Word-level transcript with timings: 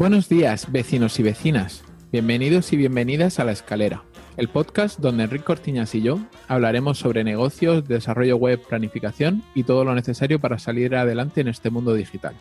Buenos 0.00 0.30
días, 0.30 0.72
vecinos 0.72 1.20
y 1.20 1.22
vecinas. 1.22 1.84
Bienvenidos 2.10 2.72
y 2.72 2.78
bienvenidas 2.78 3.38
a 3.38 3.44
La 3.44 3.52
Escalera, 3.52 4.02
el 4.38 4.48
podcast 4.48 4.98
donde 4.98 5.24
Enrique 5.24 5.44
Cortiñas 5.44 5.94
y 5.94 6.00
yo 6.00 6.20
hablaremos 6.48 6.96
sobre 6.96 7.22
negocios, 7.22 7.86
desarrollo 7.86 8.38
web, 8.38 8.62
planificación 8.66 9.42
y 9.54 9.64
todo 9.64 9.84
lo 9.84 9.94
necesario 9.94 10.40
para 10.40 10.58
salir 10.58 10.96
adelante 10.96 11.42
en 11.42 11.48
este 11.48 11.68
mundo 11.68 11.92
digital. 11.92 12.34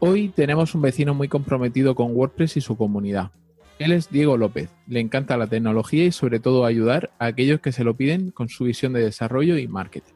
Hoy 0.00 0.30
tenemos 0.30 0.74
un 0.74 0.82
vecino 0.82 1.14
muy 1.14 1.28
comprometido 1.28 1.94
con 1.94 2.16
WordPress 2.16 2.56
y 2.56 2.60
su 2.60 2.76
comunidad. 2.76 3.30
Él 3.78 3.92
es 3.92 4.10
Diego 4.10 4.36
López, 4.36 4.70
le 4.88 4.98
encanta 4.98 5.36
la 5.36 5.46
tecnología 5.46 6.04
y 6.04 6.10
sobre 6.10 6.40
todo 6.40 6.64
ayudar 6.64 7.12
a 7.20 7.26
aquellos 7.26 7.60
que 7.60 7.70
se 7.70 7.84
lo 7.84 7.94
piden 7.94 8.32
con 8.32 8.48
su 8.48 8.64
visión 8.64 8.92
de 8.92 9.04
desarrollo 9.04 9.56
y 9.56 9.68
marketing. 9.68 10.14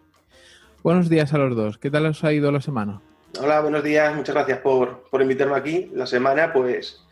Buenos 0.82 1.08
días 1.08 1.32
a 1.32 1.38
los 1.38 1.54
dos, 1.54 1.78
¿qué 1.78 1.92
tal 1.92 2.06
os 2.06 2.24
ha 2.24 2.32
ido 2.32 2.50
la 2.50 2.60
semana? 2.60 3.02
Hola, 3.40 3.60
buenos 3.60 3.82
días, 3.82 4.14
muchas 4.14 4.34
gracias 4.34 4.58
por, 4.58 5.08
invitarme 5.20 5.56
aquí. 5.56 5.90
La 5.92 6.06
semana, 6.06 6.52
pues, 6.52 7.04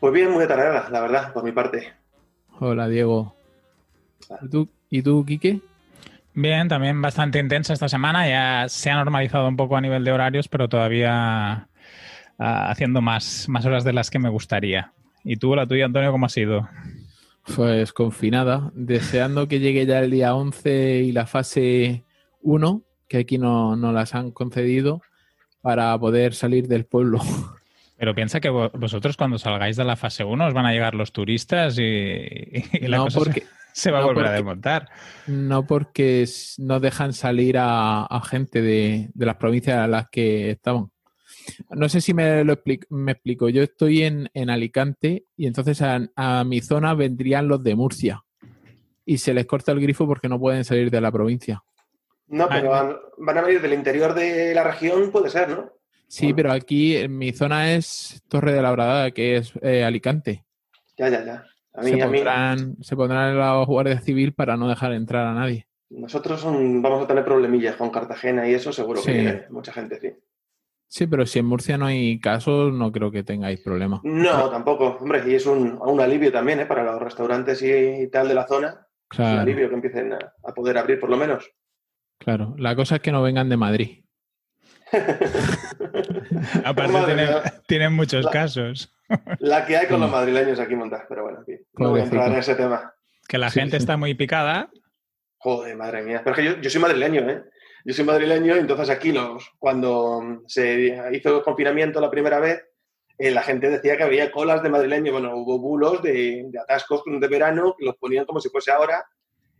pues 0.00 0.12
bien, 0.14 0.30
muy 0.30 0.44
atareada, 0.44 0.88
la 0.88 1.00
verdad, 1.00 1.32
por 1.34 1.44
mi 1.44 1.52
parte. 1.52 1.92
Hola, 2.58 2.88
Diego. 2.88 3.36
¿Y 4.40 4.48
tú, 4.48 4.68
¿Y 4.88 5.02
tú, 5.02 5.26
Quique? 5.26 5.60
Bien, 6.32 6.68
también 6.68 7.02
bastante 7.02 7.38
intensa 7.38 7.74
esta 7.74 7.88
semana. 7.88 8.26
Ya 8.26 8.68
se 8.68 8.90
ha 8.90 8.96
normalizado 8.96 9.46
un 9.46 9.56
poco 9.56 9.76
a 9.76 9.80
nivel 9.82 10.04
de 10.04 10.12
horarios, 10.12 10.48
pero 10.48 10.70
todavía 10.70 11.68
ah, 12.38 12.70
haciendo 12.70 13.02
más, 13.02 13.46
más 13.48 13.66
horas 13.66 13.84
de 13.84 13.92
las 13.92 14.08
que 14.08 14.18
me 14.18 14.30
gustaría. 14.30 14.92
¿Y 15.22 15.36
tú, 15.36 15.54
la 15.54 15.66
tuya, 15.66 15.84
Antonio, 15.84 16.12
cómo 16.12 16.26
ha 16.26 16.30
sido? 16.30 16.66
Pues 17.54 17.92
confinada, 17.92 18.70
deseando 18.74 19.48
que 19.48 19.60
llegue 19.60 19.84
ya 19.84 20.00
el 20.00 20.10
día 20.10 20.34
11 20.34 21.02
y 21.02 21.12
la 21.12 21.26
fase 21.26 22.04
1, 22.40 22.82
que 23.06 23.18
aquí 23.18 23.36
no, 23.36 23.76
no 23.76 23.92
las 23.92 24.14
han 24.14 24.30
concedido, 24.30 25.02
para 25.68 25.98
poder 25.98 26.32
salir 26.32 26.66
del 26.66 26.86
pueblo. 26.86 27.20
Pero 27.98 28.14
piensa 28.14 28.40
que 28.40 28.48
vosotros 28.48 29.18
cuando 29.18 29.36
salgáis 29.36 29.76
de 29.76 29.84
la 29.84 29.96
fase 29.96 30.24
1 30.24 30.46
os 30.46 30.54
van 30.54 30.64
a 30.64 30.72
llegar 30.72 30.94
los 30.94 31.12
turistas 31.12 31.76
y, 31.78 32.88
la 32.88 32.96
cosa 32.96 33.18
porque, 33.18 33.42
se, 33.74 33.90
va 33.90 33.98
a 33.98 34.06
volver 34.06 34.24
a 34.24 34.32
desmontar. 34.32 34.88
No 35.26 35.66
porque 35.66 36.26
no 36.56 36.80
dejan 36.80 37.12
salir 37.12 37.56
a, 37.58 38.22
gente 38.24 38.62
de, 38.62 39.10
las 39.14 39.36
provincias 39.36 39.76
a 39.76 39.86
las 39.86 40.08
que 40.08 40.52
estaban. 40.52 40.90
No 41.68 41.90
sé 41.90 42.00
si 42.00 42.14
me 42.14 42.44
lo 42.44 42.54
explico, 42.54 42.86
me 42.88 43.12
explico. 43.12 43.50
Yo 43.50 43.62
estoy 43.62 44.04
en, 44.04 44.30
Alicante 44.48 45.26
y 45.36 45.48
entonces 45.48 45.82
a, 45.82 46.00
a, 46.16 46.44
mi 46.44 46.62
zona 46.62 46.94
vendrían 46.94 47.46
los 47.46 47.62
de 47.62 47.74
Murcia 47.74 48.24
y 49.04 49.18
se 49.18 49.34
les 49.34 49.44
corta 49.44 49.72
el 49.72 49.80
grifo 49.80 50.06
porque 50.06 50.30
no 50.30 50.40
pueden 50.40 50.64
salir 50.64 50.90
de 50.90 51.02
la 51.02 51.12
provincia. 51.12 51.62
No, 52.28 52.44
ah, 52.44 52.48
pero 52.50 52.70
van, 52.70 53.38
a 53.38 53.42
venir 53.42 53.60
del 53.60 53.72
interior 53.72 54.14
de 54.14 54.54
la 54.54 54.64
región, 54.64 55.10
puede 55.10 55.30
ser, 55.30 55.48
¿no? 55.48 55.72
Sí, 56.06 56.32
pero 56.32 56.52
aquí 56.52 56.96
en 56.96 57.16
mi 57.16 57.32
zona 57.32 57.74
es 57.74 58.22
Torre 58.28 58.52
de 58.52 58.62
la 58.62 58.72
Bradada, 58.72 59.10
que 59.10 59.36
es 59.36 59.52
eh, 59.62 59.84
Alicante. 59.84 60.44
Ya, 60.96 61.08
ya, 61.08 61.24
ya. 61.24 61.44
A 61.74 61.82
mí, 61.82 61.90
se, 61.90 61.98
pondrán, 61.98 62.76
se 62.80 62.96
pondrán 62.96 63.30
en 63.30 63.38
la 63.38 63.62
Guardia 63.64 64.00
Civil 64.00 64.32
para 64.34 64.56
no 64.56 64.68
dejar 64.68 64.92
entrar 64.92 65.26
a 65.26 65.34
nadie. 65.34 65.68
Nosotros 65.90 66.44
vamos 66.44 67.04
a 67.04 67.06
tener 67.06 67.24
problemillas 67.24 67.76
con 67.76 67.90
Cartagena 67.90 68.48
y 68.48 68.54
eso 68.54 68.72
seguro 68.72 69.02
que 69.02 69.46
mucha 69.50 69.72
gente, 69.72 70.00
sí. 70.00 70.12
Sí, 70.90 71.06
pero 71.06 71.26
si 71.26 71.38
en 71.38 71.44
Murcia 71.44 71.76
no 71.76 71.86
hay 71.86 72.18
casos, 72.18 72.72
no 72.72 72.90
creo 72.90 73.10
que 73.10 73.22
tengáis 73.22 73.60
problemas. 73.60 74.00
No, 74.02 74.48
tampoco. 74.48 74.98
Hombre, 75.00 75.22
y 75.26 75.34
es 75.34 75.44
un, 75.44 75.78
alivio 76.00 76.32
también 76.32 76.60
¿eh? 76.60 76.66
para 76.66 76.82
los 76.82 77.00
restaurantes 77.00 77.62
y, 77.62 78.08
tal 78.08 78.26
de 78.26 78.34
la 78.34 78.46
zona. 78.46 78.86
Claro. 79.06 79.30
Es 79.30 79.34
un 79.34 79.40
alivio 79.40 79.68
que 79.68 79.74
empiecen 79.74 80.12
a 80.14 80.54
poder 80.54 80.78
abrir 80.78 80.98
por 80.98 81.10
lo 81.10 81.18
menos. 81.18 81.50
Claro, 82.18 82.54
la 82.58 82.74
cosa 82.74 82.96
es 82.96 83.02
que 83.02 83.12
no 83.12 83.22
vengan 83.22 83.48
de 83.48 83.56
Madrid. 83.56 84.04
Aparte 86.64 87.14
tienen, 87.66 87.92
muchos 87.92 88.26
casos. 88.28 88.92
La 89.38 89.66
que 89.66 89.76
hay 89.76 89.86
con 89.86 90.00
los 90.00 90.10
madrileños 90.10 90.58
aquí 90.58 90.74
montados, 90.74 91.06
pero 91.08 91.24
bueno, 91.24 91.44
no 91.74 91.90
voy 91.90 92.00
a 92.00 92.04
entrar 92.04 92.30
en 92.30 92.38
ese 92.38 92.54
tema. 92.54 92.94
Que 93.26 93.38
la 93.38 93.50
gente 93.50 93.76
está 93.76 93.96
muy 93.96 94.14
picada. 94.14 94.70
Joder, 95.38 95.76
madre 95.76 96.02
mía. 96.02 96.22
Pero 96.24 96.36
es 96.36 96.54
que 96.54 96.62
yo, 96.62 96.70
soy 96.70 96.80
madrileño, 96.80 97.28
¿eh? 97.28 97.44
Yo 97.84 97.94
soy 97.94 98.04
madrileño, 98.04 98.56
entonces 98.56 98.90
aquí 98.90 99.12
los, 99.12 99.50
cuando 99.58 100.42
se 100.46 100.96
hizo 101.12 101.36
el 101.36 101.42
confinamiento 101.42 102.00
la 102.00 102.10
primera 102.10 102.40
vez, 102.40 102.64
eh, 103.18 103.30
la 103.30 103.42
gente 103.42 103.70
decía 103.70 103.96
que 103.96 104.02
había 104.02 104.32
colas 104.32 104.62
de 104.62 104.70
madrileños. 104.70 105.12
Bueno, 105.12 105.36
hubo 105.36 105.58
bulos 105.58 106.02
de, 106.02 106.46
de 106.48 106.58
atascos 106.58 107.02
de 107.06 107.28
verano 107.28 107.74
que 107.78 107.84
los 107.84 107.96
ponían 107.96 108.24
como 108.24 108.40
si 108.40 108.48
fuese 108.48 108.70
ahora 108.70 109.04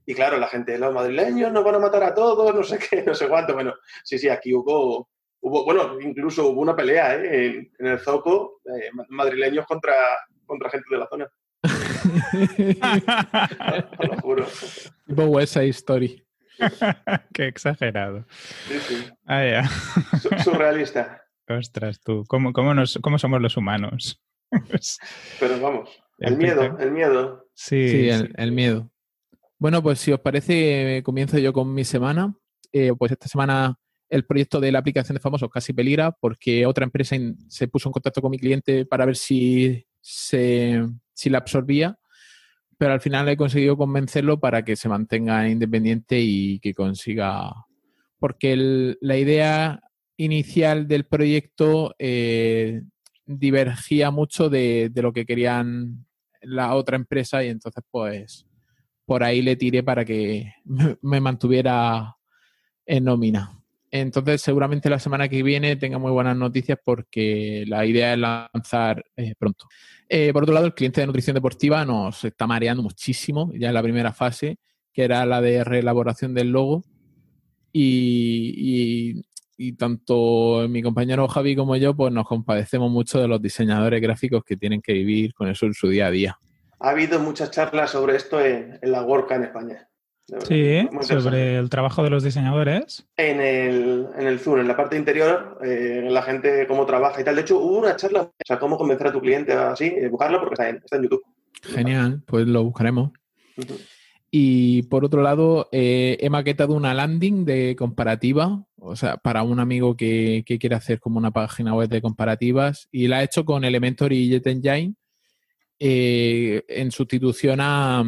y 0.09 0.15
claro, 0.15 0.39
la 0.39 0.49
gente, 0.49 0.79
los 0.79 0.95
madrileños 0.95 1.53
nos 1.53 1.63
van 1.63 1.75
a 1.75 1.81
matar 1.81 2.03
a 2.03 2.15
todos, 2.15 2.55
no 2.55 2.63
sé 2.63 2.79
qué, 2.79 3.03
no 3.03 3.15
sé 3.15 3.29
cuánto. 3.29 3.53
Bueno, 3.53 3.75
sí, 4.03 4.19
sí, 4.19 4.31
aquí 4.31 4.55
hubo, 4.55 5.11
hubo 5.43 5.65
bueno, 5.67 6.01
incluso 6.01 6.49
hubo 6.49 6.63
una 6.63 6.75
pelea 6.75 7.15
¿eh? 7.15 7.69
en, 7.79 7.87
el 7.87 7.99
Zoco, 7.99 8.63
eh, 8.65 8.89
madrileños 9.11 9.67
contra, 9.67 9.93
contra 10.47 10.71
gente 10.71 10.87
de 10.91 10.97
la 10.97 11.09
zona. 11.09 11.29
lo 14.09 14.17
juro. 14.23 14.47
Tipo 15.07 15.25
West 15.25 15.53
Side 15.53 15.69
Story. 15.69 16.27
Qué 17.35 17.49
exagerado. 17.49 18.25
Sí, 18.67 18.79
sí. 18.81 19.07
Ah, 19.27 19.45
ya. 19.45 19.69
Surrealista. 20.43 21.23
Ostras, 21.51 22.01
tú, 22.01 22.25
¿cómo, 22.27 22.55
cómo, 22.55 22.73
nos, 22.73 22.99
cómo 23.03 23.19
somos 23.19 23.43
los 23.43 23.59
humanos? 23.59 24.23
Pero 25.39 25.61
vamos, 25.61 26.03
el, 26.17 26.39
miedo, 26.39 26.79
el 26.79 26.93
miedo. 26.93 27.47
Sí, 27.53 27.91
sí, 27.91 28.09
el 28.09 28.53
miedo. 28.53 28.91
Bueno, 29.61 29.83
pues 29.83 29.99
si 29.99 30.13
os 30.13 30.21
parece, 30.21 31.03
comienzo 31.05 31.37
yo 31.39 31.53
con 31.53 31.75
mi 31.75 31.85
semana. 31.85 32.33
Eh, 32.73 32.93
pues 32.97 33.11
esta 33.13 33.29
semana 33.29 33.77
el 34.09 34.25
proyecto 34.25 34.61
de 34.61 34.71
la 34.71 34.79
aplicación 34.79 35.17
de 35.17 35.21
famosos 35.21 35.51
casi 35.51 35.73
peligra 35.73 36.13
porque 36.13 36.65
otra 36.65 36.85
empresa 36.85 37.17
se 37.49 37.69
puso 37.69 37.89
en 37.89 37.93
contacto 37.93 38.23
con 38.23 38.31
mi 38.31 38.39
cliente 38.39 38.87
para 38.87 39.05
ver 39.05 39.17
si, 39.17 39.85
se, 40.01 40.87
si 41.13 41.29
la 41.29 41.39
absorbía, 41.39 41.99
pero 42.79 42.93
al 42.93 43.01
final 43.01 43.29
he 43.29 43.37
conseguido 43.37 43.77
convencerlo 43.77 44.39
para 44.39 44.65
que 44.65 44.77
se 44.77 44.89
mantenga 44.89 45.49
independiente 45.49 46.21
y 46.21 46.61
que 46.61 46.75
consiga... 46.75 47.53
Porque 48.21 48.97
la 49.01 49.17
idea 49.17 49.81
inicial 50.17 50.89
del 50.89 51.05
proyecto 51.05 51.95
eh, 51.99 52.83
divergía 53.27 54.11
mucho 54.11 54.49
de, 54.49 54.91
de 54.93 55.03
lo 55.03 55.13
que 55.13 55.27
querían 55.27 56.07
la 56.43 56.75
otra 56.75 56.97
empresa 56.97 57.45
y 57.45 57.49
entonces 57.49 57.85
pues 57.91 58.48
por 59.09 59.25
ahí 59.25 59.41
le 59.41 59.57
tiré 59.57 59.83
para 59.83 60.05
que 60.05 60.53
me 61.01 61.19
mantuviera 61.19 62.19
en 62.85 63.05
nómina. 63.05 63.59
Entonces, 63.91 64.43
seguramente 64.43 64.91
la 64.91 64.99
semana 64.99 65.31
que 65.31 65.43
viene 65.43 65.77
tenga 65.77 65.99
muy 65.99 66.11
buenas 66.11 66.37
noticias 66.37 66.79
porque 66.85 67.65
la 67.67 67.87
idea 67.87 68.13
es 68.13 68.19
lanzar 68.19 69.03
eh, 69.17 69.33
pronto. 69.39 69.65
Eh, 70.11 70.31
por 70.35 70.43
otro 70.43 70.53
lado, 70.53 70.67
el 70.67 70.75
cliente 70.75 71.01
de 71.01 71.07
nutrición 71.07 71.33
deportiva 71.33 71.87
nos 71.87 72.23
está 72.23 72.47
mareando 72.47 72.83
muchísimo, 72.83 73.51
ya 73.55 73.69
en 73.69 73.75
la 73.75 73.83
primera 73.83 74.13
fase, 74.13 74.59
que 74.93 75.05
era 75.05 75.25
la 75.25 75.41
de 75.41 75.65
reelaboración 75.65 76.35
del 76.35 76.51
logo. 76.51 76.85
Y, 77.73 79.23
y, 79.57 79.73
tanto 79.73 80.67
mi 80.69 80.83
compañero 80.83 81.27
Javi 81.29 81.57
como 81.57 81.77
yo, 81.77 81.97
pues 81.97 82.13
nos 82.13 82.27
compadecemos 82.27 82.91
mucho 82.91 83.21
de 83.21 83.29
los 83.29 83.41
diseñadores 83.41 84.03
gráficos 84.03 84.45
que 84.45 84.59
tienen 84.59 84.83
que 84.83 84.93
vivir 84.93 85.33
con 85.33 85.49
eso 85.49 85.65
en 85.65 85.73
su 85.73 85.89
día 85.89 86.09
a 86.09 86.11
día 86.11 86.39
ha 86.81 86.91
habido 86.91 87.19
muchas 87.19 87.51
charlas 87.51 87.91
sobre 87.91 88.17
esto 88.17 88.41
en, 88.41 88.79
la 88.83 89.03
WordCamp 89.03 89.43
en 89.43 89.47
España. 89.47 89.89
Sí, 90.47 90.87
sobre 91.01 91.57
el 91.57 91.71
trabajo 91.71 92.03
de 92.03 92.11
los 92.11 92.23
diseñadores. 92.23 93.07
En 93.17 93.41
el, 93.41 94.09
en 94.15 94.27
el 94.27 94.39
Zoom, 94.39 94.61
en 94.61 94.69
la 94.69 94.77
parte 94.77 94.97
interior, 94.97 95.59
eh, 95.65 96.07
la 96.11 96.23
gente 96.23 96.67
cómo 96.67 96.85
trabaja 96.85 97.21
y 97.21 97.25
tal. 97.25 97.35
De 97.35 97.41
hecho, 97.41 97.59
hubo 97.59 97.79
una 97.79 97.97
charla, 97.97 98.23
o 98.23 98.33
sea, 98.45 98.59
cómo 98.59 98.77
convencer 98.77 99.07
a 99.07 99.13
tu 99.13 99.21
cliente 99.21 99.55
así, 99.55 99.87
eh, 99.87 100.09
buscarlo 100.09 100.39
porque 100.41 100.55
está 100.55 100.69
en, 100.69 100.77
está 100.77 100.97
en, 100.97 101.05
YouTube. 101.05 101.25
Genial, 101.63 102.23
pues 102.27 102.47
lo 102.47 102.63
buscaremos. 102.63 103.11
Y 104.31 104.83
por 104.83 105.07
otro 105.07 105.23
lado, 105.23 105.71
eh, 105.73 106.19
he 106.21 106.29
maquetado 106.29 106.75
una 106.75 106.93
landing 106.93 107.47
de 107.47 107.75
comparativa, 107.75 108.67
o 108.77 108.97
sea, 108.97 109.17
para 109.17 109.43
un 109.43 109.61
amigo 109.61 109.97
que, 109.97 110.45
que, 110.45 110.59
quiere 110.59 110.77
hacer 110.77 111.01
como 111.01 111.17
una 111.17 111.31
página 111.31 111.75
web 111.75 111.89
de 111.89 112.03
comparativas, 112.03 112.87
y 112.93 113.09
la 113.09 113.23
he 113.23 113.25
hecho 113.25 113.47
con 113.47 113.65
Elementor 113.65 114.13
y 114.13 114.29
JetEngine 114.29 114.95
eh, 115.79 116.65
en 116.69 116.91
sustitución 116.91 117.61
a, 117.61 118.05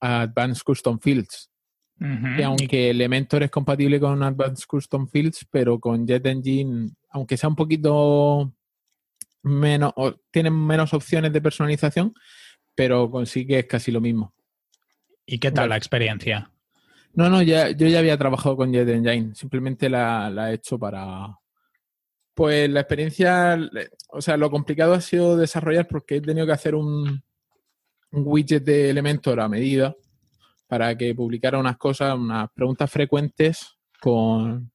Advanced 0.00 0.62
Custom 0.62 1.00
Fields. 1.00 1.50
que 1.98 2.44
aunque 2.44 2.90
Elementor 2.90 3.42
es 3.42 3.50
compatible 3.50 3.98
con 3.98 4.22
Advanced 4.22 4.66
Custom 4.66 5.08
Fields, 5.08 5.46
pero 5.50 5.80
con 5.80 6.06
JetEngine, 6.06 6.90
aunque 7.10 7.36
sea 7.36 7.48
un 7.48 7.56
poquito 7.56 8.54
menos, 9.42 9.92
tienen 10.30 10.54
menos 10.54 10.94
opciones 10.94 11.32
de 11.32 11.40
personalización, 11.40 12.14
pero 12.74 13.10
consigue 13.10 13.66
casi 13.66 13.90
lo 13.90 14.00
mismo. 14.00 14.32
¿Y 15.26 15.38
qué 15.38 15.50
tal 15.50 15.70
la 15.70 15.76
experiencia? 15.76 16.52
No, 17.14 17.28
no, 17.28 17.42
ya, 17.42 17.70
yo 17.70 17.88
ya 17.88 17.98
había 17.98 18.16
trabajado 18.16 18.56
con 18.56 18.72
JetEngine, 18.72 19.34
simplemente 19.34 19.88
la, 19.88 20.30
la 20.30 20.52
he 20.52 20.54
hecho 20.54 20.78
para, 20.78 21.37
pues 22.38 22.70
la 22.70 22.82
experiencia, 22.82 23.58
o 24.10 24.20
sea, 24.20 24.36
lo 24.36 24.48
complicado 24.48 24.94
ha 24.94 25.00
sido 25.00 25.36
desarrollar 25.36 25.88
porque 25.88 26.18
he 26.18 26.20
tenido 26.20 26.46
que 26.46 26.52
hacer 26.52 26.76
un, 26.76 27.20
widget 28.12 28.62
de 28.62 28.90
Elementor 28.90 29.40
a 29.40 29.48
medida 29.48 29.96
para 30.68 30.96
que 30.96 31.16
publicara 31.16 31.58
unas 31.58 31.76
cosas, 31.78 32.14
unas 32.14 32.48
preguntas 32.54 32.88
frecuentes 32.92 33.76
con, 34.00 34.70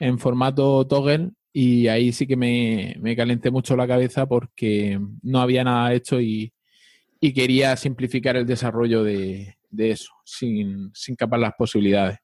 en 0.00 0.18
formato 0.18 0.84
toggle 0.88 1.30
y 1.52 1.86
ahí 1.86 2.12
sí 2.12 2.26
que 2.26 2.34
me, 2.34 2.96
me 2.98 3.14
calenté 3.14 3.52
mucho 3.52 3.76
la 3.76 3.86
cabeza 3.86 4.26
porque 4.26 4.98
no 5.22 5.40
había 5.40 5.62
nada 5.62 5.94
hecho 5.94 6.20
y, 6.20 6.52
y 7.20 7.32
quería 7.32 7.76
simplificar 7.76 8.34
el 8.34 8.44
desarrollo 8.44 9.04
de, 9.04 9.56
de 9.70 9.92
eso, 9.92 10.10
sin, 10.24 10.90
sin 10.92 11.14
capar 11.14 11.38
las 11.38 11.52
posibilidades. 11.56 12.18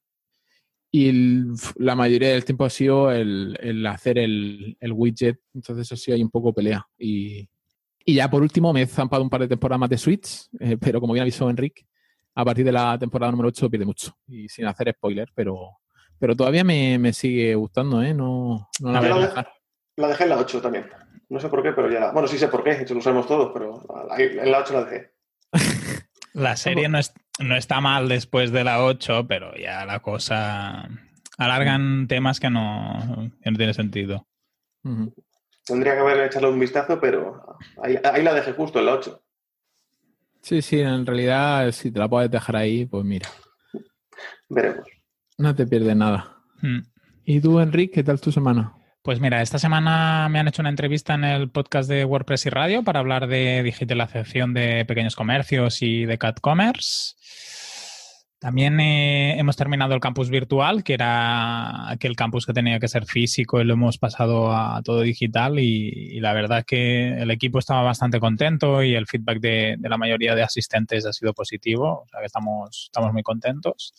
Y 0.91 1.07
el- 1.09 1.53
la 1.77 1.95
mayoría 1.95 2.29
del 2.29 2.43
tiempo 2.45 2.65
ha 2.65 2.69
sido 2.69 3.11
el, 3.11 3.57
el 3.61 3.85
hacer 3.87 4.17
el, 4.17 4.75
el 4.79 4.91
widget, 4.91 5.39
entonces 5.53 5.89
así 5.91 6.11
hay 6.11 6.21
un 6.21 6.29
poco 6.29 6.53
pelea. 6.53 6.85
Y, 6.97 7.47
y 8.05 8.15
ya 8.15 8.29
por 8.29 8.41
último 8.41 8.73
me 8.73 8.81
he 8.81 8.87
zampado 8.87 9.23
un 9.23 9.29
par 9.29 9.41
de 9.41 9.47
temporadas 9.47 9.79
más 9.79 9.89
de 9.89 9.97
Switch, 9.97 10.47
eh, 10.59 10.77
pero 10.79 10.99
como 10.99 11.13
bien 11.13 11.21
avisó 11.21 11.49
Enric, 11.49 11.85
a 12.35 12.43
partir 12.45 12.65
de 12.65 12.71
la 12.73 12.97
temporada 12.99 13.31
número 13.31 13.49
8 13.49 13.69
pierde 13.69 13.85
mucho. 13.85 14.13
Y 14.27 14.49
sin 14.49 14.65
hacer 14.65 14.93
spoiler, 14.93 15.29
pero, 15.33 15.77
pero 16.19 16.35
todavía 16.35 16.63
me, 16.63 16.97
me 16.99 17.13
sigue 17.13 17.55
gustando, 17.55 18.01
¿eh? 18.03 18.13
No, 18.13 18.69
no 18.81 18.91
la 18.91 18.97
A 18.97 19.01
voy 19.01 19.11
a 19.11 19.15
ver, 19.15 19.23
dejar. 19.29 19.47
La 19.97 20.07
dejé 20.09 20.23
en 20.23 20.29
la 20.29 20.37
8 20.39 20.61
también. 20.61 20.87
No 21.29 21.39
sé 21.39 21.47
por 21.47 21.63
qué, 21.63 21.71
pero 21.71 21.89
ya. 21.89 22.11
Bueno, 22.11 22.27
sí 22.27 22.37
sé 22.37 22.49
por 22.49 22.63
qué, 22.63 22.71
eso 22.71 22.93
lo 22.93 23.01
sabemos 23.01 23.27
todos, 23.27 23.51
pero 23.53 23.85
en 24.17 24.51
la 24.51 24.59
8 24.59 24.73
la 24.73 24.83
dejé. 24.83 25.11
La 26.33 26.55
serie 26.55 26.87
no, 26.89 26.97
es- 26.97 27.13
no 27.39 27.55
está 27.55 27.81
mal 27.81 28.07
después 28.07 28.51
de 28.51 28.63
la 28.63 28.83
8, 28.83 29.25
pero 29.27 29.55
ya 29.55 29.85
la 29.85 29.99
cosa... 29.99 30.87
Alargan 31.37 32.07
temas 32.07 32.39
que 32.39 32.49
no, 32.51 33.31
que 33.41 33.49
no 33.51 33.57
tiene 33.57 33.73
sentido. 33.73 34.27
Tendría 35.65 35.93
que 35.95 35.99
haber 35.99 36.19
echarle 36.21 36.49
un 36.49 36.59
vistazo, 36.59 36.99
pero 36.99 37.57
ahí, 37.83 37.97
ahí 38.03 38.21
la 38.21 38.33
dejé 38.33 38.53
justo 38.53 38.77
en 38.79 38.85
la 38.85 38.93
8. 38.93 39.23
Sí, 40.41 40.61
sí, 40.61 40.79
en 40.81 41.05
realidad, 41.05 41.71
si 41.71 41.91
te 41.91 41.97
la 41.99 42.07
puedes 42.07 42.29
dejar 42.29 42.55
ahí, 42.57 42.85
pues 42.85 43.03
mira, 43.05 43.27
Veremos. 44.49 44.85
no 45.37 45.55
te 45.55 45.65
pierdes 45.65 45.95
nada. 45.95 46.35
Mm. 46.61 46.79
¿Y 47.25 47.39
tú, 47.41 47.59
Enrique, 47.59 47.93
qué 47.95 48.03
tal 48.03 48.19
tu 48.21 48.31
semana? 48.31 48.73
Pues 49.03 49.19
mira, 49.19 49.41
esta 49.41 49.57
semana 49.57 50.29
me 50.29 50.37
han 50.37 50.47
hecho 50.47 50.61
una 50.61 50.69
entrevista 50.69 51.15
en 51.15 51.23
el 51.23 51.49
podcast 51.49 51.89
de 51.89 52.05
WordPress 52.05 52.45
y 52.45 52.49
Radio 52.51 52.83
para 52.83 52.99
hablar 52.99 53.25
de 53.25 53.63
digitalización 53.63 54.53
de 54.53 54.85
pequeños 54.85 55.15
comercios 55.15 55.81
y 55.81 56.05
de 56.05 56.19
cat 56.19 56.39
commerce. 56.39 57.15
También 58.37 58.79
eh, 58.79 59.39
hemos 59.39 59.55
terminado 59.55 59.95
el 59.95 60.01
campus 60.01 60.29
virtual, 60.29 60.83
que 60.83 60.93
era 60.93 61.89
aquel 61.89 62.15
campus 62.15 62.45
que 62.45 62.53
tenía 62.53 62.79
que 62.79 62.87
ser 62.87 63.05
físico 63.07 63.59
y 63.59 63.63
lo 63.63 63.73
hemos 63.73 63.97
pasado 63.97 64.53
a 64.55 64.79
todo 64.83 65.01
digital 65.01 65.57
y, 65.57 66.19
la 66.19 66.33
verdad 66.33 66.59
es 66.59 66.65
que 66.65 67.07
el 67.21 67.31
equipo 67.31 67.57
estaba 67.57 67.81
bastante 67.81 68.19
contento 68.19 68.83
y 68.83 68.93
el 68.93 69.07
feedback 69.07 69.39
de, 69.39 69.75
de 69.79 69.89
la 69.89 69.97
mayoría 69.97 70.35
de 70.35 70.43
asistentes 70.43 71.07
ha 71.07 71.13
sido 71.13 71.33
positivo, 71.33 72.03
o 72.03 72.07
sea 72.07 72.19
que 72.19 72.27
estamos, 72.27 72.83
estamos 72.85 73.13
muy 73.13 73.23
contentos. 73.23 73.95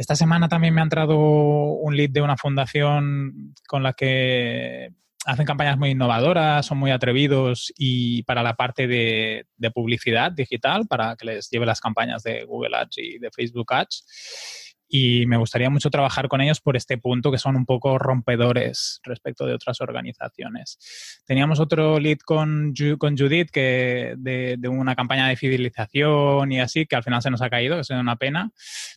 Esta 0.00 0.16
semana 0.16 0.48
también 0.48 0.72
me 0.72 0.80
ha 0.80 0.84
entrado 0.84 1.18
un 1.18 1.94
lead 1.94 2.08
de 2.08 2.22
una 2.22 2.38
fundación 2.38 3.52
con 3.68 3.82
la 3.82 3.92
que 3.92 4.94
hacen 5.26 5.44
campañas 5.44 5.76
muy 5.76 5.90
innovadoras, 5.90 6.64
son 6.64 6.78
muy 6.78 6.90
atrevidos 6.90 7.70
y 7.76 8.22
para 8.22 8.42
la 8.42 8.56
parte 8.56 8.86
de, 8.86 9.44
de 9.58 9.70
publicidad 9.70 10.32
digital, 10.32 10.86
para 10.86 11.16
que 11.16 11.26
les 11.26 11.50
lleve 11.50 11.66
las 11.66 11.82
campañas 11.82 12.22
de 12.22 12.44
Google 12.44 12.78
Ads 12.78 12.96
y 12.96 13.18
de 13.18 13.30
Facebook 13.30 13.74
Ads. 13.74 14.69
Y 14.92 15.24
me 15.26 15.36
gustaría 15.36 15.70
mucho 15.70 15.88
trabajar 15.88 16.26
con 16.26 16.40
ellos 16.40 16.60
por 16.60 16.76
este 16.76 16.98
punto, 16.98 17.30
que 17.30 17.38
son 17.38 17.54
un 17.54 17.64
poco 17.64 17.96
rompedores 17.96 19.00
respecto 19.04 19.46
de 19.46 19.54
otras 19.54 19.80
organizaciones. 19.80 21.20
Teníamos 21.24 21.60
otro 21.60 22.00
lead 22.00 22.18
con, 22.18 22.74
con 22.98 23.16
Judith 23.16 23.50
que 23.52 24.14
de, 24.18 24.56
de 24.58 24.68
una 24.68 24.96
campaña 24.96 25.28
de 25.28 25.36
fidelización 25.36 26.50
y 26.50 26.58
así, 26.60 26.86
que 26.86 26.96
al 26.96 27.04
final 27.04 27.22
se 27.22 27.30
nos 27.30 27.40
ha 27.40 27.48
caído, 27.50 27.76
que 27.76 27.82
es 27.82 27.90
una 27.90 28.16
pena. 28.16 28.50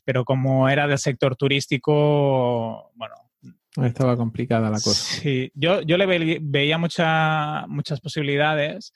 Pero 0.04 0.26
como 0.26 0.68
era 0.68 0.88
del 0.88 0.98
sector 0.98 1.36
turístico, 1.36 2.92
bueno, 2.96 3.14
Estaba 3.84 4.16
complicada 4.18 4.70
la 4.70 4.80
cosa. 4.80 5.20
Sí, 5.22 5.52
yo, 5.56 5.82
yo 5.82 5.98
le 5.98 6.06
ve- 6.06 6.40
veía 6.42 6.78
mucha- 6.78 7.66
muchas 7.68 8.00
posibilidades 8.02 8.94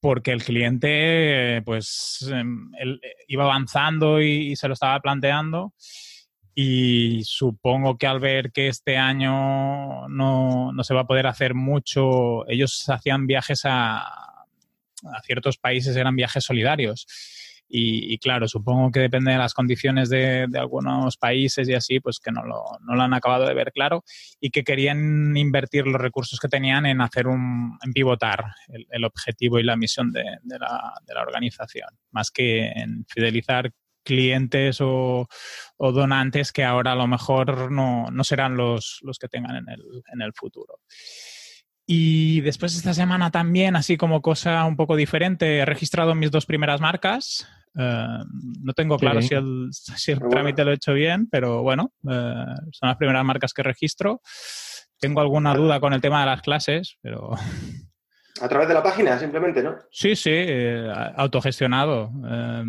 porque 0.00 0.32
el 0.32 0.42
cliente 0.42 1.62
pues 1.64 2.26
em, 2.30 2.70
él, 2.78 3.00
eh, 3.02 3.14
iba 3.28 3.44
avanzando 3.44 4.20
y, 4.20 4.52
y 4.52 4.56
se 4.56 4.66
lo 4.68 4.74
estaba 4.74 4.98
planteando 5.00 5.74
y 6.62 7.24
supongo 7.24 7.96
que 7.96 8.06
al 8.06 8.20
ver 8.20 8.52
que 8.52 8.68
este 8.68 8.98
año 8.98 10.06
no, 10.08 10.72
no 10.74 10.84
se 10.84 10.92
va 10.92 11.00
a 11.00 11.06
poder 11.06 11.26
hacer 11.26 11.54
mucho, 11.54 12.46
ellos 12.50 12.84
hacían 12.90 13.26
viajes 13.26 13.62
a, 13.64 14.00
a 14.00 15.22
ciertos 15.24 15.56
países, 15.56 15.96
eran 15.96 16.16
viajes 16.16 16.44
solidarios. 16.44 17.06
Y, 17.72 18.18
claro, 18.18 18.48
supongo 18.48 18.90
que 18.90 18.98
depende 18.98 19.30
de 19.30 19.38
las 19.38 19.54
condiciones 19.54 20.10
de, 20.10 20.46
de 20.48 20.58
algunos 20.58 21.16
países 21.16 21.68
y 21.68 21.74
así, 21.74 22.00
pues 22.00 22.18
que 22.18 22.32
no 22.32 22.44
lo, 22.44 22.64
no 22.80 22.96
lo 22.96 23.02
han 23.02 23.14
acabado 23.14 23.46
de 23.46 23.54
ver 23.54 23.70
claro 23.72 24.02
y 24.40 24.50
que 24.50 24.64
querían 24.64 25.36
invertir 25.36 25.86
los 25.86 26.00
recursos 26.00 26.40
que 26.40 26.48
tenían 26.48 26.84
en 26.84 27.00
hacer 27.00 27.28
un, 27.28 27.78
en 27.82 27.92
pivotar 27.92 28.44
el, 28.90 29.04
objetivo 29.04 29.60
y 29.60 29.62
la 29.62 29.76
misión 29.76 30.10
de, 30.10 30.24
de 30.42 30.58
la 30.58 31.22
organización, 31.22 31.90
más 32.10 32.32
que 32.32 32.66
en 32.66 33.06
fidelizar 33.08 33.72
clientes 34.04 34.80
o, 34.80 35.28
o 35.76 35.92
donantes 35.92 36.52
que 36.52 36.64
ahora 36.64 36.92
a 36.92 36.96
lo 36.96 37.06
mejor 37.06 37.70
no, 37.70 38.06
no 38.10 38.24
serán 38.24 38.56
los, 38.56 38.98
los 39.02 39.18
que 39.18 39.28
tengan 39.28 39.56
en 39.56 39.68
el, 39.68 39.82
en 40.12 40.22
el 40.22 40.32
futuro. 40.34 40.80
Y 41.86 42.40
después 42.42 42.76
esta 42.76 42.94
semana 42.94 43.32
también, 43.32 43.74
así 43.74 43.96
como 43.96 44.22
cosa 44.22 44.64
un 44.64 44.76
poco 44.76 44.94
diferente, 44.94 45.58
he 45.58 45.64
registrado 45.64 46.14
mis 46.14 46.30
dos 46.30 46.46
primeras 46.46 46.80
marcas. 46.80 47.48
Eh, 47.76 48.18
no 48.62 48.72
tengo 48.74 48.96
claro 48.96 49.20
si 49.22 49.34
el, 49.34 49.70
si 49.72 50.12
el 50.12 50.18
Qué 50.18 50.24
bueno. 50.24 50.30
trámite 50.30 50.64
lo 50.64 50.70
he 50.70 50.74
hecho 50.74 50.92
bien, 50.92 51.28
pero 51.28 51.62
bueno, 51.62 51.92
eh, 52.08 52.44
son 52.70 52.88
las 52.88 52.96
primeras 52.96 53.24
marcas 53.24 53.52
que 53.52 53.64
registro. 53.64 54.20
Tengo 55.00 55.20
alguna 55.20 55.52
duda 55.54 55.80
con 55.80 55.92
el 55.92 56.00
tema 56.00 56.20
de 56.20 56.26
las 56.26 56.42
clases, 56.42 56.96
pero 57.02 57.30
A 58.40 58.48
través 58.48 58.68
de 58.68 58.74
la 58.74 58.82
página, 58.82 59.18
simplemente, 59.18 59.62
¿no? 59.62 59.76
sí, 59.90 60.16
sí, 60.16 60.30
eh, 60.32 60.90
autogestionado. 61.16 62.10
Eh, 62.26 62.62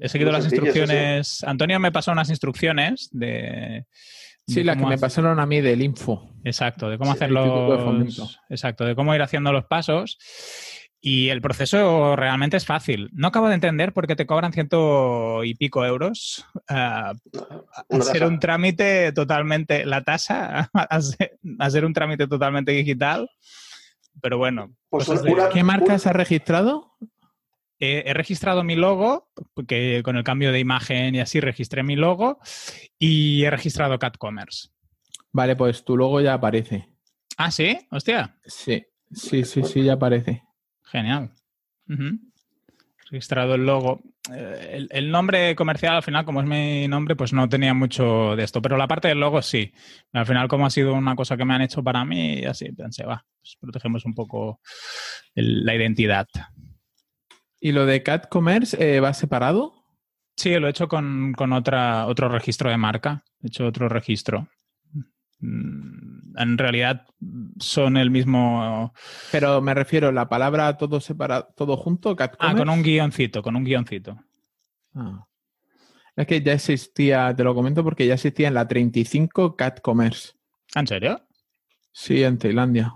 he 0.00 0.08
seguido 0.08 0.30
Muy 0.30 0.38
las 0.40 0.44
sencillo, 0.44 0.62
sí, 0.62 0.68
instrucciones. 0.68 1.44
Antonio 1.44 1.78
me 1.80 1.92
pasó 1.92 2.12
unas 2.12 2.30
instrucciones 2.30 3.08
de... 3.12 3.86
Sí, 4.46 4.64
las 4.64 4.76
que 4.76 4.82
me 4.82 4.94
hacer- 4.94 5.00
pasaron 5.00 5.38
a 5.40 5.46
mí 5.46 5.60
del 5.60 5.82
info. 5.82 6.30
Exacto, 6.42 6.88
de 6.88 6.96
cómo 6.96 7.12
Sí, 7.12 7.16
hacer 7.18 7.30
los. 7.30 8.38
Exacto, 8.48 8.84
de 8.86 8.94
cómo 8.94 9.14
ir 9.14 9.20
haciendo 9.22 9.52
los 9.52 9.66
pasos. 9.66 10.18
Y 11.00 11.28
el 11.28 11.40
proceso 11.40 12.16
realmente 12.16 12.56
es 12.56 12.64
fácil. 12.66 13.08
No 13.12 13.28
acabo 13.28 13.48
de 13.48 13.54
entender 13.54 13.92
por 13.92 14.06
qué 14.08 14.16
te 14.16 14.26
cobran 14.26 14.52
ciento 14.52 15.44
y 15.44 15.54
pico 15.54 15.84
euros 15.86 16.44
a 16.68 17.12
Una 17.88 18.04
ser 18.04 18.14
tasa. 18.20 18.26
un 18.26 18.40
trámite 18.40 19.12
totalmente. 19.12 19.84
La 19.86 20.02
tasa 20.02 20.70
ser 21.70 21.84
un 21.84 21.92
trámite 21.92 22.26
totalmente 22.26 22.72
digital. 22.72 23.28
Pero 24.20 24.38
bueno, 24.38 24.74
Pues 24.90 25.08
una- 25.08 25.20
una- 25.32 25.48
¿Qué 25.50 25.62
marcas 25.62 26.06
has 26.06 26.12
registrado? 26.14 26.96
he, 27.80 28.02
he 28.06 28.14
registrado 28.14 28.64
mi 28.64 28.74
logo, 28.74 29.30
porque 29.54 30.02
con 30.04 30.16
el 30.16 30.24
cambio 30.24 30.50
de 30.50 30.58
imagen 30.58 31.14
y 31.14 31.20
así 31.20 31.38
registré 31.40 31.82
mi 31.84 31.94
logo, 31.94 32.40
y 32.98 33.44
he 33.44 33.50
registrado 33.50 33.98
CatCommerce. 33.98 34.70
Vale, 35.30 35.54
pues 35.54 35.84
tu 35.84 35.96
logo 35.96 36.20
ya 36.20 36.34
aparece. 36.34 36.88
Ah, 37.36 37.50
sí, 37.52 37.78
hostia. 37.92 38.36
Sí, 38.44 38.84
sí, 39.12 39.44
sí, 39.44 39.62
sí, 39.62 39.84
ya 39.84 39.92
aparece. 39.92 40.42
Genial. 40.82 41.30
Registrado 43.10 43.54
el 43.54 43.64
logo. 43.64 44.00
Eh, 44.34 44.70
el, 44.72 44.88
el 44.90 45.10
nombre 45.10 45.54
comercial, 45.56 45.96
al 45.96 46.02
final, 46.02 46.24
como 46.26 46.40
es 46.42 46.46
mi 46.46 46.86
nombre, 46.88 47.16
pues 47.16 47.32
no 47.32 47.48
tenía 47.48 47.72
mucho 47.72 48.36
de 48.36 48.44
esto. 48.44 48.60
Pero 48.60 48.76
la 48.76 48.86
parte 48.86 49.08
del 49.08 49.20
logo 49.20 49.40
sí. 49.40 49.72
Al 50.12 50.26
final, 50.26 50.46
como 50.48 50.66
ha 50.66 50.70
sido 50.70 50.92
una 50.92 51.16
cosa 51.16 51.36
que 51.36 51.44
me 51.46 51.54
han 51.54 51.62
hecho 51.62 51.82
para 51.82 52.04
mí, 52.04 52.44
así 52.44 52.70
pensé, 52.72 53.04
va, 53.06 53.24
pues 53.40 53.56
protegemos 53.58 54.04
un 54.04 54.14
poco 54.14 54.60
el- 55.34 55.64
la 55.64 55.74
identidad. 55.74 56.26
¿Y 57.60 57.72
lo 57.72 57.86
de 57.86 58.02
Cat 58.02 58.28
Commerce 58.28 58.76
eh, 58.78 59.00
va 59.00 59.14
separado? 59.14 59.72
Sí, 60.36 60.54
lo 60.58 60.66
he 60.68 60.70
hecho 60.70 60.86
con, 60.86 61.32
con 61.32 61.52
otra, 61.52 62.06
otro 62.06 62.28
registro 62.28 62.70
de 62.70 62.76
marca. 62.76 63.24
He 63.42 63.48
hecho 63.48 63.66
otro 63.66 63.88
registro. 63.88 64.48
Mm, 65.40 66.07
En 66.38 66.56
realidad 66.56 67.04
son 67.58 67.96
el 67.96 68.10
mismo. 68.10 68.94
Pero 69.32 69.60
me 69.60 69.74
refiero, 69.74 70.12
la 70.12 70.28
palabra 70.28 70.76
todo 70.76 71.00
separado, 71.00 71.48
todo 71.56 71.76
junto, 71.76 72.14
Cat 72.16 72.36
Ah, 72.38 72.54
con 72.56 72.68
un 72.70 72.82
guioncito, 72.82 73.42
con 73.42 73.56
un 73.56 73.64
guioncito. 73.64 74.16
Ah. 74.94 75.26
Es 76.16 76.26
que 76.26 76.40
ya 76.42 76.52
existía, 76.52 77.34
te 77.34 77.44
lo 77.44 77.54
comento 77.54 77.82
porque 77.84 78.06
ya 78.06 78.14
existía 78.14 78.48
en 78.48 78.54
la 78.54 78.66
35 78.68 79.56
Cat 79.56 79.80
Commerce. 79.80 80.32
¿En 80.74 80.86
serio? 80.86 81.20
Sí, 81.92 82.22
en 82.22 82.38
Tailandia. 82.38 82.94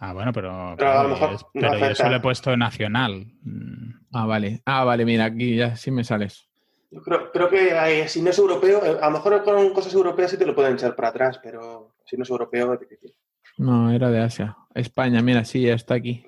Ah, 0.00 0.12
bueno, 0.12 0.32
pero, 0.32 0.74
Pero 0.76 0.90
a 0.90 1.02
lo 1.02 1.08
claro, 1.08 1.08
mejor 1.08 1.32
es- 1.34 1.42
no 1.42 1.48
pero 1.54 1.78
yo 1.78 1.84
afecta. 1.86 2.04
solo 2.04 2.16
he 2.16 2.20
puesto 2.20 2.56
nacional. 2.56 3.26
Mm, 3.42 3.88
Ah, 4.12 4.24
vale. 4.26 4.62
Ah, 4.64 4.84
vale, 4.84 5.04
mira, 5.04 5.26
aquí 5.26 5.54
ya 5.56 5.76
sí 5.76 5.90
me 5.90 6.02
sales. 6.02 6.48
Yo 6.90 7.02
creo, 7.02 7.30
creo 7.30 7.50
que 7.50 8.08
si 8.08 8.22
no 8.22 8.30
es 8.30 8.38
europeo, 8.38 8.82
eh, 8.82 8.96
a 9.02 9.06
lo 9.10 9.18
mejor 9.18 9.44
con 9.44 9.74
cosas 9.74 9.92
europeas 9.92 10.30
sí 10.30 10.38
te 10.38 10.46
lo 10.46 10.54
pueden 10.54 10.74
echar 10.74 10.96
para 10.96 11.08
atrás, 11.08 11.38
pero 11.42 11.94
si 12.08 12.16
no 12.16 12.22
es 12.24 12.30
europeo 12.30 12.74
es 12.74 12.80
difícil. 12.80 13.12
No, 13.58 13.90
era 13.90 14.10
de 14.10 14.20
Asia. 14.20 14.56
España, 14.74 15.20
mira, 15.22 15.44
sí, 15.44 15.62
ya 15.62 15.74
está 15.74 15.94
aquí. 15.94 16.24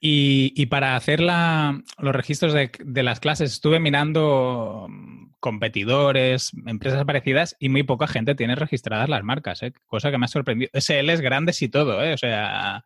Y, 0.00 0.52
y 0.56 0.66
para 0.66 0.94
hacer 0.94 1.20
la- 1.20 1.82
los 1.98 2.14
registros 2.14 2.52
de, 2.52 2.70
de 2.84 3.02
las 3.02 3.18
clases 3.18 3.52
estuve 3.52 3.80
mirando 3.80 4.86
mm, 4.88 5.32
competidores, 5.40 6.52
empresas 6.66 7.04
parecidas 7.04 7.56
y 7.58 7.68
muy 7.68 7.82
poca 7.82 8.06
gente 8.06 8.34
tiene 8.36 8.54
registradas 8.54 9.08
las 9.08 9.24
marcas, 9.24 9.62
¿eh? 9.62 9.72
cosa 9.86 10.10
que 10.12 10.18
me 10.18 10.26
ha 10.26 10.28
sorprendido. 10.28 10.70
SL 10.72 11.10
es 11.10 11.20
grandes 11.20 11.60
y 11.62 11.68
todo, 11.68 12.02
¿eh? 12.02 12.12
o 12.14 12.18
sea... 12.18 12.84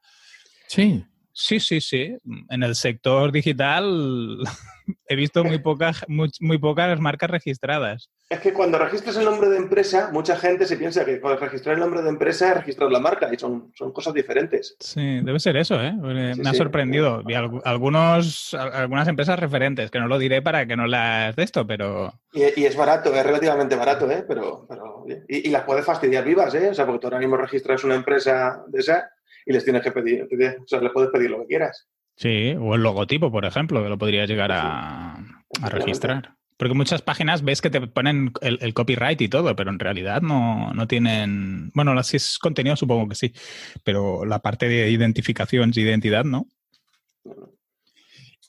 Sí. 0.69 1.05
Sí, 1.33 1.61
sí, 1.61 1.81
sí. 1.81 2.17
En 2.51 2.63
el 2.63 2.75
sector 2.75 3.33
digital 3.33 4.39
he 5.09 5.17
visto 5.17 5.45
muy 5.45 5.59
pocas, 5.59 6.05
muy, 6.09 6.31
muy, 6.41 6.59
pocas 6.59 6.99
marcas 7.01 7.31
registradas. 7.31 8.11
Es 8.29 8.41
que 8.41 8.53
cuando 8.53 8.79
registras 8.79 9.17
el 9.17 9.25
nombre 9.25 9.49
de 9.49 9.59
empresa, 9.59 10.11
mucha 10.13 10.37
gente 10.37 10.67
se 10.67 10.77
piensa 10.77 11.05
que 11.05 11.21
cuando 11.21 11.41
registrar 11.41 11.75
el 11.75 11.81
nombre 11.81 12.03
de 12.03 12.09
empresa 12.09 12.51
es 12.51 12.57
registrar 12.59 12.91
la 12.91 12.99
marca 12.99 13.29
y 13.33 13.39
son, 13.39 13.73
son 13.75 13.93
cosas 13.93 14.15
diferentes. 14.15 14.77
Sí, 14.81 15.21
debe 15.23 15.39
ser 15.39 15.57
eso, 15.57 15.83
¿eh? 15.83 15.93
me 15.93 16.49
ha 16.49 16.55
sorprendido. 16.55 17.23
Y 17.27 17.35
algunos, 17.35 18.55
algunas 18.55 19.09
empresas 19.09 19.39
referentes, 19.39 19.91
que 19.91 20.01
no 20.01 20.09
lo 20.09 20.19
diré 20.19 20.41
para 20.41 20.67
que 20.67 20.77
no 20.77 20.87
las 20.87 21.37
de 21.37 21.43
esto, 21.43 21.67
pero... 21.67 22.13
Y, 22.33 22.65
es 22.65 22.77
barato, 22.77 23.15
es 23.15 23.25
relativamente 23.25 23.77
barato, 23.77 24.11
¿eh? 24.11 24.25
Pero, 24.27 24.65
pero 24.67 25.05
y, 25.29 25.49
y, 25.49 25.51
las 25.51 25.65
puedes 25.65 25.85
fastidiar 25.85 26.25
vivas, 26.25 26.55
¿eh? 26.55 26.71
O 26.71 26.75
sea, 26.75 26.87
porque 26.87 27.01
tú 27.01 27.07
ahora 27.09 27.19
mismo 27.19 27.37
registras 27.37 27.85
una 27.85 27.95
empresa 27.95 28.65
de 28.69 28.81
esa 28.81 29.11
y 29.47 29.53
les 29.53 29.65
tienes 29.65 29.83
que 29.83 29.93
pedir, 29.93 30.23
o 30.23 30.67
sea, 30.67 30.81
les 30.81 30.93
puedes 30.93 31.11
pedir 31.11 31.31
lo 31.31 31.41
que 31.41 31.47
quieras. 31.47 31.89
Sí, 32.17 32.55
o 32.59 32.75
el 32.75 32.83
logotipo, 32.83 33.31
por 33.31 33.45
ejemplo, 33.45 33.83
que 33.83 33.89
lo 33.89 33.99
podrías 33.99 34.29
llegar 34.29 34.53
a, 34.53 35.19
registrar. 35.71 36.35
Porque 36.57 36.75
muchas 36.75 37.03
páginas 37.03 37.43
ves 37.43 37.61
que 37.61 37.71
te 37.71 37.81
ponen 37.81 38.33
el, 38.41 38.75
copyright 38.75 39.21
y 39.21 39.29
todo, 39.29 39.57
pero 39.57 39.71
en 39.71 39.79
realidad 39.79 40.23
no, 40.23 40.73
no 40.75 40.87
tienen. 40.87 41.73
Bueno, 41.75 42.01
si 42.05 42.19
es 42.19 42.39
contenido, 42.39 42.77
supongo 42.77 43.09
que 43.09 43.17
sí. 43.17 43.33
Pero 43.83 44.25
la 44.25 44.39
parte 44.39 44.69
de 44.69 44.91
identificación 44.91 45.73
y 45.75 45.81
identidad, 45.81 46.25
¿no? 46.25 46.47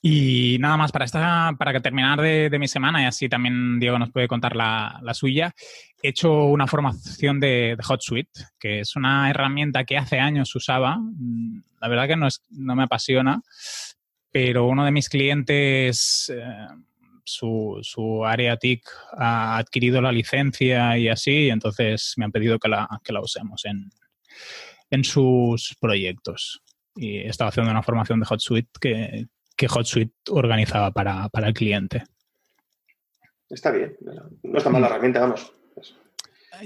Y 0.06 0.58
nada 0.60 0.76
más 0.76 0.92
para 0.92 1.06
esta, 1.06 1.54
para 1.58 1.80
terminar 1.80 2.20
de, 2.20 2.58
mi 2.58 2.68
semana, 2.68 3.02
y 3.02 3.06
así 3.06 3.26
también 3.26 3.80
Diego 3.80 3.98
nos 3.98 4.10
puede 4.10 4.28
contar 4.28 4.54
la, 4.54 5.00
suya, 5.14 5.54
he 6.02 6.10
hecho 6.10 6.44
una 6.44 6.66
formación 6.66 7.40
de, 7.40 7.74
HotSuite, 7.82 8.38
que 8.60 8.80
es 8.80 8.96
una 8.96 9.30
herramienta 9.30 9.84
que 9.84 9.96
hace 9.96 10.20
años 10.20 10.54
usaba. 10.54 10.98
Mm, 10.98 11.62
la 11.80 11.88
verdad 11.88 12.06
que 12.06 12.16
no, 12.16 12.26
es, 12.26 12.44
no 12.50 12.76
me 12.76 12.82
apasiona, 12.82 13.40
pero 14.30 14.66
uno 14.66 14.84
de 14.84 14.90
mis 14.90 15.08
clientes, 15.08 16.30
eh, 16.36 16.66
su, 17.24 17.78
su, 17.80 18.26
área 18.26 18.58
TIC 18.58 18.86
ha 19.16 19.56
adquirido 19.56 20.02
la 20.02 20.12
licencia 20.12 20.98
y 20.98 21.08
así, 21.08 21.46
y 21.46 21.50
entonces 21.50 22.12
me 22.18 22.26
han 22.26 22.32
pedido 22.32 22.58
que 22.58 22.68
la, 22.68 22.86
que 23.02 23.14
la 23.14 23.22
usemos 23.22 23.64
en, 23.64 23.90
en 24.90 25.02
sus 25.02 25.74
proyectos. 25.80 26.60
Y 26.94 27.16
he 27.16 27.28
estado 27.28 27.48
haciendo 27.48 27.70
una 27.70 27.82
formación 27.82 28.20
de 28.20 28.26
HotSuite 28.28 28.70
que, 28.78 29.28
que 29.56 29.66
HotSuite 29.66 30.14
organizaba 30.30 30.90
para, 30.90 31.30
el 31.34 31.54
cliente. 31.54 32.04
Está 33.48 33.70
bien, 33.70 33.96
no 34.42 34.58
está 34.58 34.70
mal 34.70 34.82
la 34.82 34.88
herramienta, 34.88 35.20
vamos. 35.20 35.52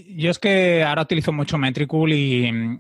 Yo 0.07 0.31
es 0.31 0.39
que 0.39 0.85
ahora 0.85 1.03
utilizo 1.03 1.33
mucho 1.33 1.57
Metricool 1.57 2.13
y 2.13 2.79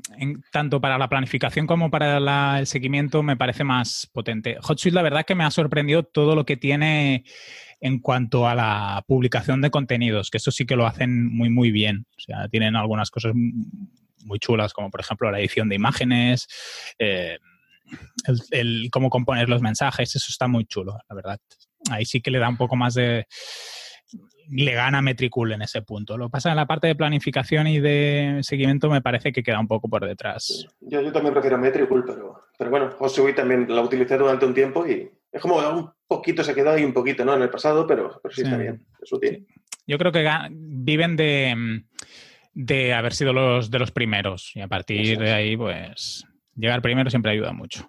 tanto 0.53 0.81
para 0.81 0.99
la 0.99 1.09
planificación 1.09 1.67
como 1.67 1.91
para 1.91 2.59
el 2.59 2.67
seguimiento 2.67 3.23
me 3.23 3.37
parece 3.37 3.65
más 3.65 4.09
potente. 4.13 4.59
HotSuite 4.61 4.95
la 4.95 5.03
verdad 5.03 5.25
que 5.25 5.35
me 5.35 5.45
ha 5.45 5.51
sorprendido 5.51 6.03
todo 6.03 6.35
lo 6.35 6.45
que 6.45 6.57
tiene 6.57 7.25
en 7.81 8.01
cuanto 8.01 8.49
a 8.49 8.55
la 8.55 9.05
publicación 9.07 9.63
de 9.63 9.71
contenidos, 9.71 10.31
que 10.31 10.39
eso 10.39 10.51
sí 10.51 10.67
que 10.67 10.77
lo 10.77 10.87
hacen 10.87 11.27
muy 11.27 11.49
muy 11.49 11.71
bien. 11.71 12.07
O 12.17 12.21
sea, 12.21 12.49
tienen 12.49 12.77
algunas 12.77 13.11
cosas 13.11 13.33
muy 13.35 14.39
chulas 14.39 14.73
como 14.73 14.91
por 14.91 15.01
ejemplo 15.01 15.31
la 15.31 15.41
edición 15.41 15.69
de 15.69 15.77
imágenes, 15.77 16.47
eh, 16.99 17.39
el, 18.51 18.89
cómo 18.91 19.11
componer 19.11 19.49
los 19.49 19.63
mensajes, 19.63 20.15
eso 20.15 20.27
está 20.29 20.49
muy 20.49 20.65
chulo, 20.67 20.99
la 21.09 21.15
verdad. 21.15 21.39
Ahí 21.91 22.05
sí 22.05 22.21
que 22.21 22.31
le 22.31 22.39
da 22.39 22.49
un 22.49 22.57
poco 22.57 22.77
más 22.77 22.95
de... 22.95 23.27
Le 24.51 24.73
gana 24.73 25.03
Metricool 25.03 25.53
en 25.53 25.61
ese 25.61 25.83
punto. 25.83 26.17
Lo 26.17 26.29
que 26.29 26.33
pasa 26.33 26.49
en 26.49 26.57
la 26.57 26.67
parte 26.67 26.87
de 26.87 26.95
planificación 26.95 27.67
y 27.67 27.81
de 27.81 28.39
seguimiento 28.41 28.89
me 28.89 29.03
parece 29.03 29.31
que 29.31 29.43
queda 29.43 29.61
un 29.61 29.69
poco 29.69 29.91
por 29.91 30.07
detrás. 30.07 30.67
Yo, 30.81 31.03
yo 31.03 31.13
también 31.13 31.35
prefiero 31.35 31.59
Metricool, 31.59 32.05
pero, 32.07 32.41
pero 32.57 32.71
bueno, 32.71 32.91
José 32.93 33.31
también 33.35 33.67
la 33.69 33.83
utilicé 33.83 34.17
durante 34.17 34.47
un 34.47 34.55
tiempo 34.55 34.87
y 34.87 35.11
es 35.31 35.43
como 35.43 35.59
un 35.59 35.91
poquito 36.07 36.43
se 36.43 36.55
quedó 36.55 36.71
ahí 36.71 36.85
un 36.85 36.95
poquito, 36.95 37.25
¿no? 37.25 37.35
En 37.37 37.43
el 37.43 37.51
pasado, 37.51 37.87
pero, 37.87 38.19
pero 38.23 38.35
sí, 38.35 38.43
está 38.43 38.57
bien, 38.57 38.87
es 39.03 39.13
útil. 39.13 39.47
Yo 39.87 39.99
creo 39.99 40.13
que 40.13 40.27
viven 40.51 41.17
de, 41.17 41.83
de 42.55 42.95
haber 42.95 43.13
sido 43.13 43.33
los 43.33 43.71
de 43.71 43.79
los 43.79 43.91
primeros 43.91 44.53
y 44.55 44.61
a 44.61 44.69
partir 44.69 45.19
de 45.19 45.33
ahí, 45.33 45.57
pues 45.57 46.25
Llegar 46.59 46.83
primero 46.83 47.09
siempre 47.09 47.31
ayuda 47.31 47.53
mucho. 47.53 47.89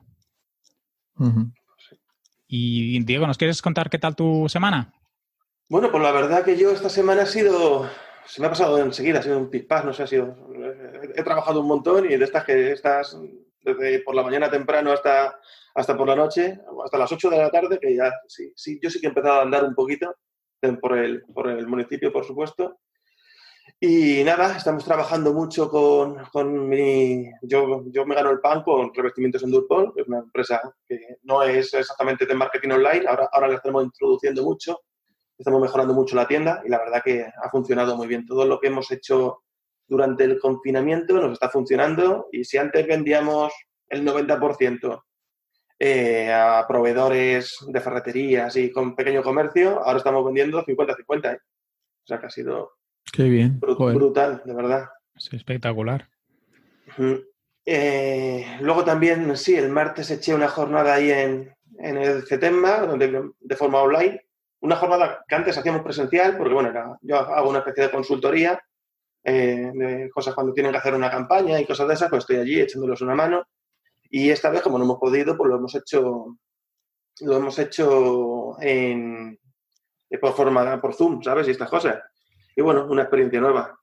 Y 2.47 3.03
Diego, 3.03 3.25
¿nos 3.25 3.37
quieres 3.37 3.61
contar 3.61 3.89
qué 3.89 3.97
tal 3.97 4.15
tu 4.15 4.47
semana? 4.47 4.93
Bueno, 5.67 5.91
pues 5.91 6.03
la 6.03 6.11
verdad 6.11 6.45
que 6.45 6.55
yo 6.55 6.71
esta 6.71 6.87
semana 6.87 7.23
ha 7.23 7.25
sido, 7.25 7.89
se 8.25 8.39
me 8.39 8.47
ha 8.47 8.51
pasado 8.51 8.77
enseguida, 8.77 9.19
ha 9.19 9.23
sido 9.23 9.39
un 9.39 9.49
pispás, 9.49 9.85
no 9.85 9.93
sé, 9.93 10.03
ha 10.03 10.07
sido, 10.07 10.35
he, 11.15 11.23
trabajado 11.23 11.61
un 11.61 11.67
montón 11.67 12.05
y 12.05 12.15
de 12.15 12.23
estas 12.23 12.43
que 12.43 12.71
estás 12.71 13.19
desde 13.61 13.99
por 13.99 14.15
la 14.15 14.23
mañana 14.23 14.49
temprano 14.49 14.91
hasta, 14.91 15.39
hasta 15.73 15.97
por 15.97 16.07
la 16.07 16.15
noche, 16.15 16.59
hasta 16.83 16.97
las 16.97 17.11
8 17.11 17.29
de 17.29 17.37
la 17.37 17.49
tarde, 17.49 17.79
que 17.79 17.95
ya 17.95 18.11
sí, 18.27 18.51
sí, 18.55 18.79
yo 18.81 18.89
sí 18.89 18.99
que 18.99 19.07
he 19.07 19.09
empezado 19.09 19.39
a 19.39 19.43
andar 19.43 19.63
un 19.63 19.75
poquito 19.75 20.15
por 20.79 20.97
el, 20.97 21.23
por 21.23 21.49
el 21.49 21.67
municipio, 21.67 22.13
por 22.13 22.25
supuesto, 22.25 22.79
y 23.81 24.23
nada, 24.25 24.57
estamos 24.57 24.83
trabajando 24.83 25.33
mucho 25.33 25.69
con, 25.69 26.17
con 26.33 26.67
mi... 26.67 27.31
Yo, 27.43 27.83
yo, 27.87 28.05
me 28.05 28.15
gano 28.15 28.29
el 28.29 28.41
pan 28.41 28.61
con 28.61 28.93
Revestimientos 28.93 29.43
en 29.43 29.51
Durpol, 29.51 29.93
que 29.93 30.01
es 30.01 30.07
una 30.07 30.19
empresa 30.19 30.61
que 30.85 31.17
no 31.23 31.43
es 31.43 31.73
exactamente 31.73 32.25
de 32.25 32.35
marketing 32.35 32.71
online, 32.71 33.07
ahora, 33.07 33.29
ahora 33.31 33.47
la 33.47 33.55
estamos 33.55 33.85
introduciendo 33.85 34.43
mucho, 34.43 34.81
estamos 35.37 35.61
mejorando 35.61 35.93
mucho 35.93 36.15
la 36.17 36.27
tienda 36.27 36.61
y 36.65 36.69
la 36.69 36.79
verdad 36.79 37.01
que 37.03 37.23
ha 37.23 37.49
funcionado 37.49 37.95
muy 37.95 38.07
bien. 38.07 38.25
Todo 38.25 38.45
lo 38.45 38.59
que 38.59 38.67
hemos 38.67 38.91
hecho 38.91 39.43
durante 39.87 40.25
el 40.25 40.39
confinamiento 40.39 41.13
nos 41.13 41.33
está 41.33 41.49
funcionando 41.49 42.27
y 42.33 42.43
si 42.43 42.57
antes 42.57 42.85
vendíamos 42.85 43.53
el 43.87 44.05
90% 44.05 45.03
eh, 45.79 46.33
a 46.33 46.65
proveedores 46.67 47.55
de 47.65 47.79
ferreterías 47.79 48.53
y 48.57 48.71
con 48.71 48.93
pequeño 48.93 49.23
comercio, 49.23 49.79
ahora 49.79 49.99
estamos 49.99 50.25
vendiendo 50.25 50.65
50-50. 50.65 51.33
¿eh? 51.33 51.39
O 52.03 52.07
sea 52.07 52.19
que 52.19 52.25
ha 52.25 52.29
sido 52.29 52.78
Qué 53.11 53.23
bien. 53.23 53.59
Brutal, 53.59 54.41
de 54.45 54.53
verdad. 54.53 54.89
Es 55.15 55.33
espectacular. 55.33 56.09
Eh, 57.65 58.57
luego 58.61 58.83
también, 58.83 59.35
sí, 59.37 59.55
el 59.55 59.69
martes 59.69 60.09
eché 60.11 60.33
una 60.33 60.47
jornada 60.47 60.95
ahí 60.95 61.11
en, 61.11 61.53
el 61.77 62.25
CETEMA, 62.25 62.79
donde, 62.85 63.31
de 63.39 63.55
forma 63.55 63.81
online. 63.81 64.21
Una 64.61 64.75
jornada 64.75 65.23
que 65.27 65.35
antes 65.35 65.57
hacíamos 65.57 65.81
presencial, 65.81 66.35
porque 66.37 66.53
bueno, 66.53 66.97
yo 67.01 67.17
hago 67.17 67.49
una 67.49 67.59
especie 67.59 67.83
de 67.83 67.91
consultoría 67.91 68.61
eh, 69.23 69.71
de 69.73 70.09
cosas 70.09 70.33
cuando 70.33 70.53
tienen 70.53 70.71
que 70.71 70.77
hacer 70.77 70.93
una 70.93 71.11
campaña 71.11 71.59
y 71.59 71.65
cosas 71.65 71.87
de 71.87 71.93
esas, 71.93 72.09
pues 72.09 72.23
estoy 72.23 72.37
allí 72.37 72.59
echándoles 72.59 73.01
una 73.01 73.15
mano. 73.15 73.45
Y 74.09 74.29
esta 74.29 74.49
vez, 74.49 74.61
como 74.61 74.77
no 74.77 74.85
hemos 74.85 74.97
podido, 74.97 75.37
pues 75.37 75.49
lo 75.49 75.57
hemos 75.57 75.75
hecho, 75.75 76.37
lo 77.21 77.37
hemos 77.37 77.59
hecho 77.59 78.59
en, 78.61 79.39
por 80.19 80.33
forma, 80.33 80.81
por 80.81 80.95
Zoom, 80.95 81.21
¿sabes? 81.21 81.47
Y 81.47 81.51
estas 81.51 81.69
cosas. 81.69 81.99
Y 82.59 82.61
bueno, 82.61 82.85
una 82.89 83.03
experiencia 83.03 83.39
nueva. 83.39 83.79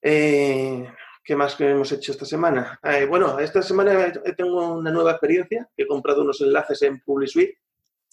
Eh, 0.00 0.90
¿Qué 1.22 1.36
más 1.36 1.56
que 1.56 1.72
hemos 1.72 1.92
hecho 1.92 2.12
esta 2.12 2.24
semana? 2.24 2.80
Eh, 2.82 3.04
bueno, 3.04 3.38
esta 3.38 3.60
semana 3.60 4.10
tengo 4.34 4.76
una 4.78 4.90
nueva 4.90 5.10
experiencia. 5.10 5.68
He 5.76 5.86
comprado 5.86 6.22
unos 6.22 6.40
enlaces 6.40 6.80
en 6.80 7.00
PubliSuite. 7.00 7.58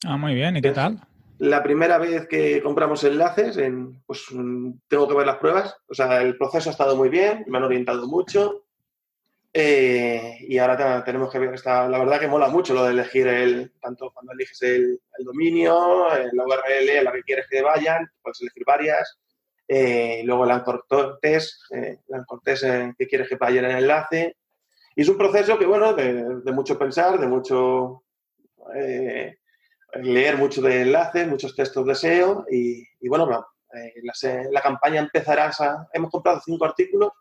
Ah, 0.04 0.18
muy 0.18 0.36
bien. 0.36 0.58
¿Y 0.58 0.62
qué 0.62 0.72
tal? 0.72 1.00
La 1.38 1.64
primera 1.64 1.98
vez 1.98 2.28
que 2.28 2.62
compramos 2.62 3.06
enlaces, 3.06 3.56
en, 3.56 4.04
pues 4.06 4.26
tengo 4.90 5.08
que 5.08 5.16
ver 5.16 5.28
las 5.28 5.38
pruebas. 5.38 5.78
O 5.88 5.94
sea, 5.94 6.22
el 6.22 6.38
proceso 6.38 6.70
ha 6.70 6.74
estado 6.74 6.98
muy 6.98 7.08
bien, 7.08 7.46
me 7.48 7.58
han 7.58 7.64
orientado 7.64 8.06
mucho. 8.06 8.66
Eh, 9.54 10.40
y 10.42 10.58
ahora 10.58 11.06
tenemos 11.06 11.32
que 11.32 11.40
ver, 11.40 11.54
está, 11.54 11.88
la 11.88 12.00
verdad 12.00 12.20
que 12.20 12.28
mola 12.28 12.50
mucho 12.50 12.74
lo 12.74 12.84
de 12.84 12.92
elegir 12.92 13.28
el, 13.28 13.72
tanto 13.80 14.12
cuando 14.12 14.34
eliges 14.34 14.62
el, 14.64 15.00
el 15.18 15.26
dominio, 15.26 16.08
la 16.34 16.44
URL 16.44 16.98
a 17.00 17.04
la 17.04 17.14
que 17.14 17.24
quieres 17.24 17.48
que 17.50 17.62
vayan, 17.62 18.12
puedes 18.22 18.42
elegir 18.42 18.64
varias. 18.68 19.23
Eh, 19.68 20.22
luego 20.26 20.44
el 20.44 20.52
Anchor 20.52 20.86
Test, 21.22 21.62
eh, 21.72 22.00
que 22.98 23.08
quieres 23.08 23.30
que 23.30 23.36
vaya 23.36 23.62
el 23.62 23.72
enlace. 23.78 24.38
Y 24.96 25.02
es 25.02 25.10
un 25.10 25.18
proceso 25.18 25.58
que, 25.58 25.66
bueno, 25.66 25.94
de, 25.94 26.52
mucho 26.52 26.78
pensar, 26.78 27.20
de 27.20 27.28
mucho 27.28 28.04
eh, 28.76 29.38
leer 29.96 30.38
mucho 30.38 30.62
de 30.62 30.82
enlaces, 30.82 31.28
muchos 31.28 31.56
textos 31.56 31.86
de 31.86 31.96
SEO 31.96 32.46
y, 32.50 32.86
bueno, 33.08 33.28
la, 33.28 34.62
campaña 34.62 35.02
empezará, 35.02 35.52
hemos 35.94 36.12
comprado 36.12 36.42
cinco 36.46 36.66
artículos 36.66 37.12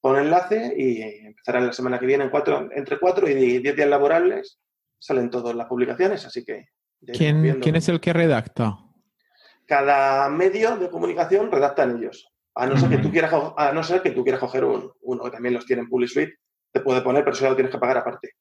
con 0.00 0.18
enlace 0.18 0.74
y 0.76 1.02
empezará 1.02 1.60
la 1.60 1.72
semana 1.72 1.98
que 1.98 2.06
viene 2.06 2.24
en 2.24 2.30
cuatro, 2.30 2.68
entre 2.72 2.98
cuatro 2.98 3.28
y 3.28 3.58
diez 3.58 3.76
días 3.76 3.88
laborables 3.88 4.58
salen 4.98 5.30
todas 5.30 5.54
las 5.54 5.66
publicaciones, 5.66 6.24
así 6.26 6.44
que... 6.44 6.68
¿Quién, 7.12 7.60
¿Quién 7.60 7.76
es 7.76 7.88
el 7.88 8.00
que 8.00 8.12
redacta? 8.12 8.89
Cada 9.70 10.28
medio 10.28 10.76
de 10.78 10.90
comunicación 10.90 11.48
redactan 11.48 11.96
ellos. 11.96 12.28
A 12.56 12.66
no, 12.66 12.76
ser 12.76 12.90
que 12.90 12.98
tú 12.98 13.12
quieras, 13.12 13.32
a 13.56 13.70
no 13.70 13.84
ser 13.84 14.02
que 14.02 14.10
tú 14.10 14.24
quieras 14.24 14.40
coger 14.40 14.64
uno 14.64 15.24
que 15.24 15.30
también 15.30 15.54
los 15.54 15.64
tiene 15.64 15.82
en 15.82 15.88
Public 15.88 16.08
Suite, 16.08 16.34
te 16.72 16.80
puede 16.80 17.02
poner, 17.02 17.22
pero 17.22 17.34
eso 17.34 17.44
ya 17.44 17.50
lo 17.50 17.54
tienes 17.54 17.72
que 17.72 17.78
pagar 17.78 17.98
aparte. 17.98 18.32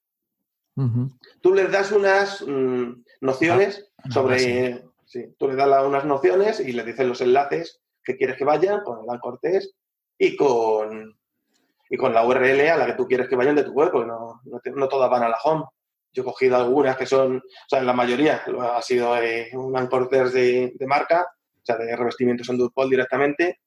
Tú 1.40 1.54
les 1.54 1.72
das 1.72 1.92
unas 1.92 2.42
mm, 2.42 3.04
nociones 3.22 3.92
ah, 3.98 4.10
sobre, 4.10 4.84
sí. 5.06 5.36
Tú 5.38 5.50
le 5.50 5.56
das 5.56 5.86
unas 5.86 6.04
nociones 6.06 6.60
y 6.62 6.72
le 6.72 6.84
dices 6.84 7.06
los 7.06 7.22
enlaces 7.22 7.80
que 8.04 8.18
quieres 8.18 8.36
que 8.36 8.46
vayan 8.46 8.82
con 8.84 9.06
el 9.08 9.20
Cortés 9.20 9.76
y 10.18 10.36
con, 10.36 11.16
y 11.92 11.96
con 11.96 12.12
la 12.12 12.26
URL 12.26 12.70
a 12.70 12.78
la 12.78 12.88
que 12.88 12.94
tú 12.94 13.08
quieres 13.08 13.30
que 13.30 13.36
vayan 13.36 13.56
de 13.56 13.66
tu 13.66 13.72
web, 13.74 13.92
porque 13.92 14.08
no, 14.08 14.42
no, 14.46 14.88
todas 14.88 15.12
van 15.12 15.22
a 15.22 15.30
la 15.30 15.38
home. 15.44 15.66
Yo 16.12 16.24
he 16.24 16.26
cogido 16.26 16.56
algunas 16.56 16.98
que 16.98 17.06
son, 17.06 17.38
o 17.38 17.70
sea, 17.70 17.82
la 17.84 17.94
mayoría 17.94 18.44
ha 18.76 18.82
sido 18.82 19.16
eh, 19.18 19.50
un 19.54 19.78
Ancorters 19.78 20.34
de, 20.34 20.74
de, 20.76 20.88
marca, 20.88 21.28
o 21.56 21.62
sea, 21.64 21.78
de 21.78 21.96
revestimientos 21.96 22.50
en 22.50 22.58
Dupol 22.58 22.90
directamente. 22.90 23.60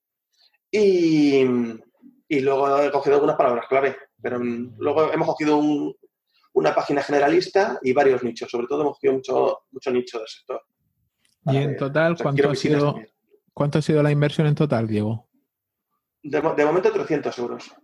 Y, 0.70 1.44
y, 2.28 2.40
luego 2.40 2.82
he 2.82 2.90
cogido 2.90 3.16
algunas 3.16 3.36
palabras 3.36 3.66
clave. 3.68 3.96
Pero 4.20 4.38
luego 4.38 5.12
hemos 5.12 5.26
cogido 5.26 5.60
una 6.54 6.74
página 6.74 7.02
generalista 7.02 7.78
y 7.82 7.92
varios 7.92 8.22
nichos. 8.22 8.50
Sobre 8.50 8.66
todo 8.66 8.82
hemos 8.82 8.94
cogido 8.94 9.14
mucho, 9.14 9.58
mucho 9.70 9.90
nicho 9.90 10.18
del 10.18 10.28
sector. 10.28 10.62
¿Y 11.46 11.56
en 11.56 11.76
total 11.76 12.16
cuánto 12.16 12.50
ha, 12.50 12.54
sido, 12.54 13.00
cuánto 13.52 13.78
ha 13.78 13.82
sido 13.82 14.02
la 14.02 14.10
inversión 14.10 14.46
en 14.46 14.54
total, 14.54 14.86
Diego? 14.86 15.28
De, 16.22 16.40
momento 16.40 16.92
300 16.92 17.38
euros. 17.38 17.74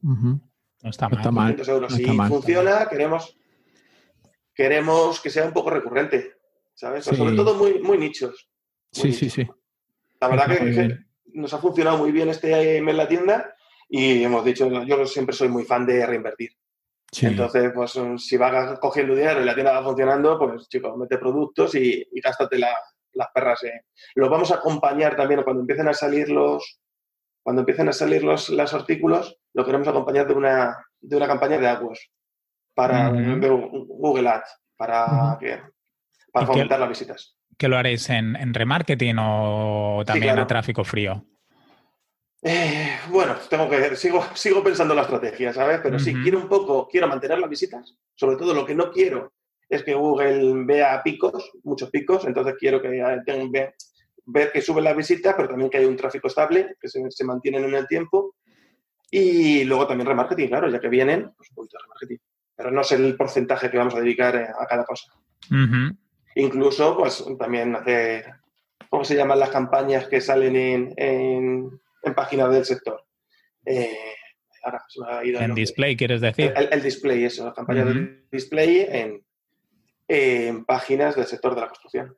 No 0.00 0.40
está 0.82 1.08
mal. 1.08 1.60
euros. 1.66 1.94
si 1.94 2.04
funciona, 2.04 2.88
queremos, 2.88 3.38
queremos 4.58 5.20
que 5.20 5.30
sea 5.30 5.46
un 5.46 5.52
poco 5.52 5.70
recurrente, 5.70 6.32
¿sabes? 6.74 7.04
Sobre 7.04 7.36
todo 7.36 7.54
muy, 7.54 7.78
muy 7.78 7.96
nichos. 7.96 8.50
sí, 8.90 9.12
sí, 9.12 9.30
sí. 9.30 9.46
La 10.20 10.26
verdad 10.26 10.48
que, 10.48 10.98
nos 11.32 11.54
ha 11.54 11.58
funcionado 11.58 11.98
muy 11.98 12.10
bien 12.10 12.28
este 12.28 12.78
en 12.78 12.96
la 12.96 13.06
tienda 13.06 13.54
y 13.88 14.24
hemos 14.24 14.44
dicho, 14.44 14.68
yo 14.84 15.06
siempre 15.06 15.36
soy 15.36 15.48
muy 15.48 15.64
fan 15.64 15.86
de 15.86 16.04
reinvertir. 16.04 16.50
Entonces, 17.22 17.70
pues 17.72 17.96
si 18.16 18.36
vas 18.36 18.80
cogiendo 18.80 19.14
dinero 19.14 19.40
y 19.40 19.44
la 19.44 19.54
tienda 19.54 19.78
va 19.78 19.84
funcionando, 19.84 20.36
pues 20.36 20.68
chicos, 20.68 20.96
mete 20.96 21.18
productos 21.18 21.76
y, 21.76 22.04
y 22.12 22.20
gástate 22.20 22.58
las 22.58 23.28
perras. 23.32 23.62
Eh. 23.62 23.84
Los 24.16 24.28
vamos 24.28 24.50
a 24.50 24.56
acompañar 24.56 25.16
también 25.16 25.44
cuando 25.44 25.60
empiecen 25.60 25.86
a 25.86 25.94
salir 25.94 26.28
los 26.30 26.80
cuando 27.44 27.62
empiecen 27.62 27.88
a 27.88 27.92
salir 27.92 28.24
los, 28.24 28.50
artículos, 28.74 29.38
lo 29.54 29.64
queremos 29.64 29.86
acompañar 29.88 30.26
de 30.26 30.34
una, 30.34 30.76
de 31.00 31.16
una 31.16 31.28
campaña 31.28 31.58
de 31.58 31.68
aguas 31.68 32.10
para 32.78 33.08
Google 33.08 34.28
Ads, 34.28 34.56
para, 34.76 35.36
que, 35.40 35.60
para 36.30 36.46
fomentar 36.46 36.78
las 36.78 36.88
visitas. 36.88 37.36
¿Que 37.56 37.66
lo 37.66 37.76
haréis 37.76 38.08
en, 38.08 38.54
remarketing 38.54 39.16
o 39.18 40.04
también 40.06 40.38
a 40.38 40.46
tráfico 40.46 40.84
frío? 40.84 41.24
Eh, 42.40 43.00
bueno, 43.10 43.34
tengo 43.50 43.68
que 43.68 43.96
sigo, 43.96 44.24
sigo 44.34 44.62
pensando 44.62 44.94
la 44.94 45.02
estrategia, 45.02 45.52
¿sabes? 45.52 45.80
Pero 45.82 45.98
sí, 45.98 46.14
quiero 46.22 46.38
un 46.38 46.48
poco, 46.48 46.86
quiero 46.86 47.08
mantener 47.08 47.40
las 47.40 47.50
visitas. 47.50 47.98
Sobre 48.14 48.36
todo 48.36 48.54
lo 48.54 48.64
que 48.64 48.76
no 48.76 48.92
quiero 48.92 49.32
es 49.68 49.82
que 49.82 49.94
Google 49.94 50.64
vea 50.64 51.02
picos, 51.02 51.50
muchos 51.64 51.90
picos, 51.90 52.26
entonces 52.26 52.54
quiero 52.60 52.80
que 52.80 52.90
tenga, 53.26 53.74
ver 54.26 54.52
que 54.52 54.62
suben 54.62 54.84
las 54.84 54.96
visitas, 54.96 55.34
pero 55.36 55.48
también 55.48 55.68
que 55.68 55.78
hay 55.78 55.84
un 55.84 55.96
tráfico 55.96 56.28
estable, 56.28 56.76
que 56.80 56.88
se, 56.88 57.02
se 57.10 57.24
mantienen 57.24 57.64
en 57.64 57.74
el 57.74 57.88
tiempo. 57.88 58.36
Y 59.10 59.64
luego 59.64 59.88
también 59.88 60.06
remarketing, 60.06 60.46
claro, 60.46 60.70
ya 60.70 60.78
que 60.78 60.88
vienen, 60.88 61.32
pues 61.36 61.50
un 61.50 61.56
poquito 61.56 61.76
de 61.76 61.82
remarketing. 61.82 62.18
Pero 62.58 62.72
no 62.72 62.82
sé 62.82 62.96
el 62.96 63.16
porcentaje 63.16 63.70
que 63.70 63.78
vamos 63.78 63.94
a 63.94 64.00
dedicar 64.00 64.34
eh, 64.34 64.48
a 64.48 64.66
cada 64.66 64.84
cosa. 64.84 65.12
Incluso, 66.34 66.96
pues 66.96 67.24
también 67.38 67.76
hacer, 67.76 68.24
¿cómo 68.90 69.04
se 69.04 69.14
llaman 69.14 69.38
las 69.38 69.50
campañas 69.50 70.08
que 70.08 70.20
salen 70.20 70.56
en, 70.56 70.94
en, 70.96 71.80
páginas 72.16 72.50
del 72.50 72.64
sector? 72.64 73.04
Eh, 73.64 73.96
ahora 74.64 74.82
se 74.88 75.00
me 75.00 75.06
ha 75.06 75.24
ido 75.24 75.40
en 75.40 75.54
display, 75.54 75.96
¿quieres 75.96 76.20
decir? 76.20 76.52
El, 76.56 76.82
display, 76.82 77.24
eso, 77.24 77.44
las 77.44 77.54
campañas 77.54 77.94
de 77.94 78.24
display 78.32 78.86
en, 78.90 79.24
en, 80.08 80.64
páginas 80.64 81.14
del 81.14 81.26
sector 81.26 81.54
de 81.54 81.60
la 81.60 81.68
construcción. 81.68 82.16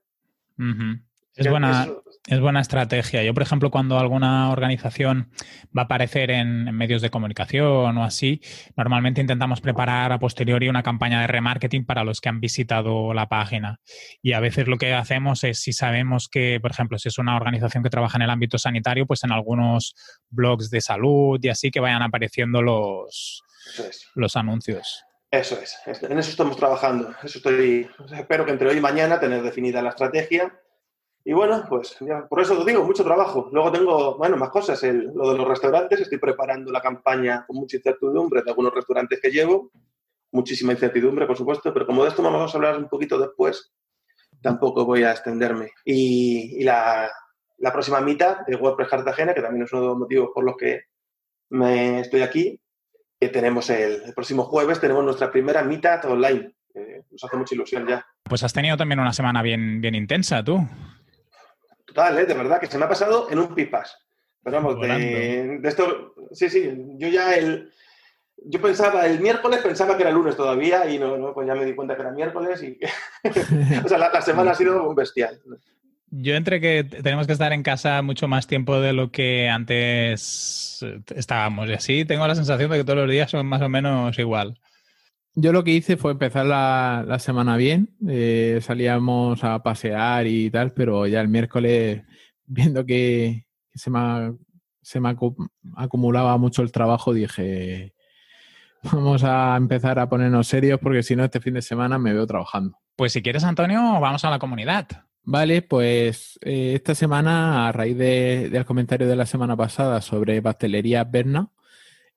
Es 1.37 1.49
buena, 1.49 1.89
es 2.27 2.41
buena 2.41 2.61
estrategia. 2.61 3.23
Yo, 3.23 3.33
por 3.33 3.43
ejemplo, 3.43 3.71
cuando 3.71 3.99
alguna 3.99 4.51
organización 4.51 5.31
va 5.77 5.83
a 5.83 5.85
aparecer 5.85 6.31
en, 6.31 6.65
medios 6.75 7.03
de 7.03 7.11
comunicación 7.11 7.97
o 7.97 8.05
así, 8.05 8.41
normalmente 8.77 9.21
intentamos 9.21 9.61
preparar 9.61 10.13
a 10.13 10.19
posteriori 10.19 10.69
una 10.69 10.83
campaña 10.83 11.21
de 11.21 11.29
remarketing 11.29 11.87
para 11.87 12.05
los 12.05 12.21
que 12.21 12.29
han 12.29 12.41
visitado 12.41 13.15
la 13.15 13.29
página. 13.29 13.81
Y 14.23 14.33
a 14.33 14.41
veces 14.41 14.67
lo 14.67 14.77
que 14.77 14.93
hacemos 14.93 15.45
es, 15.45 15.61
si 15.61 15.73
sabemos 15.73 16.29
que, 16.29 16.59
por 16.61 16.73
ejemplo, 16.73 16.99
si 16.99 17.09
es 17.09 17.19
una 17.19 17.37
organización 17.37 17.83
que 17.83 17.91
trabaja 17.91 18.19
en 18.19 18.23
el 18.23 18.31
ámbito 18.31 18.59
sanitario, 18.59 19.07
pues 19.07 19.23
en 19.25 19.33
algunos 19.33 19.95
blogs 20.29 20.69
de 20.69 20.81
salud 20.81 21.39
y 21.43 21.49
así 21.49 21.71
que 21.71 21.81
vayan 21.81 22.03
apareciendo 22.03 22.61
los, 22.61 23.43
los 24.15 24.37
anuncios. 24.37 25.05
Eso 25.31 25.57
es, 25.63 26.03
en 26.03 26.19
eso 26.19 26.31
estamos 26.31 26.57
trabajando. 26.57 27.15
Eso 27.23 27.39
estoy, 27.39 27.89
espero 28.13 28.45
que 28.45 28.51
entre 28.51 28.69
hoy 28.69 28.79
y 28.79 28.81
mañana 28.81 29.21
tener 29.21 29.43
definida 29.43 29.81
la 29.81 29.91
estrategia 29.91 30.53
y 31.25 31.33
bueno, 31.33 31.65
pues 31.69 31.97
ya, 32.01 32.27
por 32.27 32.41
eso 32.41 32.55
lo 32.55 32.65
digo, 32.65 32.83
mucho 32.83 33.05
trabajo. 33.05 33.51
Luego 33.53 33.71
tengo, 33.71 34.17
bueno, 34.17 34.37
más 34.37 34.49
cosas. 34.49 34.83
lo 34.83 35.33
de 35.33 35.39
los 35.39 35.49
restaurantes, 35.49 36.01
estoy 36.01 36.19
preparando 36.19 36.73
la 36.73 36.81
campaña 36.81 37.45
con 37.47 37.57
mucha 37.57 37.77
incertidumbre 37.77 38.43
de 38.43 38.51
algunos 38.51 38.75
restaurantes 38.75 39.21
que 39.21 39.31
llevo. 39.31 39.71
Muchísima 40.33 40.73
incertidumbre, 40.73 41.27
por 41.27 41.37
supuesto, 41.37 41.75
pero 41.75 41.87
como 41.87 42.05
de 42.05 42.11
esto 42.11 42.23
vamos 42.23 42.55
a 42.55 42.57
hablar 42.57 42.79
un 42.79 42.89
poquito 42.89 43.19
después, 43.19 43.73
tampoco 44.41 44.87
voy 44.87 45.03
a 45.03 45.11
extenderme. 45.11 45.73
Y, 45.85 46.65
la, 46.65 47.11
próxima 47.73 48.01
mitad 48.01 48.47
de 48.47 48.57
WordPress 48.57 48.89
Cartagena, 48.89 49.35
que 49.35 49.43
también 49.43 49.65
es 49.65 49.73
uno 49.73 49.83
de 49.83 49.89
los 49.89 49.99
motivos 49.99 50.31
por 50.35 50.45
los 50.45 50.57
que 50.57 50.85
me 51.51 52.01
estoy 52.01 52.23
aquí, 52.23 52.59
tenemos 53.19 53.69
el, 53.69 54.15
próximo 54.15 54.45
jueves, 54.45 54.81
tenemos 54.81 55.05
nuestra 55.05 55.31
primera 55.31 55.63
mitad 55.63 56.03
online. 56.07 56.55
nos 57.11 57.25
hace 57.25 57.37
mucha 57.37 57.55
ilusión 57.55 57.87
ya. 57.87 58.07
Pues 58.23 58.43
has 58.43 58.55
tenido 58.55 58.79
también 58.79 59.01
una 59.01 59.13
semana 59.13 59.43
bien, 59.43 59.83
bien 59.83 59.95
intensa, 59.95 60.43
tú. 60.43 60.67
Total, 61.91 62.19
¿eh? 62.19 62.25
de 62.25 62.35
verdad, 62.35 62.61
que 62.61 62.69
se 62.69 62.79
me 62.79 62.85
ha 62.85 62.89
pasado 62.89 63.29
en 63.31 63.41
un 63.41 63.55
pipas. 63.55 63.97
Pero 64.43 64.57
vamos, 64.57 64.81
de, 64.81 65.61
esto, 65.65 66.15
sí, 66.33 66.49
sí, 66.49 66.73
yo 66.97 67.09
ya 67.09 67.35
el, 67.35 67.71
yo 68.47 68.61
pensaba, 68.61 69.07
el 69.07 69.21
miércoles 69.21 69.61
pensaba 69.61 69.97
que 69.97 70.03
era 70.03 70.13
lunes 70.13 70.37
todavía 70.37 70.89
y 70.89 70.99
no, 70.99 71.19
no 71.19 71.35
pues 71.35 71.47
ya 71.47 71.55
me 71.55 71.67
di 71.67 71.75
cuenta 71.75 71.95
que 71.95 72.03
era 72.03 72.13
miércoles 72.13 72.63
y, 72.63 72.79
o 73.85 73.89
sea, 73.89 73.99
la, 73.99 74.23
semana 74.23 74.53
ha 74.53 74.55
sido 74.55 74.89
un 74.89 74.95
bestial. 74.95 75.39
Yo 76.11 76.35
entre 76.37 76.61
que 76.61 76.85
tenemos 76.85 77.27
que 77.27 77.35
estar 77.35 77.53
en 77.53 77.63
casa 77.63 78.01
mucho 78.03 78.29
más 78.29 78.47
tiempo 78.47 78.81
de 78.81 78.95
lo 78.95 79.11
que 79.11 79.49
antes 79.49 80.85
estábamos 81.15 81.69
y 81.69 81.75
así, 81.75 82.05
tengo 82.07 82.27
la 82.27 82.35
sensación 82.35 82.71
de 82.71 82.79
que 82.79 82.85
todos 82.85 83.01
los 83.01 83.11
días 83.11 83.31
son 83.31 83.47
más 83.47 83.61
o 83.61 83.69
menos 83.69 84.19
igual. 84.19 84.59
Yo 85.35 85.53
lo 85.53 85.63
que 85.63 85.73
hice 85.73 85.97
fue 85.97 86.13
empezar 86.13 86.47
la, 86.47 87.19
semana 87.19 87.57
bien. 87.57 87.97
Eh, 88.09 88.59
salíamos 88.63 89.45
a 89.45 89.63
pasear 89.63 90.27
y 90.27 90.51
tal, 90.51 90.73
pero 90.73 91.07
ya 91.07 91.21
el 91.21 91.29
miércoles, 91.29 92.03
viendo 92.47 92.85
que, 92.85 93.47
se, 93.75 93.91
me, 93.91 94.35
se 94.83 95.01
me 95.01 95.15
acumulaba 95.77 96.37
mucho 96.37 96.63
el 96.63 96.73
trabajo, 96.73 97.15
dije, 97.15 97.95
vamos 98.83 99.23
a 99.25 99.57
empezar 99.57 99.99
a 99.99 100.09
ponernos 100.09 100.49
serios 100.49 100.81
porque 100.81 101.03
si 101.03 101.15
no, 101.15 101.25
este 101.25 101.41
fin 101.41 101.55
de 101.55 101.63
semana 101.63 101.99
me 101.99 102.13
veo 102.13 102.27
trabajando. 102.27 102.79
Pues 102.97 103.13
si 103.13 103.23
quieres, 103.23 103.45
Antonio, 103.45 103.79
vamos 104.01 104.25
a 104.25 104.31
la 104.31 104.39
comunidad. 104.39 104.87
Vale, 105.23 105.63
pues 105.63 106.39
eh, 106.43 106.73
esta 106.75 106.95
semana, 106.95 107.69
a 107.69 107.73
raíz 107.73 107.97
del 107.97 108.65
comentario 108.65 109.07
de 109.07 109.17
la 109.17 109.27
semana 109.27 109.57
pasada 109.57 110.01
sobre 110.01 110.43
pastelería 110.43 111.05
Berna, 111.05 111.51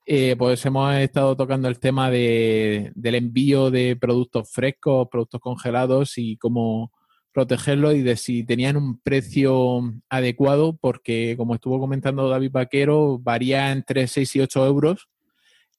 eh, 0.06 0.36
pues 0.38 0.66
hemos 0.66 0.94
estado 0.96 1.36
tocando 1.36 1.68
el 1.68 1.80
tema 1.80 2.10
de, 2.10 2.92
del 2.96 3.16
envío 3.16 3.72
de 3.72 3.96
productos 3.96 4.52
frescos, 4.52 5.08
productos 5.10 5.39
congelados 5.39 6.18
y 6.18 6.38
cómo 6.38 6.92
protegerlos 7.32 7.96
y 7.96 8.02
de 8.02 8.16
si 8.16 8.44
tenían 8.44 8.78
un 8.78 9.00
precio 9.00 9.82
adecuado, 10.10 10.78
porque 10.78 11.36
como 11.38 11.56
estuvo 11.56 11.80
comentando 11.80 12.30
David 12.30 12.52
Vaquero, 12.52 13.18
varía 13.20 13.72
entre 13.72 14.08
6 14.08 14.36
y 14.36 14.39
8 14.42 14.66
euros 14.68 15.10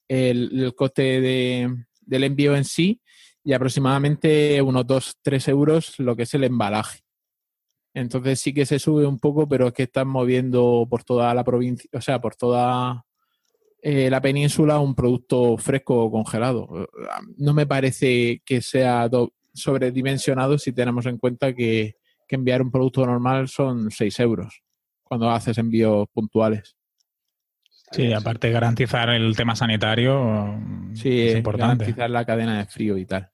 el, 0.08 0.74
coste 0.74 1.20
del 2.00 2.24
envío 2.24 2.56
en 2.56 2.64
sí 2.64 3.00
y 3.44 3.52
aproximadamente 3.52 4.60
unos 4.62 4.86
2-3 4.86 5.48
euros 5.48 5.98
lo 5.98 6.16
que 6.16 6.24
es 6.24 6.34
el 6.34 6.44
embalaje. 6.44 7.00
Entonces 7.94 8.40
sí 8.40 8.52
que 8.52 8.66
se 8.66 8.80
sube 8.80 9.06
un 9.06 9.20
poco, 9.20 9.48
pero 9.48 9.68
es 9.68 9.72
que 9.74 9.84
están 9.84 10.08
moviendo 10.08 10.86
por 10.90 11.04
toda 11.04 11.32
la 11.34 11.44
provincia, 11.44 11.88
o 11.92 12.00
sea, 12.00 12.20
por 12.20 12.34
toda 12.34 13.04
eh, 13.86 14.08
la 14.08 14.22
península 14.22 14.78
un 14.78 14.94
producto 14.94 15.58
fresco 15.58 16.04
o 16.04 16.10
congelado. 16.10 16.88
No 17.36 17.52
me 17.52 17.66
parece 17.66 18.40
que 18.42 18.62
sea 18.62 19.10
sobredimensionado 19.52 20.56
si 20.56 20.72
tenemos 20.72 21.04
en 21.04 21.18
cuenta 21.18 21.54
que, 21.54 21.96
enviar 22.30 22.62
un 22.62 22.72
producto 22.72 23.06
normal 23.06 23.46
son 23.46 23.92
6 23.92 24.18
euros 24.18 24.60
cuando 25.04 25.30
haces 25.30 25.56
envíos 25.56 26.08
puntuales. 26.12 26.74
Sí, 27.92 28.12
aparte 28.12 28.48
de 28.48 28.54
garantizar 28.54 29.10
el 29.10 29.36
tema 29.36 29.54
sanitario, 29.54 30.58
sí, 30.94 31.28
es 31.28 31.36
importante. 31.36 31.84
Garantizar 31.84 32.10
la 32.10 32.24
cadena 32.24 32.58
de 32.58 32.66
frío 32.66 32.98
y 32.98 33.06
tal. 33.06 33.30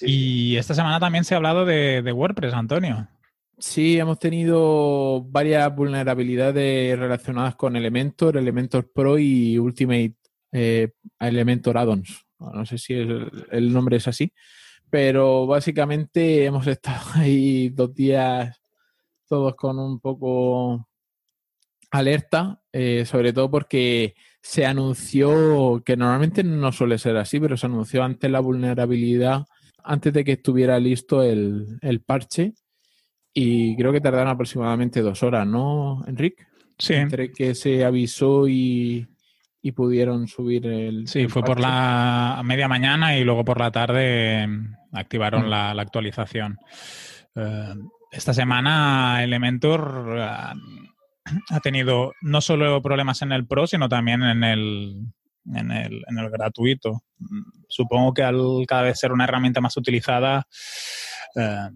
Y 0.00 0.56
esta 0.56 0.72
semana 0.72 0.98
también 1.00 1.24
se 1.24 1.34
ha 1.34 1.36
hablado 1.36 1.66
de 1.66 2.12
WordPress, 2.12 2.54
Antonio. 2.54 3.08
Sí, 3.60 3.98
hemos 3.98 4.18
tenido 4.18 5.22
varias 5.22 5.74
vulnerabilidades 5.76 6.98
relacionadas 6.98 7.56
con 7.56 7.76
Elementor, 7.76 8.38
Elementor 8.38 8.90
Pro 8.90 9.18
y 9.18 9.58
Ultimate 9.58 10.14
eh, 10.50 10.92
Elementor 11.18 11.76
Addons. 11.76 12.26
No 12.38 12.64
sé 12.64 12.78
si 12.78 12.94
el, 12.94 13.72
nombre 13.72 13.98
es 13.98 14.08
así, 14.08 14.32
pero 14.88 15.46
básicamente 15.46 16.46
hemos 16.46 16.66
estado 16.66 17.04
ahí 17.16 17.68
dos 17.68 17.94
días 17.94 18.58
todos 19.28 19.54
con 19.56 19.78
un 19.78 20.00
poco 20.00 20.88
alerta, 21.90 22.62
eh, 22.72 23.04
sobre 23.04 23.34
todo 23.34 23.50
porque 23.50 24.14
se 24.42 24.64
anunció, 24.64 25.82
que 25.84 25.98
normalmente 25.98 26.42
no 26.42 26.72
suele 26.72 26.96
ser 26.96 27.18
así, 27.18 27.38
pero 27.38 27.58
se 27.58 27.66
anunció 27.66 28.02
antes 28.02 28.30
la 28.30 28.40
vulnerabilidad, 28.40 29.44
antes 29.84 30.14
de 30.14 30.24
que 30.24 30.32
estuviera 30.32 30.78
listo 30.80 31.22
el, 31.22 31.78
el 31.82 32.00
parche, 32.00 32.54
y 33.32 33.76
creo 33.76 33.92
que 33.92 34.00
tardaron 34.00 34.28
aproximadamente 34.28 35.00
dos 35.02 35.22
horas, 35.22 35.46
¿no, 35.46 36.02
Enrique? 36.06 36.46
Sí. 36.78 36.94
Entre 36.94 37.30
que 37.32 37.54
se 37.54 37.84
avisó 37.84 38.48
y, 38.48 39.06
y 39.62 39.72
pudieron 39.72 40.26
subir 40.26 40.66
el. 40.66 41.06
Sí, 41.06 41.20
el 41.20 41.30
fue 41.30 41.42
por 41.42 41.60
la 41.60 42.40
media 42.44 42.68
mañana 42.68 43.16
y 43.16 43.24
luego 43.24 43.44
por 43.44 43.60
la 43.60 43.70
tarde 43.70 44.46
mm, 44.46 44.74
activaron 44.92 45.46
Mm. 45.46 45.50
la, 45.50 45.74
la 45.74 45.82
actualización. 45.82 46.58
Eh, 47.36 47.74
esta 48.10 48.34
semana 48.34 49.22
Elementor 49.22 50.16
eh, 50.18 50.54
ha 51.50 51.60
tenido 51.60 52.12
no 52.22 52.40
solo 52.40 52.80
problemas 52.82 53.22
en 53.22 53.32
el 53.32 53.46
Pro, 53.46 53.66
sino 53.66 53.88
también 53.88 54.22
en 54.22 54.42
el, 54.42 55.06
en 55.54 55.70
el, 55.70 56.02
en 56.08 56.18
el 56.18 56.30
gratuito. 56.30 57.02
Mm, 57.18 57.42
Supongo 57.68 58.12
que 58.14 58.22
al 58.22 58.40
cada 58.66 58.82
vez 58.82 58.98
ser 58.98 59.12
una 59.12 59.24
herramienta 59.24 59.60
más 59.60 59.76
utilizada, 59.76 60.46
eh, 61.36 61.68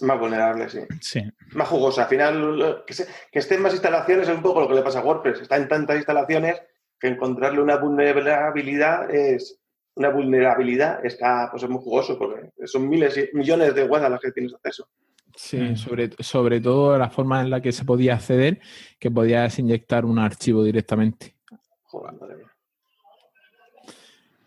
Más 0.00 0.18
vulnerable, 0.18 0.68
sí. 0.68 0.80
sí. 1.00 1.20
Más 1.52 1.68
jugosa. 1.68 2.02
Al 2.04 2.08
final, 2.08 2.82
que, 2.86 2.92
se- 2.94 3.06
que 3.30 3.38
esté 3.38 3.54
en 3.54 3.62
más 3.62 3.72
instalaciones 3.72 4.28
es 4.28 4.34
un 4.34 4.42
poco 4.42 4.60
lo 4.60 4.68
que 4.68 4.74
le 4.74 4.82
pasa 4.82 4.98
a 5.00 5.04
WordPress. 5.04 5.42
Está 5.42 5.56
en 5.56 5.68
tantas 5.68 5.96
instalaciones 5.96 6.60
que 6.98 7.08
encontrarle 7.08 7.60
una 7.60 7.76
vulnerabilidad 7.76 9.10
es 9.14 9.60
una 9.94 10.10
vulnerabilidad 10.10 11.04
está 11.06 11.48
pues 11.50 11.62
es 11.62 11.68
muy 11.70 11.80
jugoso 11.82 12.18
porque 12.18 12.50
son 12.66 12.88
miles 12.88 13.16
y 13.16 13.34
millones 13.36 13.74
de 13.74 13.84
web 13.84 14.02
a 14.04 14.08
las 14.10 14.20
que 14.20 14.32
tienes 14.32 14.52
acceso. 14.54 14.88
Sí, 15.34 15.58
Mm. 15.58 15.76
sobre, 15.76 16.10
sobre 16.20 16.60
todo 16.60 16.96
la 16.98 17.10
forma 17.10 17.40
en 17.42 17.50
la 17.50 17.60
que 17.60 17.70
se 17.72 17.84
podía 17.84 18.14
acceder, 18.14 18.60
que 18.98 19.10
podías 19.10 19.58
inyectar 19.58 20.04
un 20.06 20.18
archivo 20.18 20.64
directamente. 20.64 21.34
Joder, 21.84 22.14
madre 22.20 22.36
mía. 22.36 22.50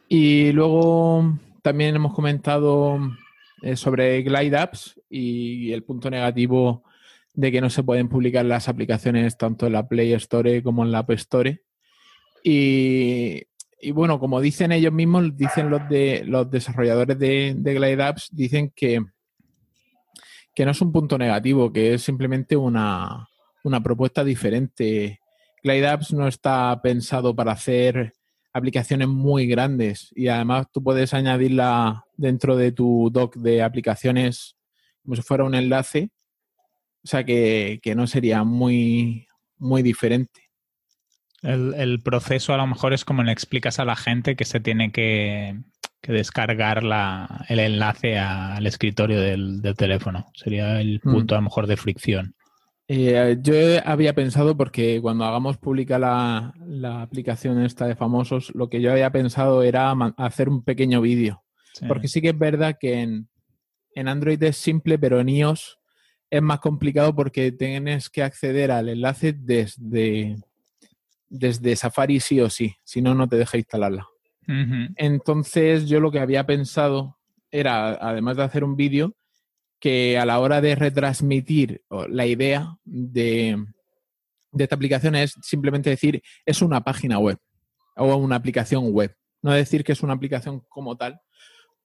Y 0.08 0.52
luego 0.52 1.34
también 1.62 1.95
hemos 1.95 2.13
comentado 2.13 2.99
eh, 3.62 3.76
sobre 3.76 4.22
Glide 4.22 4.58
Apps 4.58 5.00
y 5.10 5.72
el 5.72 5.84
punto 5.84 6.10
negativo 6.10 6.84
de 7.34 7.52
que 7.52 7.62
no 7.62 7.69
se 7.69 7.84
pueden 7.84 8.10
publicar 8.10 8.45
las 8.45 8.67
aplicaciones 8.67 9.38
tanto 9.38 9.67
en 9.67 9.74
la 9.74 9.88
Play 9.88 10.13
Store 10.13 10.62
como 10.63 10.84
en 10.84 10.91
la 10.91 11.00
App 11.00 11.12
Store. 11.12 11.62
Y, 12.43 13.43
y 13.82 13.91
bueno, 13.91 14.19
como 14.19 14.41
dicen 14.41 14.72
ellos 14.72 14.93
mismos, 14.93 15.36
dicen 15.38 15.69
los 15.69 15.88
de 15.89 16.24
los 16.26 16.50
desarrolladores 16.50 17.17
de, 17.17 17.54
de 17.58 17.74
Glide 17.74 18.04
Apps, 18.04 18.30
dicen 18.32 18.72
que, 18.76 19.02
que 20.54 20.65
no 20.65 20.72
es 20.72 20.82
un 20.82 20.91
punto 20.91 21.17
negativo, 21.17 21.72
que 21.72 21.93
es 21.93 22.02
simplemente 22.04 22.56
una, 22.56 23.30
una 23.63 23.82
propuesta 23.82 24.24
diferente. 24.24 25.19
Glide 25.63 25.88
Apps 25.88 26.13
no 26.13 26.28
está 26.28 26.80
pensado 26.82 27.36
para 27.36 27.54
hacer 27.54 28.13
aplicaciones 28.60 29.08
muy 29.08 29.48
grandes 29.48 30.12
y 30.15 30.28
además 30.28 30.67
tú 30.72 30.84
puedes 30.84 31.13
añadirla 31.13 32.06
dentro 32.17 32.56
de 32.56 32.72
tu 32.72 33.10
doc 33.12 33.36
de 33.38 33.63
aplicaciones 33.63 34.56
como 35.04 35.15
si 35.15 35.22
fuera 35.24 35.43
un 35.43 35.56
enlace, 35.56 36.10
o 37.04 37.08
sea 37.08 37.24
que, 37.24 37.80
que 37.82 37.95
no 37.95 38.06
sería 38.06 38.43
muy, 38.43 39.28
muy 39.58 39.82
diferente. 39.82 40.41
El, 41.41 41.74
el 41.76 42.02
proceso 42.02 42.54
a 42.54 42.58
lo 42.58 42.67
mejor 42.67 42.93
es 42.93 43.06
como 43.06 43.24
le 43.24 43.32
explicas 43.32 43.80
a 43.80 43.86
la 43.86 43.95
gente 43.95 44.36
que 44.36 44.43
se 44.45 44.60
tiene 44.60 44.91
que, 44.91 45.58
que 46.02 46.12
descargar 46.12 46.84
la, 46.84 47.45
el 47.48 47.60
enlace 47.60 48.17
a- 48.19 48.58
al 48.58 48.67
escritorio 48.67 49.19
del, 49.22 49.62
del 49.62 49.76
teléfono. 49.76 50.26
Sería 50.36 50.82
el 50.82 51.00
Mm. 51.04 51.12
punto 51.12 51.36
a 51.36 51.38
lo 51.38 51.43
mejor 51.43 51.65
de 51.67 51.78
fricción. 51.78 52.36
Eh, 52.91 53.38
yo 53.41 53.54
había 53.86 54.15
pensado, 54.15 54.58
porque 54.58 54.99
cuando 54.99 55.23
hagamos 55.23 55.58
pública 55.58 55.99
la, 55.99 56.56
la 56.65 57.04
aplicación 57.04 57.63
esta 57.63 57.86
de 57.86 57.95
famosos, 57.95 58.52
lo 58.56 58.67
que 58.67 58.82
yo 58.82 58.91
había 58.91 59.12
pensado 59.12 59.62
era 59.62 59.91
hacer 60.17 60.49
un 60.49 60.63
pequeño 60.63 60.99
vídeo. 60.99 61.43
Sí. 61.75 61.86
Porque 61.88 62.08
sí 62.08 62.19
que 62.19 62.30
es 62.30 62.38
verdad 62.38 62.78
que 62.80 63.02
en, 63.02 63.30
en 63.93 64.08
Android 64.08 64.41
es 64.41 64.58
simple, 64.58 64.97
pero 64.97 65.19
en 65.19 65.30
iOS 65.30 65.78
es 66.32 66.41
más 66.41 66.60
complicado 66.60 67.15
porque 67.15 67.52
tienes 67.52 68.10
que 68.10 68.23
acceder 68.23 68.71
al 68.71 68.89
enlace 68.89 69.34
desde, 69.34 70.38
desde 71.30 71.75
Safari 71.75 72.19
sí 72.19 72.41
o 72.41 72.49
sí, 72.49 72.75
si 72.84 73.04
no, 73.04 73.13
no 73.13 73.28
te 73.28 73.38
deja 73.38 73.58
instalarla. 73.58 74.08
Entonces 74.95 75.88
yo 75.88 75.99
lo 75.99 76.12
que 76.12 76.19
había 76.19 76.47
pensado 76.47 77.19
era, 77.52 77.89
además 77.89 78.36
de 78.36 78.43
hacer 78.43 78.63
un 78.63 78.75
vídeo, 78.75 79.13
que 79.80 80.18
a 80.18 80.26
la 80.26 80.39
hora 80.39 80.62
de 80.62 80.76
retransmitir 80.76 81.84
la 82.10 82.26
idea 82.26 82.78
de, 82.84 83.58
de 84.52 84.63
esta 84.63 84.76
aplicación 84.76 85.15
es 85.15 85.36
simplemente 85.42 85.89
decir 85.89 86.22
es 86.46 86.62
una 86.62 86.84
página 86.84 87.18
web 87.20 87.38
o 87.96 88.15
una 88.15 88.36
aplicación 88.36 88.92
web. 88.92 89.15
No 89.42 89.52
decir 89.54 89.84
que 89.84 89.94
es 89.94 90.04
una 90.04 90.13
aplicación 90.13 90.62
como 90.68 90.98
tal, 90.98 91.22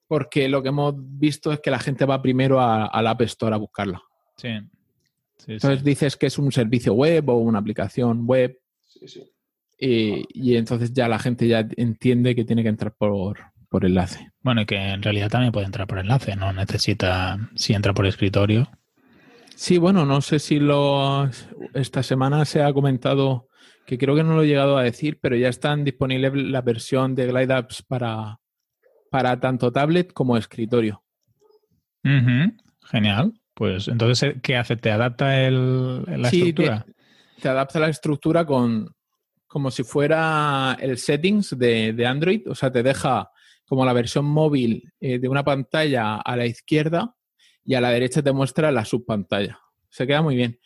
porque 0.07 0.49
lo 0.49 0.61
que 0.61 0.69
hemos 0.69 0.93
visto 0.97 1.51
es 1.51 1.59
que 1.61 1.71
la 1.71 1.79
gente 1.79 2.05
va 2.05 2.21
primero 2.21 2.59
a, 2.59 2.85
a 2.85 3.01
la 3.01 3.11
App 3.11 3.21
Store 3.21 3.55
a 3.55 3.59
buscarla. 3.59 4.01
Sí. 4.37 4.49
Sí, 5.37 5.45
sí. 5.45 5.51
Entonces 5.53 5.83
dices 5.83 6.15
que 6.15 6.27
es 6.27 6.37
un 6.37 6.51
servicio 6.51 6.93
web 6.93 7.29
o 7.29 7.37
una 7.37 7.59
aplicación 7.59 8.25
web 8.25 8.57
Sí, 8.79 9.07
sí. 9.07 9.23
y, 9.77 10.25
y 10.29 10.55
entonces 10.55 10.93
ya 10.93 11.07
la 11.07 11.19
gente 11.19 11.47
ya 11.47 11.67
entiende 11.75 12.35
que 12.35 12.45
tiene 12.45 12.63
que 12.63 12.69
entrar 12.69 12.93
por, 12.95 13.37
por 13.69 13.85
enlace. 13.85 14.31
Bueno, 14.41 14.61
y 14.61 14.65
que 14.65 14.77
en 14.77 15.01
realidad 15.01 15.29
también 15.29 15.51
puede 15.51 15.65
entrar 15.65 15.87
por 15.87 15.99
enlace, 15.99 16.35
no 16.35 16.53
necesita, 16.53 17.37
si 17.55 17.73
entra 17.73 17.93
por 17.93 18.05
escritorio. 18.05 18.69
Sí, 19.55 19.77
bueno, 19.77 20.05
no 20.05 20.21
sé 20.21 20.39
si 20.39 20.59
los, 20.59 21.47
esta 21.73 22.03
semana 22.03 22.43
se 22.45 22.61
ha 22.61 22.73
comentado, 22.73 23.47
que 23.85 23.97
creo 23.97 24.15
que 24.15 24.23
no 24.23 24.35
lo 24.35 24.43
he 24.43 24.47
llegado 24.47 24.77
a 24.77 24.83
decir, 24.83 25.19
pero 25.21 25.35
ya 25.35 25.47
están 25.47 25.83
disponibles 25.83 26.33
la 26.35 26.61
versión 26.61 27.15
de 27.15 27.27
Glide 27.27 27.53
Apps 27.53 27.81
para, 27.81 28.39
para 29.09 29.39
tanto 29.39 29.71
tablet 29.71 30.11
como 30.13 30.35
escritorio. 30.37 31.03
Genial. 32.03 33.33
Pues 33.53 33.87
entonces, 33.87 34.35
¿qué 34.43 34.57
hace? 34.57 34.75
¿Te 34.75 34.91
adapta 34.91 35.41
el, 35.41 36.03
la 36.03 36.29
Sí, 36.29 36.49
estructura? 36.49 36.85
Te, 36.85 37.41
te 37.41 37.49
adapta 37.49 37.79
la 37.79 37.87
estructura 37.87 38.45
con 38.45 38.93
como 39.47 39.71
si 39.71 39.83
fuera 39.83 40.75
el 40.81 40.97
settings 40.97 41.57
de, 41.57 41.93
de 41.93 42.05
Android, 42.05 42.41
o 42.49 42.55
sea, 42.55 42.69
te 42.69 42.83
deja 42.83 43.31
como 43.67 43.85
la 43.85 43.93
versión 43.93 44.25
móvil 44.25 44.91
eh, 44.99 45.19
de 45.19 45.27
una 45.27 45.43
pantalla 45.43 46.15
a 46.17 46.35
la 46.35 46.45
izquierda 46.45 47.15
y 47.63 47.75
a 47.75 47.81
la 47.81 47.89
derecha 47.89 48.21
te 48.21 48.31
muestra 48.31 48.71
la 48.71 48.85
subpantalla. 48.85 49.59
Se 49.89 50.05
queda 50.05 50.21
muy 50.21 50.35
bien. 50.35 50.59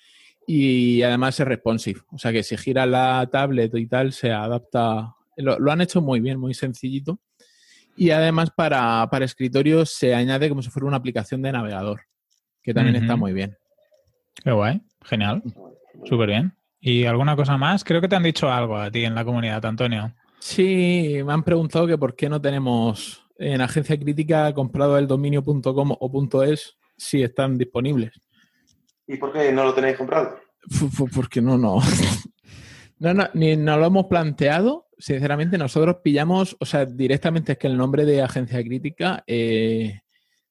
Y 0.46 1.04
además 1.04 1.40
es 1.40 1.48
responsive, 1.48 2.02
o 2.12 2.18
sea 2.18 2.32
que 2.32 2.42
si 2.42 2.58
gira 2.58 2.86
la 2.86 3.28
tablet 3.32 3.72
y 3.76 3.86
tal, 3.86 4.14
se 4.14 4.32
adapta. 4.32 5.16
Lo, 5.38 5.60
lo 5.60 5.72
han 5.72 5.82
hecho 5.82 6.02
muy 6.02 6.20
bien, 6.20 6.40
muy 6.40 6.56
sencillito. 6.56 7.20
Y 7.96 8.12
además 8.12 8.50
para, 8.50 9.08
para 9.12 9.26
escritorio 9.26 9.86
se 9.86 10.16
añade 10.16 10.50
como 10.50 10.62
si 10.62 10.70
fuera 10.70 10.88
una 10.88 10.98
aplicación 10.98 11.42
de 11.42 11.52
navegador, 11.52 12.02
que 12.64 12.74
también 12.74 12.96
está 12.96 13.16
muy 13.16 13.34
bien. 13.34 13.58
Qué 14.44 14.52
guay. 14.52 14.82
Genial. 15.04 15.44
Súper 16.06 16.30
bien. 16.30 16.54
¿Y 16.80 17.06
alguna 17.06 17.36
cosa 17.36 17.58
más? 17.58 17.84
Creo 17.84 18.00
que 18.00 18.08
te 18.08 18.16
han 18.16 18.24
dicho 18.24 18.50
algo 18.50 18.78
a 18.78 18.90
ti 18.90 19.04
en 19.04 19.16
la 19.16 19.26
comunidad, 19.26 19.66
Antonio. 19.66 20.14
Sí, 20.40 21.20
me 21.26 21.34
han 21.34 21.44
preguntado 21.44 21.86
que 21.86 21.98
por 21.98 22.16
qué 22.16 22.30
no 22.30 22.42
tenemos 22.42 23.26
en 23.38 23.62
agencia 23.62 23.98
crítica 23.98 24.54
comprado 24.54 24.98
el 24.98 25.08
dominio.com 25.08 25.96
o 26.00 26.44
.es 26.44 26.78
si 26.98 27.24
están 27.24 27.58
disponibles. 27.58 28.20
¿Y 29.08 29.18
por 29.18 29.34
qué 29.34 29.52
no 29.52 29.64
lo 29.64 29.74
tenéis 29.74 29.98
comprado? 29.98 30.38
Porque 31.16 31.42
no, 31.42 31.58
no. 31.58 31.80
No, 33.02 33.14
no, 33.14 33.30
ni 33.34 33.56
nos 33.56 33.80
lo 33.80 33.86
hemos 33.86 34.08
planteado. 34.08 34.90
Sinceramente, 34.98 35.58
nosotros 35.58 36.00
pillamos, 36.04 36.58
o 36.60 36.66
sea, 36.66 36.86
directamente 36.86 37.54
es 37.54 37.58
que 37.58 37.68
el 37.68 37.78
nombre 37.78 38.04
de 38.04 38.22
agencia 38.22 38.62
crítica, 38.62 39.24
eh, 39.26 40.02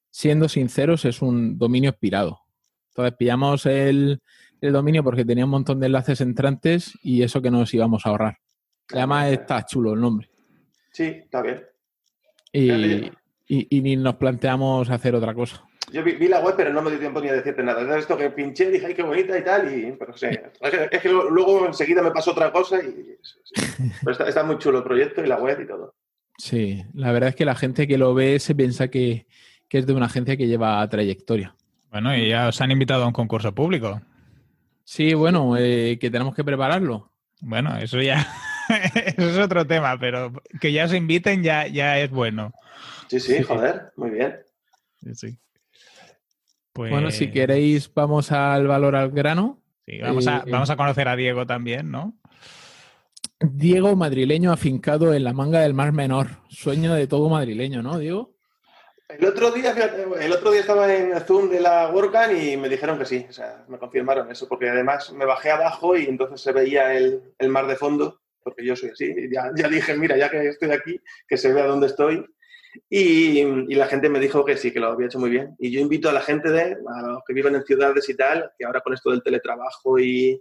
siendo 0.09 0.49
sinceros, 0.49 1.05
es 1.05 1.21
un 1.21 1.59
dominio 1.59 1.91
expirado. 1.91 2.39
Entonces 2.89 3.15
pillamos 3.19 3.67
el, 3.67 4.23
el 4.61 4.73
dominio 4.73 5.03
porque 5.03 5.25
tenía 5.25 5.45
un 5.45 5.51
montón 5.51 5.79
de 5.79 5.85
enlaces 5.85 6.21
entrantes 6.21 6.97
y 7.03 7.21
eso 7.21 7.39
que 7.39 7.51
nos 7.51 7.71
íbamos 7.71 8.07
a 8.07 8.09
ahorrar. 8.09 8.37
Además 8.93 9.31
está 9.31 9.65
chulo 9.65 9.93
el 9.93 10.01
nombre. 10.01 10.29
Sí, 10.91 11.03
está 11.05 11.41
bien. 11.41 11.63
Y, 12.51 12.71
y- 13.47 13.67
y 13.77 13.81
ni 13.81 13.95
nos 13.95 14.15
planteamos 14.15 14.89
hacer 14.89 15.15
otra 15.15 15.33
cosa. 15.33 15.63
Yo 15.91 16.03
vi, 16.03 16.13
vi 16.13 16.27
la 16.27 16.39
web, 16.39 16.53
pero 16.55 16.71
no 16.71 16.81
me 16.83 16.91
dio 16.91 16.99
tiempo 16.99 17.19
ni 17.19 17.29
a 17.29 17.33
decirte 17.33 17.63
nada. 17.63 17.81
Entonces, 17.81 18.03
esto 18.03 18.15
que 18.17 18.29
pinché, 18.29 18.69
dije, 18.69 18.85
ay, 18.87 18.93
qué 18.93 19.01
bonita 19.01 19.37
y 19.37 19.43
tal, 19.43 19.73
y 19.73 19.91
pero. 19.93 20.13
Es 20.61 20.71
que, 20.71 20.89
es 20.91 21.01
que 21.01 21.09
luego- 21.09 21.29
luego 21.29 21.65
enseguida 21.67 22.01
me 22.03 22.11
pasó 22.11 22.31
otra 22.31 22.51
cosa 22.51 22.77
y... 22.79 23.17
sí, 23.21 23.39
sí. 23.43 23.91
Pero 24.01 24.11
está, 24.11 24.27
está 24.27 24.43
muy 24.43 24.57
chulo 24.59 24.79
el 24.79 24.83
proyecto 24.83 25.23
y 25.23 25.27
la 25.27 25.37
web 25.37 25.59
y 25.61 25.67
todo. 25.67 25.95
Sí, 26.37 26.83
la 26.93 27.11
verdad 27.11 27.29
es 27.29 27.35
que 27.35 27.43
la 27.45 27.55
gente 27.55 27.87
que 27.87 27.97
lo 27.97 28.13
ve 28.13 28.39
se 28.39 28.53
piensa 28.55 28.87
que, 28.87 29.25
que 29.67 29.79
es 29.79 29.87
de 29.87 29.93
una 29.93 30.05
agencia 30.05 30.37
que 30.37 30.47
lleva 30.47 30.87
trayectoria. 30.87 31.55
Bueno, 31.91 32.15
y 32.15 32.29
ya 32.29 32.47
os 32.47 32.61
han 32.61 32.71
invitado 32.71 33.03
a 33.03 33.07
un 33.07 33.13
concurso 33.13 33.53
público. 33.53 33.99
Sí, 34.83 35.13
bueno, 35.15 35.57
eh, 35.57 35.97
que 35.99 36.09
tenemos 36.11 36.35
que 36.35 36.43
prepararlo. 36.43 37.11
Bueno, 37.41 37.77
eso 37.77 37.99
ya 38.01 38.27
eso 39.17 39.29
es 39.29 39.37
otro 39.37 39.65
tema, 39.67 39.97
pero 39.99 40.31
que 40.61 40.71
ya 40.71 40.85
os 40.85 40.93
inviten 40.93 41.43
ya, 41.43 41.67
ya 41.67 41.99
es 41.99 42.09
bueno. 42.11 42.53
Sí, 43.07 43.19
sí, 43.19 43.37
Sí. 43.37 43.43
joder, 43.43 43.91
muy 43.95 44.11
bien. 44.11 44.37
sí. 45.13 45.37
Bueno, 46.75 47.11
si 47.11 47.25
Pues- 47.25 47.33
queréis, 47.33 47.93
vamos 47.93 48.31
al 48.31 48.67
valor 48.67 48.95
al 48.95 49.11
grano. 49.11 49.61
sí, 49.85 49.99
vamos, 50.01 50.27
a, 50.27 50.37
eh, 50.37 50.51
vamos 50.51 50.69
a 50.69 50.75
conocer 50.77 51.07
a 51.07 51.15
Diego 51.15 51.45
también, 51.45 51.91
¿no? 51.91 52.13
Diego 53.41 53.95
madrileño 53.95 54.51
afincado 54.51 55.13
en 55.13 55.23
la 55.23 55.33
manga 55.33 55.61
del 55.61 55.73
Mar 55.73 55.91
Menor. 55.93 56.27
Sueño 56.49 56.93
de 56.93 57.07
todo 57.07 57.29
madrileño, 57.29 57.81
¿no, 57.81 57.97
Diego? 57.97 58.35
El 59.07 59.25
otro 59.25 59.49
día, 59.51 59.73
el 60.21 60.31
otro 60.33 60.51
día 60.51 60.61
estaba 60.61 60.93
en 60.93 61.11
el 61.13 61.21
Zoom 61.21 61.49
de 61.49 61.59
la 61.59 61.89
WordCamp 61.89 62.33
y 62.33 62.57
me 62.57 62.69
dijeron 62.69 62.99
que 62.99 63.05
sí, 63.05 63.25
o 63.27 63.33
sea, 63.33 63.63
me 63.67 63.79
confirmaron 63.79 64.29
eso, 64.31 64.47
porque 64.47 64.69
además 64.69 65.11
me 65.13 65.25
bajé 65.25 65.49
abajo 65.49 65.97
y 65.97 66.05
entonces 66.05 66.39
se 66.41 66.51
veía 66.51 66.93
el, 66.93 67.33
el 67.39 67.49
mar 67.49 67.65
de 67.65 67.75
fondo, 67.75 68.18
porque 68.43 68.65
yo 68.65 68.75
soy 68.75 68.89
así, 68.91 69.05
y 69.15 69.33
ya, 69.33 69.51
ya 69.55 69.67
dije, 69.67 69.95
mira, 69.97 70.17
ya 70.17 70.29
que 70.29 70.47
estoy 70.47 70.71
aquí, 70.71 70.99
que 71.27 71.37
se 71.37 71.53
vea 71.53 71.65
dónde 71.65 71.87
estoy. 71.87 72.25
Y, 72.89 73.39
y 73.39 73.75
la 73.75 73.87
gente 73.87 74.09
me 74.09 74.19
dijo 74.19 74.45
que 74.45 74.55
sí, 74.55 74.71
que 74.71 74.79
lo 74.79 74.87
había 74.91 75.07
hecho 75.07 75.19
muy 75.19 75.29
bien. 75.31 75.55
Y 75.57 75.71
yo 75.71 75.79
invito 75.79 76.07
a 76.09 76.13
la 76.13 76.21
gente, 76.21 76.49
de, 76.51 76.77
a 76.87 77.01
los 77.01 77.23
que 77.25 77.33
viven 77.33 77.55
en 77.55 77.63
ciudades 77.63 78.07
y 78.09 78.15
tal, 78.15 78.51
que 78.57 78.65
ahora 78.65 78.81
con 78.81 78.93
esto 78.93 79.09
del 79.09 79.23
teletrabajo 79.23 79.97
y, 79.99 80.39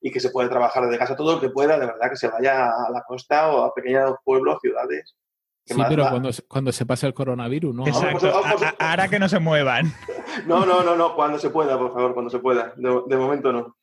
y 0.00 0.10
que 0.10 0.20
se 0.20 0.30
puede 0.30 0.48
trabajar 0.50 0.84
desde 0.84 0.98
casa, 0.98 1.16
todo 1.16 1.34
lo 1.36 1.40
que 1.40 1.48
pueda, 1.48 1.78
de 1.78 1.86
verdad, 1.86 2.10
que 2.10 2.16
se 2.16 2.28
vaya 2.28 2.66
a 2.66 2.90
la 2.92 3.02
costa 3.06 3.50
o 3.50 3.64
a 3.64 3.74
pequeños 3.74 4.16
pueblos, 4.24 4.58
ciudades. 4.60 5.16
¿Qué 5.64 5.74
Sí, 5.74 5.80
más 5.80 5.88
pero 5.88 6.08
cuando, 6.10 6.32
se- 6.32 6.42
cuando 6.42 6.72
se 6.72 6.84
pase 6.84 7.06
el 7.06 7.14
coronavirus, 7.14 7.74
¿no? 7.74 7.86
Exacto. 7.86 8.32
Ahora 8.78 9.08
que 9.08 9.18
no 9.18 9.28
se 9.28 9.38
muevan. 9.38 9.92
No, 10.46 10.64
no, 10.64 10.82
no, 10.82 10.96
no, 10.96 11.14
cuando 11.14 11.38
se 11.38 11.50
pueda, 11.50 11.78
por 11.78 11.92
favor, 11.92 12.14
cuando 12.14 12.30
se 12.30 12.38
pueda. 12.38 12.72
De, 12.76 12.88
de 13.06 13.16
momento 13.18 13.52
no. 13.52 13.76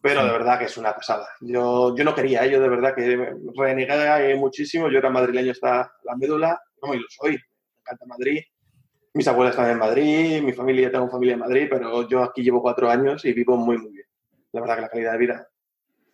Pero 0.00 0.24
de 0.24 0.30
verdad 0.30 0.58
que 0.58 0.66
es 0.66 0.76
una 0.76 0.94
pasada. 0.94 1.28
Yo, 1.40 1.94
yo 1.96 2.04
no 2.04 2.14
quería, 2.14 2.44
¿eh? 2.44 2.50
yo 2.50 2.60
de 2.60 2.68
verdad 2.68 2.94
que 2.94 3.34
renegué 3.56 4.36
muchísimo. 4.36 4.88
Yo 4.88 4.98
era 4.98 5.10
madrileño 5.10 5.52
hasta 5.52 5.92
la 6.04 6.16
médula, 6.16 6.60
no, 6.82 6.94
y 6.94 6.98
lo 6.98 7.06
soy. 7.08 7.32
Me 7.32 7.80
encanta 7.80 8.06
Madrid. 8.06 8.40
Mis 9.14 9.26
abuelas 9.26 9.54
están 9.54 9.70
en 9.70 9.78
Madrid, 9.78 10.42
mi 10.42 10.52
familia, 10.52 10.92
tengo 10.92 11.10
familia 11.10 11.34
en 11.34 11.40
Madrid, 11.40 11.66
pero 11.68 12.08
yo 12.08 12.22
aquí 12.22 12.42
llevo 12.42 12.62
cuatro 12.62 12.88
años 12.88 13.24
y 13.24 13.32
vivo 13.32 13.56
muy, 13.56 13.78
muy 13.78 13.90
bien. 13.90 14.06
La 14.52 14.60
verdad 14.60 14.76
que 14.76 14.82
la 14.82 14.88
calidad 14.88 15.12
de 15.12 15.18
vida, 15.18 15.48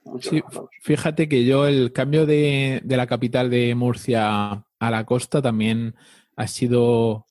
mucho 0.04 0.30
Sí, 0.30 0.42
fíjate 0.80 1.28
que 1.28 1.44
yo 1.44 1.66
el 1.66 1.92
cambio 1.92 2.24
de, 2.24 2.80
de 2.82 2.96
la 2.96 3.06
capital 3.06 3.50
de 3.50 3.74
Murcia 3.74 4.64
a 4.78 4.90
la 4.90 5.04
costa 5.04 5.42
también 5.42 5.94
ha 6.36 6.46
sido 6.46 7.26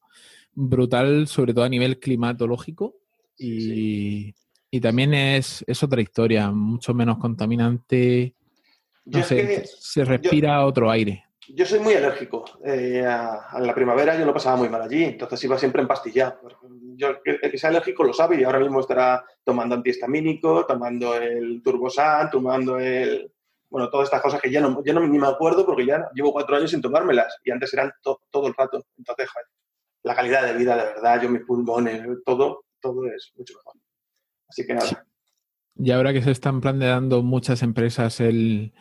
brutal, 0.53 1.27
sobre 1.27 1.53
todo 1.53 1.65
a 1.65 1.69
nivel 1.69 1.99
climatológico. 1.99 2.95
Y, 3.37 4.33
y 4.75 4.81
también 4.81 5.13
es, 5.13 5.63
es 5.67 5.83
otra 5.83 6.01
historia, 6.01 6.49
mucho 6.49 6.95
menos 6.95 7.19
contaminante. 7.19 8.33
Yo 9.05 9.19
No 9.19 9.19
es 9.19 9.27
sé, 9.27 9.35
que- 9.35 9.63
se 9.67 10.03
respira 10.03 10.65
otro 10.65 10.89
aire. 10.89 11.25
Yo 11.49 11.63
soy 11.63 11.79
muy 11.79 11.93
alérgico. 11.93 12.43
Eh, 12.65 13.05
a, 13.05 13.35
a 13.51 13.59
la 13.59 13.75
primavera 13.75 14.17
yo 14.17 14.25
lo 14.25 14.33
pasaba 14.33 14.55
muy 14.55 14.69
mal 14.69 14.81
allí, 14.81 15.03
entonces 15.03 15.43
iba 15.43 15.59
siempre 15.59 15.83
empastillado. 15.83 16.39
Yo, 16.95 17.09
el 17.23 17.39
el 17.43 17.51
que 17.51 17.57
sea 17.59 17.69
alérgico 17.69 18.03
lo 18.03 18.13
sabe 18.13 18.41
y 18.41 18.43
ahora 18.45 18.57
mismo 18.57 18.79
estará 18.79 19.23
tomando 19.43 19.75
antihistamínico, 19.75 20.65
tomando 20.65 21.15
el 21.17 21.61
Turbosan, 21.61 22.31
tomando 22.31 22.79
el... 22.79 23.31
Bueno, 23.69 23.91
todas 23.91 24.05
estas 24.07 24.21
cosas 24.23 24.41
que 24.41 24.49
ya 24.49 24.59
no, 24.59 24.83
ya 24.83 24.93
no 24.93 25.01
ni 25.07 25.19
me 25.19 25.27
acuerdo 25.27 25.67
porque 25.67 25.85
ya 25.85 26.09
llevo 26.15 26.33
cuatro 26.33 26.55
años 26.55 26.71
sin 26.71 26.81
tomármelas 26.81 27.37
y 27.43 27.51
antes 27.51 27.71
eran 27.75 27.91
to- 28.01 28.21
todo 28.31 28.47
el 28.47 28.55
rato. 28.55 28.83
Entonces, 28.97 29.29
joder, 29.29 29.45
la 30.01 30.15
calidad 30.15 30.45
de 30.47 30.53
vida, 30.57 30.75
de 30.75 30.83
verdad, 30.93 31.21
yo 31.21 31.29
mis 31.29 31.43
pulmones, 31.43 32.01
todo, 32.25 32.65
todo 32.79 33.05
es 33.05 33.31
mucho 33.35 33.53
mejor. 33.57 33.75
Así 34.53 34.67
que 34.67 34.73
nada. 34.75 35.07
Y 35.75 35.89
ahora 35.89 36.13
que 36.13 36.21
se 36.21 36.29
están 36.29 36.61
planteando 36.61 37.23
muchas 37.23 37.63
empresas 37.63 38.19
el, 38.19 38.71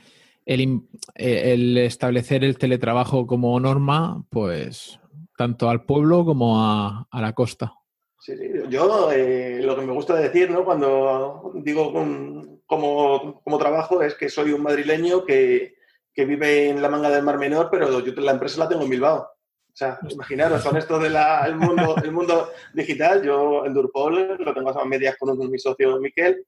el, 0.45 0.83
eh, 1.15 1.53
el 1.55 1.79
establecer 1.79 2.45
el 2.45 2.59
teletrabajo 2.59 3.27
como 3.27 3.59
norma, 3.59 4.23
pues 4.29 5.01
tanto 5.39 5.71
al 5.71 5.87
pueblo 5.87 6.27
como 6.27 6.63
a, 6.63 7.09
a 7.11 7.21
la 7.23 7.33
costa. 7.33 7.73
Sí, 8.21 8.37
sí. 8.37 8.45
Yo 8.69 9.11
eh, 9.11 9.61
lo 9.65 9.75
que 9.75 9.87
me 9.87 9.95
gusta 9.95 10.15
decir, 10.15 10.51
¿no? 10.51 10.63
Cuando 10.65 11.53
digo 11.55 11.91
con- 11.95 12.61
como, 12.67 13.41
como 13.43 13.59
trabajo 13.59 14.03
es 14.03 14.15
que 14.15 14.29
soy 14.29 14.53
un 14.53 14.63
madrileño 14.63 15.25
que, 15.25 15.77
que 16.13 16.27
vive 16.27 16.69
en 16.69 16.83
la 16.83 16.91
manga 16.91 17.09
del 17.09 17.25
Mar 17.25 17.39
Menor, 17.39 17.69
pero 17.71 18.05
yo 18.05 18.13
la 18.21 18.33
empresa 18.33 18.59
la 18.61 18.69
tengo 18.69 18.83
en 18.83 18.91
Bilbao. 18.91 19.27
O 19.73 19.77
sea, 19.77 19.99
imaginaros, 20.11 20.63
con 20.63 20.77
esto 20.77 20.99
del 20.99 21.15
mundo, 21.57 21.97
el 22.05 22.13
mundo 22.13 22.51
digital, 22.75 23.23
yo 23.23 23.65
en 23.65 23.73
Durpol 23.73 24.37
lo 24.39 24.53
tengo 24.53 24.69
a 24.79 24.85
medias 24.85 25.17
con 25.17 25.31
un- 25.31 25.51
mi 25.51 25.59
socio 25.59 25.99
Miquel 25.99 26.45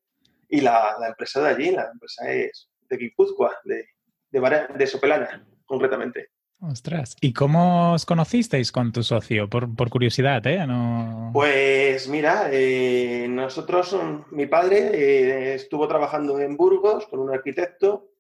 y 0.49 0.61
la, 0.61 0.97
la 1.01 1.09
empresa 1.09 1.41
de 1.43 1.49
allí, 1.49 1.71
la 1.71 1.89
empresa 1.91 2.31
es 2.31 2.69
de 2.89 2.97
Guipúzcoa, 2.99 3.51
de, 3.65 3.87
de, 4.31 4.67
de 4.77 4.87
Sopelana, 4.87 5.47
concretamente. 5.65 6.29
Ostras. 6.61 7.17
¿Y 7.21 7.33
cómo 7.33 7.95
os 7.95 8.05
conocisteis 8.07 8.71
con 8.71 8.93
tu 8.93 9.03
socio? 9.03 9.49
Por, 9.49 9.75
por 9.75 9.89
curiosidad, 9.91 10.47
¿eh? 10.47 10.67
No... 10.67 11.31
Pues 11.33 12.07
mira, 12.09 12.49
eh, 12.53 13.27
nosotros, 13.29 13.93
mm, 13.95 14.35
mi 14.35 14.47
padre 14.47 14.91
eh, 14.95 15.55
estuvo 15.55 15.89
trabajando 15.89 16.39
en 16.39 16.57
Burgos 16.57 17.07
con 17.07 17.21
un 17.21 17.33
arquitecto 17.35 18.11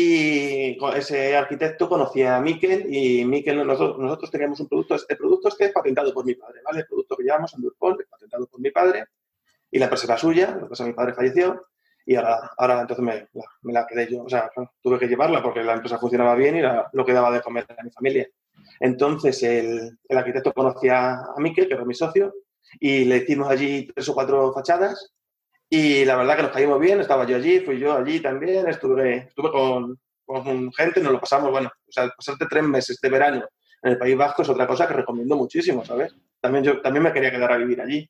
y 0.00 0.78
ese 0.94 1.36
arquitecto 1.36 1.88
conocía 1.88 2.36
a 2.36 2.40
Miquel 2.40 2.86
y 2.94 3.24
Miquel, 3.24 3.66
nosotros, 3.66 3.98
nosotros 3.98 4.30
teníamos 4.30 4.60
un 4.60 4.68
producto, 4.68 4.94
el 4.94 5.16
producto 5.16 5.48
este 5.48 5.64
es 5.64 5.72
patentado 5.72 6.14
por 6.14 6.24
mi 6.24 6.36
padre, 6.36 6.60
¿vale? 6.64 6.80
El 6.80 6.86
producto 6.86 7.16
que 7.16 7.24
llevamos 7.24 7.52
en 7.54 7.62
Durpol 7.62 7.96
es 8.00 8.06
patentado 8.06 8.46
por 8.46 8.60
mi 8.60 8.70
padre 8.70 9.06
y 9.68 9.78
la 9.80 9.86
empresa 9.86 10.06
era 10.06 10.16
suya, 10.16 10.52
lo 10.52 10.60
que 10.62 10.70
pasa 10.70 10.84
mi 10.84 10.92
padre 10.92 11.14
falleció 11.14 11.66
y 12.06 12.14
ahora, 12.14 12.52
ahora 12.56 12.80
entonces 12.82 13.04
me, 13.04 13.28
la, 13.32 13.44
me 13.62 13.72
la 13.72 13.86
quedé 13.88 14.08
yo, 14.08 14.22
o 14.22 14.28
sea, 14.28 14.48
tuve 14.80 15.00
que 15.00 15.08
llevarla 15.08 15.42
porque 15.42 15.64
la 15.64 15.74
empresa 15.74 15.98
funcionaba 15.98 16.36
bien 16.36 16.54
y 16.54 16.58
era 16.60 16.88
lo 16.92 17.04
que 17.04 17.12
daba 17.12 17.32
de 17.32 17.40
comer 17.40 17.66
a 17.76 17.82
mi 17.82 17.90
familia. 17.90 18.28
Entonces 18.78 19.42
el, 19.42 19.98
el 20.08 20.18
arquitecto 20.18 20.52
conocía 20.52 21.22
a 21.22 21.34
Miquel, 21.38 21.66
que 21.66 21.74
era 21.74 21.84
mi 21.84 21.94
socio, 21.94 22.34
y 22.78 23.04
le 23.04 23.16
hicimos 23.16 23.48
allí 23.48 23.88
tres 23.92 24.08
o 24.08 24.14
cuatro 24.14 24.52
fachadas 24.52 25.12
y 25.70 26.04
la 26.04 26.16
verdad 26.16 26.36
que 26.36 26.42
nos 26.42 26.52
caímos 26.52 26.80
bien, 26.80 27.00
estaba 27.00 27.26
yo 27.26 27.36
allí, 27.36 27.60
fui 27.60 27.78
yo 27.78 27.96
allí 27.96 28.20
también, 28.20 28.68
estuve, 28.68 29.16
estuve 29.28 29.50
con, 29.50 29.98
con 30.24 30.72
gente, 30.72 31.00
nos 31.00 31.12
lo 31.12 31.20
pasamos, 31.20 31.50
bueno, 31.50 31.68
o 31.68 31.92
sea, 31.92 32.08
pasarte 32.08 32.46
tres 32.48 32.64
meses 32.64 32.98
de 33.00 33.08
verano 33.08 33.44
en 33.82 33.92
el 33.92 33.98
País 33.98 34.16
Vasco 34.16 34.42
es 34.42 34.48
otra 34.48 34.66
cosa 34.66 34.86
que 34.86 34.94
recomiendo 34.94 35.36
muchísimo, 35.36 35.84
¿sabes? 35.84 36.14
También 36.40 36.64
yo 36.64 36.80
también 36.80 37.02
me 37.02 37.12
quería 37.12 37.30
quedar 37.30 37.52
a 37.52 37.56
vivir 37.56 37.80
allí, 37.80 38.08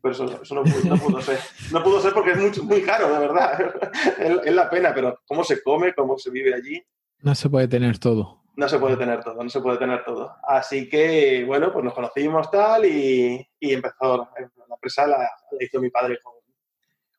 pero 0.00 0.12
eso, 0.12 0.42
eso 0.42 0.54
no, 0.54 0.62
pudo, 0.62 0.84
no 0.84 0.96
pudo 0.96 1.20
ser. 1.20 1.38
No 1.72 1.82
pudo 1.82 2.00
ser 2.00 2.12
porque 2.12 2.32
es 2.32 2.38
muy, 2.38 2.50
muy 2.62 2.82
caro, 2.82 3.12
de 3.12 3.18
verdad. 3.18 3.74
Es, 4.18 4.46
es 4.46 4.54
la 4.54 4.70
pena, 4.70 4.94
pero 4.94 5.20
cómo 5.26 5.44
se 5.44 5.62
come, 5.62 5.94
cómo 5.94 6.18
se 6.18 6.30
vive 6.30 6.54
allí, 6.54 6.80
No 7.20 7.34
se 7.34 7.48
puede 7.50 7.68
tener 7.68 7.98
todo. 7.98 8.42
no 8.56 8.68
se 8.68 8.78
puede 8.78 8.96
tener 8.96 9.22
todo, 9.22 9.42
no 9.42 9.50
se 9.50 9.60
puede 9.60 9.78
tener 9.78 10.04
todo. 10.04 10.36
Así 10.46 10.88
que, 10.88 11.44
bueno, 11.46 11.72
pues 11.72 11.84
nos 11.84 11.94
conocimos 11.94 12.50
tal 12.50 12.84
y, 12.84 13.44
y 13.60 13.74
empezó 13.74 14.28
la 14.36 14.74
empresa, 14.74 15.06
la, 15.06 15.18
la 15.18 15.64
hizo 15.64 15.80
mi 15.80 15.90
padre 15.90 16.18
con, 16.22 16.34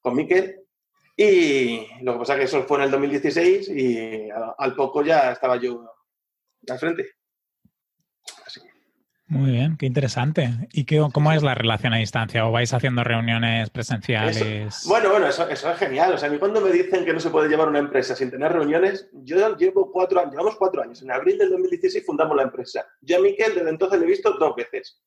con 0.01 0.15
Miquel. 0.15 0.63
Y 1.15 1.85
lo 2.01 2.13
que 2.13 2.19
pasa 2.19 2.33
es 2.33 2.39
que 2.39 2.45
eso 2.45 2.63
fue 2.63 2.77
en 2.77 2.83
el 2.83 2.91
2016 2.91 3.69
y 3.69 4.29
al 4.57 4.73
poco 4.73 5.03
ya 5.03 5.33
estaba 5.33 5.57
yo 5.57 5.83
al 6.69 6.79
frente. 6.79 7.07
Así 8.45 8.62
Muy 9.27 9.51
bien, 9.51 9.75
qué 9.75 9.85
interesante. 9.85 10.49
¿Y 10.71 10.85
qué, 10.85 11.05
cómo 11.12 11.33
es 11.33 11.43
la 11.43 11.55
relación 11.55 11.93
a 11.93 11.97
distancia? 11.97 12.47
¿O 12.47 12.53
vais 12.53 12.73
haciendo 12.73 13.03
reuniones 13.03 13.69
presenciales? 13.69 14.85
Bueno, 14.88 15.09
bueno, 15.09 15.27
eso, 15.27 15.49
eso 15.49 15.69
es 15.69 15.77
genial. 15.77 16.13
O 16.13 16.17
sea, 16.17 16.29
a 16.29 16.31
mí 16.31 16.39
cuando 16.39 16.62
me 16.62 16.71
dicen 16.71 17.03
que 17.03 17.12
no 17.12 17.19
se 17.19 17.31
puede 17.31 17.49
llevar 17.49 17.67
una 17.67 17.79
empresa 17.79 18.15
sin 18.15 18.31
tener 18.31 18.53
reuniones, 18.53 19.09
yo 19.12 19.57
llevo 19.57 19.91
cuatro 19.91 20.21
años, 20.21 20.31
llevamos 20.31 20.55
cuatro 20.55 20.81
años. 20.81 21.01
En 21.01 21.12
abril 21.12 21.38
del 21.38 21.49
2016 21.49 22.05
fundamos 22.05 22.38
la 22.38 22.43
empresa. 22.43 22.85
Yo 23.01 23.17
a 23.17 23.21
Miquel 23.21 23.55
desde 23.55 23.69
entonces 23.69 23.99
le 23.99 24.05
he 24.05 24.09
visto 24.09 24.31
dos 24.38 24.55
veces. 24.55 25.01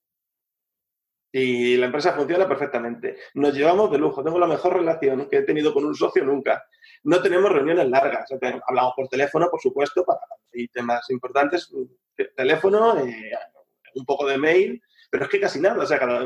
Y 1.34 1.76
la 1.78 1.86
empresa 1.86 2.12
funciona 2.12 2.46
perfectamente. 2.46 3.16
Nos 3.34 3.54
llevamos 3.54 3.90
de 3.90 3.96
lujo. 3.98 4.22
Tengo 4.22 4.38
la 4.38 4.46
mejor 4.46 4.74
relación 4.74 5.28
que 5.30 5.38
he 5.38 5.42
tenido 5.42 5.72
con 5.72 5.84
un 5.84 5.94
socio 5.94 6.22
nunca. 6.24 6.62
No 7.04 7.22
tenemos 7.22 7.50
reuniones 7.50 7.88
largas. 7.88 8.28
Hablamos 8.68 8.92
por 8.94 9.08
teléfono, 9.08 9.48
por 9.50 9.60
supuesto, 9.60 10.04
para 10.04 10.20
y 10.52 10.68
temas 10.68 11.08
importantes. 11.10 11.72
te- 12.14 12.26
Teléfono, 12.36 12.98
eh, 12.98 13.30
un 13.94 14.04
poco 14.04 14.26
de 14.26 14.36
mail, 14.36 14.82
pero 15.10 15.24
es 15.24 15.30
que 15.30 15.40
casi 15.40 15.58
nada. 15.58 15.82
O 15.82 15.86
sea, 15.86 15.98
cada- 15.98 16.20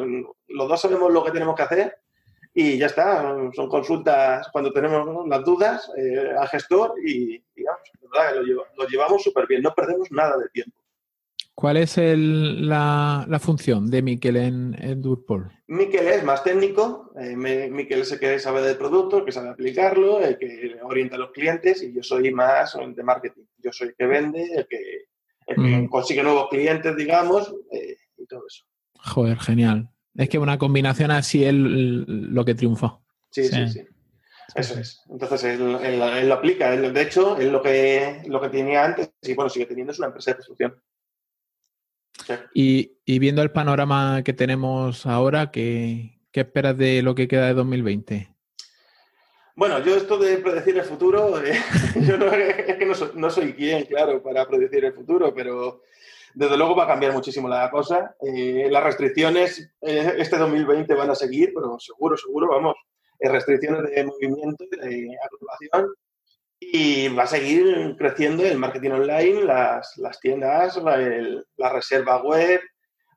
los 0.49 0.69
dos 0.69 0.81
sabemos 0.81 1.13
lo 1.13 1.23
que 1.23 1.31
tenemos 1.31 1.55
que 1.55 1.63
hacer 1.63 1.97
y 2.53 2.77
ya 2.77 2.87
está. 2.87 3.23
Son 3.55 3.69
consultas 3.69 4.49
cuando 4.51 4.73
tenemos 4.73 5.29
las 5.29 5.45
dudas 5.45 5.89
eh, 5.97 6.33
al 6.37 6.49
gestor 6.49 6.95
y, 7.07 7.41
lleva- 7.55 8.67
lo 8.77 8.87
llevamos 8.89 9.23
súper 9.23 9.47
bien. 9.47 9.63
No 9.63 9.73
perdemos 9.73 10.11
nada 10.11 10.37
de 10.37 10.49
tiempo. 10.49 10.77
¿Cuál 11.57 11.79
es 11.79 11.97
el- 11.97 12.69
la, 12.69 13.25
la 13.27 13.39
función 13.39 13.89
de 13.91 14.03
Miquel 14.03 14.37
en, 14.37 14.77
en 14.79 15.01
Durpol? 15.01 15.51
Miquel 15.69 16.07
es 16.07 16.23
más 16.23 16.45
técnico, 16.45 17.13
eh, 17.19 17.35
Miquel 17.35 18.03
es 18.03 18.13
el 18.13 18.21
que 18.21 18.39
sabe 18.39 18.61
del 18.61 18.77
producto, 18.77 19.19
el 19.21 19.25
que 19.25 19.33
sabe 19.33 19.49
aplicarlo, 19.49 20.21
el 20.23 20.37
que 20.37 20.77
orienta 20.83 21.17
a 21.17 21.19
los 21.19 21.31
clientes 21.33 21.83
y 21.83 21.95
yo 21.95 22.03
soy 22.03 22.31
más 22.31 22.77
de 22.95 23.03
marketing. 23.03 23.45
Yo 23.57 23.73
soy 23.73 23.89
el 23.89 23.95
que 23.97 24.07
vende, 24.07 24.43
el 24.55 24.67
que, 24.69 25.07
el 25.47 25.57
que 25.57 25.63
Mm. 25.63 25.89
consigue 25.89 26.23
nuevos 26.23 26.49
clientes, 26.51 26.95
digamos, 26.95 27.55
eh, 27.73 27.97
y 28.19 28.27
todo 28.27 28.43
eso. 28.47 28.67
Joder, 28.99 29.39
genial. 29.39 29.89
Es 30.15 30.29
que 30.29 30.39
una 30.39 30.59
combinación 30.59 31.11
así 31.11 31.43
es 31.43 31.55
lo 31.55 32.45
que 32.45 32.55
triunfa. 32.55 32.99
Sí, 33.31 33.45
sí, 33.45 33.67
Sí. 33.69 33.81
sí. 33.81 33.87
Eso 34.55 34.79
es. 34.79 35.01
Entonces 35.09 35.43
él, 35.45 35.77
él- 35.83 36.03
él 36.03 36.29
lo 36.29 36.35
aplica. 36.35 36.73
Él, 36.75 36.93
de 36.93 37.03
hecho, 37.03 37.39
él 37.39 37.51
lo 37.51 37.63
que, 37.63 38.23
lo 38.27 38.41
que 38.43 38.49
tenía 38.51 38.85
antes, 38.85 39.11
y 39.23 39.33
bueno, 39.35 39.49
sigue 39.49 39.67
teniendo, 39.67 39.93
es 39.93 39.99
una 39.99 40.09
empresa 40.09 40.31
de 40.33 40.37
construcción. 40.37 40.75
Y, 42.55 42.99
y, 43.05 43.19
viendo 43.19 43.43
el 43.43 43.51
panorama 43.51 44.23
que 44.25 44.33
tenemos 44.33 45.07
ahora, 45.07 45.51
¿qué, 45.51 46.19
¿qué 46.33 46.41
esperas 46.41 46.77
de 46.77 47.03
lo 47.03 47.15
que 47.15 47.29
queda 47.29 47.47
de 47.47 47.55
2020? 47.55 48.37
Bueno, 49.55 49.79
yo 49.83 49.97
esto 49.97 50.19
de 50.19 50.37
predecir 50.37 50.77
el 50.77 50.85
futuro, 50.85 51.43
eh, 51.43 51.59
yo 52.07 52.19
no, 52.19 52.27
es 52.27 52.77
que 52.77 52.85
no 52.85 52.95
soy, 52.95 53.11
no 53.15 53.31
soy, 53.31 53.55
quien, 53.55 53.87
claro, 53.87 54.23
para 54.23 54.47
predecir 54.47 54.85
el 54.85 54.93
futuro, 54.93 55.33
pero 55.35 55.81
desde 56.35 56.59
luego 56.59 56.77
va 56.77 56.85
a 56.85 56.89
cambiar 56.89 57.15
muchísimo 57.15 57.49
la 57.49 57.71
cosa. 57.71 58.15
Eh, 58.21 58.69
las 58.71 58.85
restricciones 58.85 59.71
eh, 59.81 60.13
este 60.19 60.37
2020 60.37 60.95
van 60.95 61.11
a 61.11 61.15
seguir, 61.15 61.53
pero 61.55 61.79
seguro, 61.79 62.19
seguro, 62.19 62.49
vamos, 62.49 62.75
restricciones 63.19 63.91
de 63.91 64.05
movimiento, 64.05 64.65
de 64.71 65.17
agrupación, 65.25 65.95
y 66.59 67.09
va 67.09 67.25
a 67.25 67.27
seguir 67.27 67.97
creciendo 67.99 68.45
el 68.45 68.59
marketing 68.59 68.91
online, 68.91 69.43
las, 69.43 69.97
las 69.99 70.19
tiendas, 70.21 70.77
la, 70.79 70.97
la, 71.57 71.69
reserva 71.71 72.23
web. 72.23 72.61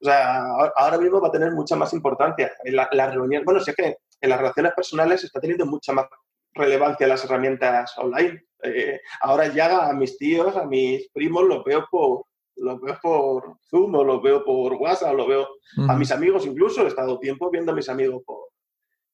O 0.01 0.05
sea, 0.05 0.43
ahora 0.75 0.97
mismo 0.97 1.21
va 1.21 1.29
a 1.29 1.31
tener 1.31 1.51
mucha 1.51 1.75
más 1.75 1.93
importancia. 1.93 2.51
La, 2.65 2.89
la 2.91 3.09
reunión, 3.11 3.43
bueno, 3.45 3.59
si 3.59 3.71
es 3.71 3.77
que 3.77 3.97
en 4.21 4.29
las 4.29 4.39
relaciones 4.39 4.73
personales 4.73 5.23
está 5.23 5.39
teniendo 5.39 5.65
mucha 5.65 5.93
más 5.93 6.07
relevancia 6.53 7.07
las 7.07 7.23
herramientas 7.23 7.97
online. 7.97 8.43
Eh, 8.63 8.99
ahora 9.21 9.47
ya 9.47 9.87
a 9.87 9.93
mis 9.93 10.17
tíos, 10.17 10.55
a 10.57 10.65
mis 10.65 11.09
primos, 11.11 11.43
los 11.45 11.63
veo 11.63 11.85
por, 11.89 12.25
los 12.57 12.81
veo 12.81 12.99
por 13.01 13.57
Zoom 13.69 13.95
o 13.95 14.03
los 14.03 14.21
veo 14.21 14.43
por 14.43 14.73
WhatsApp, 14.73 15.15
los 15.15 15.27
veo 15.27 15.47
a 15.87 15.95
mis 15.95 16.11
amigos 16.11 16.45
incluso. 16.45 16.83
He 16.83 16.87
estado 16.87 17.19
tiempo 17.19 17.49
viendo 17.49 17.71
a 17.71 17.75
mis 17.75 17.87
amigos 17.87 18.21
por, 18.25 18.49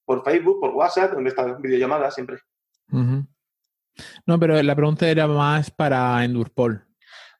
por 0.03 0.23
Facebook, 0.23 0.59
por 0.59 0.71
WhatsApp, 0.71 1.13
donde 1.13 1.29
están 1.29 1.61
videollamadas 1.61 2.15
siempre. 2.15 2.39
No, 4.25 4.39
pero 4.39 4.61
la 4.61 4.75
pregunta 4.75 5.07
era 5.07 5.27
más 5.27 5.71
para 5.71 6.23
Endurpol. 6.23 6.85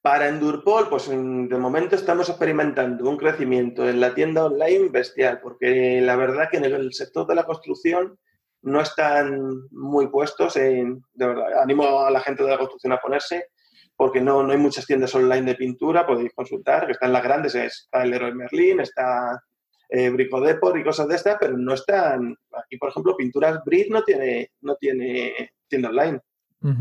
Para 0.01 0.27
Endurpol, 0.27 0.87
pues 0.89 1.09
de 1.09 1.15
momento 1.57 1.95
estamos 1.95 2.29
experimentando 2.29 3.09
un 3.09 3.17
crecimiento 3.17 3.89
en 3.89 3.99
la 3.99 4.13
tienda 4.13 4.45
online 4.45 4.89
bestial, 4.89 5.39
porque 5.41 5.99
la 6.01 6.15
verdad 6.15 6.47
que 6.51 6.57
en 6.57 6.65
el 6.65 6.93
sector 6.93 7.25
de 7.25 7.35
la 7.35 7.43
construcción 7.43 8.17
no 8.61 8.81
están 8.81 9.67
muy 9.71 10.07
puestos 10.07 10.57
en, 10.57 11.03
de 11.13 11.27
verdad, 11.27 11.61
animo 11.61 12.01
a 12.01 12.11
la 12.11 12.19
gente 12.19 12.43
de 12.43 12.49
la 12.49 12.57
construcción 12.57 12.93
a 12.93 12.99
ponerse, 12.99 13.49
porque 13.95 14.21
no, 14.21 14.43
no 14.43 14.51
hay 14.51 14.57
muchas 14.57 14.85
tiendas 14.85 15.15
online 15.15 15.43
de 15.43 15.55
pintura, 15.55 16.05
podéis 16.05 16.33
consultar, 16.33 16.85
que 16.85 16.93
están 16.93 17.13
las 17.13 17.23
grandes, 17.23 17.55
está 17.55 18.03
el 18.03 18.11
Leroy 18.11 18.33
Merlin, 18.33 18.81
está 18.81 19.41
eh, 19.89 20.09
Brico 20.09 20.41
Depot 20.41 20.75
y 20.75 20.83
cosas 20.83 21.07
de 21.07 21.15
estas, 21.15 21.37
pero 21.39 21.57
no 21.57 21.73
están, 21.73 22.35
aquí 22.51 22.77
por 22.77 22.89
ejemplo, 22.89 23.15
Pinturas 23.15 23.63
Brit 23.63 23.89
no 23.89 24.03
tiene, 24.03 24.51
no 24.61 24.75
tiene 24.75 25.51
tienda 25.67 25.89
online. 25.89 26.19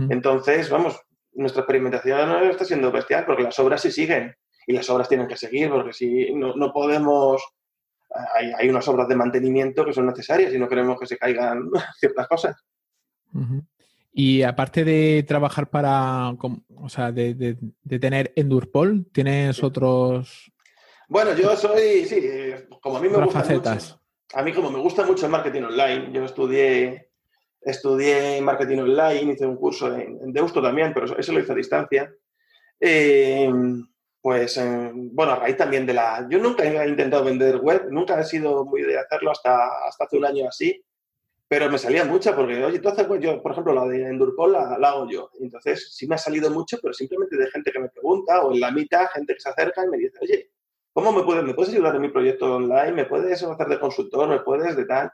Entonces, 0.09 0.71
vamos, 0.71 1.01
nuestra 1.33 1.61
experimentación 1.61 2.31
está 2.45 2.65
siendo 2.65 2.91
bestial, 2.91 3.25
porque 3.27 3.43
las 3.43 3.59
obras 3.59 3.83
sí 3.83 3.91
siguen, 3.91 4.35
y 4.67 4.73
las 4.73 4.89
obras 4.89 5.09
tienen 5.09 5.29
que 5.29 5.37
seguir, 5.37 5.69
porque 5.71 5.93
si 5.93 6.33
no, 6.35 6.55
no 6.55 6.73
podemos 6.73 7.43
hay, 8.57 8.69
unas 8.69 8.87
obras 8.89 9.09
de 9.09 9.17
mantenimiento 9.17 9.85
que 9.85 9.93
son 9.93 10.07
necesarias 10.07 10.53
y 10.53 10.59
no 10.59 10.69
queremos 10.69 10.99
que 10.99 11.07
se 11.07 11.19
caigan 11.19 11.71
ciertas 11.99 12.29
cosas. 12.29 12.57
Y 14.13 14.43
aparte 14.43 14.85
de 14.85 15.25
trabajar 15.27 15.69
para, 15.69 16.31
o 16.31 16.89
sea, 16.89 17.11
de, 17.11 17.57
tener 18.01 18.33
Endurpol, 18.37 19.07
¿tienes 19.13 19.63
otros...? 19.63 20.53
Bueno, 21.09 21.35
yo 21.35 21.55
soy, 21.57 22.05
sí, 22.07 22.23
como 22.81 22.97
a 22.97 23.01
mí 23.01 23.09
me 23.09 23.23
gusta 23.23 23.45
mucho, 23.45 24.01
a 24.33 24.43
mí 24.43 24.53
como 24.53 24.71
me 24.71 24.79
gusta 24.79 25.05
mucho 25.05 25.27
el 25.27 25.33
marketing 25.33 25.63
online, 25.63 26.11
yo 26.13 26.25
estudié, 26.25 27.11
estudié 27.65 28.41
marketing 28.41 28.79
online, 28.79 29.33
hice 29.33 29.47
un 29.47 29.57
curso 29.57 29.95
en, 29.95 30.33
Deusto 30.33 30.63
también, 30.63 30.93
pero 30.93 31.19
eso, 31.19 31.33
lo 31.33 31.41
hice 31.41 31.53
a 31.53 31.57
distancia. 31.57 32.15
Eh, 32.81 33.51
pues 34.21 34.59
bueno, 35.13 35.33
a 35.33 35.37
raíz 35.37 35.57
también 35.57 35.85
de 35.85 35.93
la... 35.93 36.27
Yo 36.31 36.39
nunca 36.39 36.65
he 36.65 36.89
intentado 36.89 37.25
vender 37.25 37.59
web, 37.59 37.89
nunca 37.91 38.19
he 38.19 38.25
sido 38.25 38.65
muy 38.65 38.83
de 38.83 38.99
hacerlo 38.99 39.31
hasta, 39.31 39.87
hasta 39.87 40.05
hace 40.05 40.17
un 40.17 40.25
año 40.25 40.49
así, 40.49 40.83
pero 41.47 41.71
me 41.71 41.77
salía 41.77 42.05
mucho 42.05 42.35
porque, 42.35 42.65
oye, 42.65 42.77
entonces, 42.77 43.07
pues 43.07 43.21
yo, 43.21 43.43
por 43.43 43.53
ejemplo, 43.53 43.75
la 43.75 43.87
de 43.87 44.03
Endurpol 44.09 44.53
la, 44.53 44.79
la, 44.79 44.89
hago 44.89 45.09
yo. 45.11 45.31
Entonces, 45.41 45.95
sí 45.95 46.07
me 46.07 46.15
ha 46.15 46.19
salido 46.19 46.51
mucho, 46.51 46.79
pero 46.81 46.95
simplemente 46.95 47.37
de 47.37 47.51
gente 47.51 47.71
que 47.71 47.79
me 47.79 47.91
pregunta 47.91 48.41
o 48.43 48.53
en 48.55 48.61
la 48.61 48.71
mitad, 48.71 49.07
gente 49.13 49.35
que 49.35 49.41
se 49.41 49.51
acerca 49.51 49.85
y 49.85 49.89
me 49.89 49.99
dice, 49.99 50.19
oye, 50.23 50.51
¿cómo 50.95 51.13
me 51.13 51.23
puedes, 51.23 51.45
me 51.45 51.53
puedes 51.53 51.75
ayudar 51.75 51.95
en 51.97 52.03
mi 52.03 52.09
proyecto 52.09 52.57
online? 52.57 52.93
¿Me 52.93 53.05
puedes 53.05 53.43
hacer 53.43 53.67
de 53.67 53.79
consultor? 53.79 54.29
¿Me 54.29 54.41
puedes 54.41 54.75
de 54.75 54.87
tal? 54.87 55.13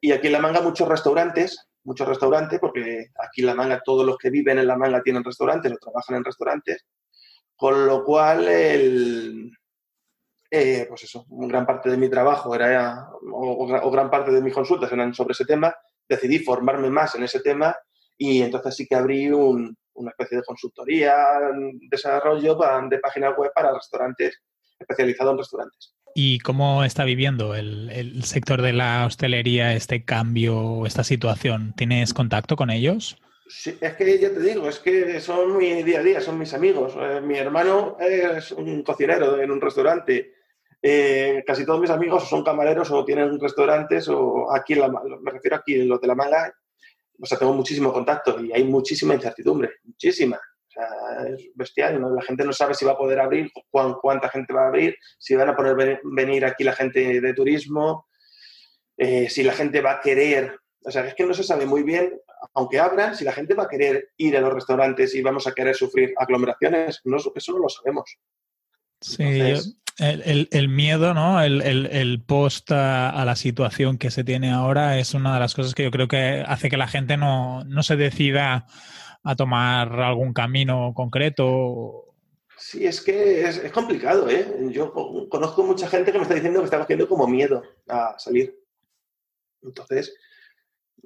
Y, 0.00 0.12
aquí 0.12 0.26
en 0.26 0.32
La 0.32 0.40
Manga 0.40 0.60
muchos 0.60 0.88
restaurantes, 0.88 1.68
muchos 1.84 2.06
restaurantes, 2.06 2.58
porque 2.60 3.08
aquí 3.18 3.40
en 3.40 3.46
La 3.46 3.54
Manga 3.54 3.82
todos 3.84 4.06
los 4.06 4.16
que 4.16 4.30
viven 4.30 4.58
en 4.58 4.66
La 4.66 4.76
Manga 4.76 5.02
tienen 5.02 5.24
restaurantes 5.24 5.72
o 5.72 5.76
trabajan 5.76 6.16
en 6.16 6.24
restaurantes, 6.24 6.86
con 7.56 7.86
lo 7.86 8.04
cual, 8.04 8.48
el, 8.48 9.52
eh, 10.50 10.86
pues 10.88 11.04
eso, 11.04 11.26
gran 11.28 11.64
parte 11.64 11.90
de 11.90 11.96
mi 11.96 12.08
trabajo 12.08 12.54
era, 12.54 13.08
o, 13.32 13.90
gran 13.90 14.10
parte 14.10 14.32
de 14.32 14.42
mis 14.42 14.54
consultas 14.54 14.90
eran 14.92 15.14
sobre 15.14 15.32
ese 15.32 15.44
tema. 15.44 15.74
Decidí 16.08 16.40
formarme 16.40 16.90
más 16.90 17.14
en 17.14 17.22
ese 17.22 17.40
tema 17.40 17.76
y 18.16 18.42
entonces 18.42 18.74
sí 18.74 18.86
que 18.86 18.96
abrí 18.96 19.30
una 19.30 20.10
especie 20.10 20.38
de 20.38 20.44
consultoría, 20.44 21.14
desarrollo 21.88 22.58
de 22.88 22.98
páginas 22.98 23.36
web 23.36 23.52
para 23.54 23.72
restaurantes, 23.72 24.42
especializado 24.78 25.30
en 25.30 25.38
restaurantes. 25.38 25.94
¿Y 26.14 26.40
cómo 26.40 26.84
está 26.84 27.04
viviendo 27.04 27.54
el, 27.54 27.90
el 27.90 28.24
sector 28.24 28.62
de 28.62 28.72
la 28.72 29.06
hostelería 29.06 29.74
este 29.74 30.04
cambio, 30.04 30.86
esta 30.86 31.04
situación? 31.04 31.72
¿Tienes 31.76 32.12
contacto 32.12 32.56
con 32.56 32.70
ellos? 32.70 33.16
Sí, 33.52 33.76
es 33.80 33.94
que 33.94 34.18
ya 34.18 34.30
te 34.32 34.38
digo, 34.38 34.68
es 34.68 34.78
que 34.78 35.20
son 35.20 35.56
mi 35.56 35.82
día 35.82 35.98
a 35.98 36.02
día, 36.04 36.20
son 36.20 36.38
mis 36.38 36.54
amigos. 36.54 36.94
Eh, 36.96 37.20
mi 37.20 37.36
hermano 37.36 37.96
es 37.98 38.52
un 38.52 38.84
cocinero 38.84 39.40
en 39.40 39.50
un 39.50 39.60
restaurante. 39.60 40.34
Eh, 40.80 41.42
casi 41.44 41.66
todos 41.66 41.80
mis 41.80 41.90
amigos 41.90 42.28
son 42.28 42.44
camareros 42.44 42.90
o 42.92 43.04
tienen 43.04 43.38
restaurantes 43.40 44.08
o 44.08 44.52
aquí, 44.54 44.74
en 44.74 44.80
la, 44.80 44.88
me 44.88 45.30
refiero 45.32 45.56
aquí 45.56 45.74
en 45.74 45.88
los 45.88 46.00
de 46.00 46.06
la 46.06 46.14
manga, 46.14 46.54
o 47.20 47.26
sea, 47.26 47.38
tengo 47.38 47.52
muchísimo 47.52 47.92
contacto 47.92 48.40
y 48.40 48.52
hay 48.52 48.62
muchísima 48.64 49.14
incertidumbre, 49.14 49.80
muchísima. 49.82 50.40
O 50.70 50.72
sea, 50.72 51.26
es 51.28 51.50
bestial, 51.54 52.00
la 52.00 52.22
gente 52.22 52.44
no 52.44 52.52
sabe 52.52 52.74
si 52.74 52.84
va 52.84 52.92
a 52.92 52.98
poder 52.98 53.18
abrir, 53.18 53.50
cuánta 53.70 54.28
gente 54.28 54.52
va 54.52 54.64
a 54.64 54.68
abrir, 54.68 54.96
si 55.18 55.34
van 55.34 55.48
a 55.48 55.56
poder 55.56 56.00
venir 56.04 56.44
aquí 56.44 56.62
la 56.62 56.74
gente 56.74 57.20
de 57.20 57.34
turismo, 57.34 58.06
eh, 58.96 59.28
si 59.28 59.42
la 59.42 59.52
gente 59.52 59.80
va 59.80 59.92
a 59.92 60.00
querer 60.00 60.60
o 60.82 60.90
sea, 60.90 61.06
es 61.06 61.14
que 61.14 61.26
no 61.26 61.34
se 61.34 61.42
sabe 61.42 61.66
muy 61.66 61.82
bien 61.82 62.18
aunque 62.54 62.78
abran, 62.78 63.14
si 63.14 63.24
la 63.24 63.32
gente 63.32 63.54
va 63.54 63.64
a 63.64 63.68
querer 63.68 64.08
ir 64.16 64.36
a 64.36 64.40
los 64.40 64.52
restaurantes 64.52 65.14
y 65.14 65.22
vamos 65.22 65.46
a 65.46 65.52
querer 65.52 65.74
sufrir 65.74 66.14
aglomeraciones, 66.16 67.00
no, 67.04 67.18
eso 67.18 67.52
no 67.52 67.58
lo 67.58 67.68
sabemos. 67.68 68.16
Sí, 69.00 69.52
el, 69.98 70.68
miedo, 70.68 71.12
¿no? 71.12 71.42
El, 71.42 72.22
post 72.26 72.72
a, 72.72 73.22
la 73.24 73.36
situación 73.36 73.98
que 73.98 74.10
se 74.10 74.24
tiene 74.24 74.50
ahora 74.50 74.98
es 74.98 75.12
una 75.14 75.34
de 75.34 75.40
las 75.40 75.54
cosas 75.54 75.74
que 75.74 75.84
yo 75.84 75.90
creo 75.90 76.08
que 76.08 76.42
hace 76.46 76.70
que 76.70 76.78
la 76.78 76.88
gente 76.88 77.16
no, 77.16 77.64
se 77.82 77.96
decida 77.96 78.66
a 79.22 79.36
tomar 79.36 80.00
algún 80.00 80.32
camino 80.32 80.92
concreto. 80.94 82.14
Sí, 82.56 82.86
es 82.86 83.00
que 83.00 83.48
es, 83.48 83.58
es, 83.58 83.72
complicado, 83.72 84.28
¿eh? 84.28 84.68
Yo 84.70 84.92
conozco 85.28 85.62
mucha 85.62 85.88
gente 85.88 86.12
que 86.12 86.18
me 86.18 86.22
está 86.24 86.34
diciendo 86.34 86.60
que 86.60 86.66
está 86.66 86.78
cogiendo 86.78 87.08
como 87.08 87.26
miedo 87.26 87.62
a 87.88 88.18
salir. 88.18 88.54
Entonces, 89.62 90.14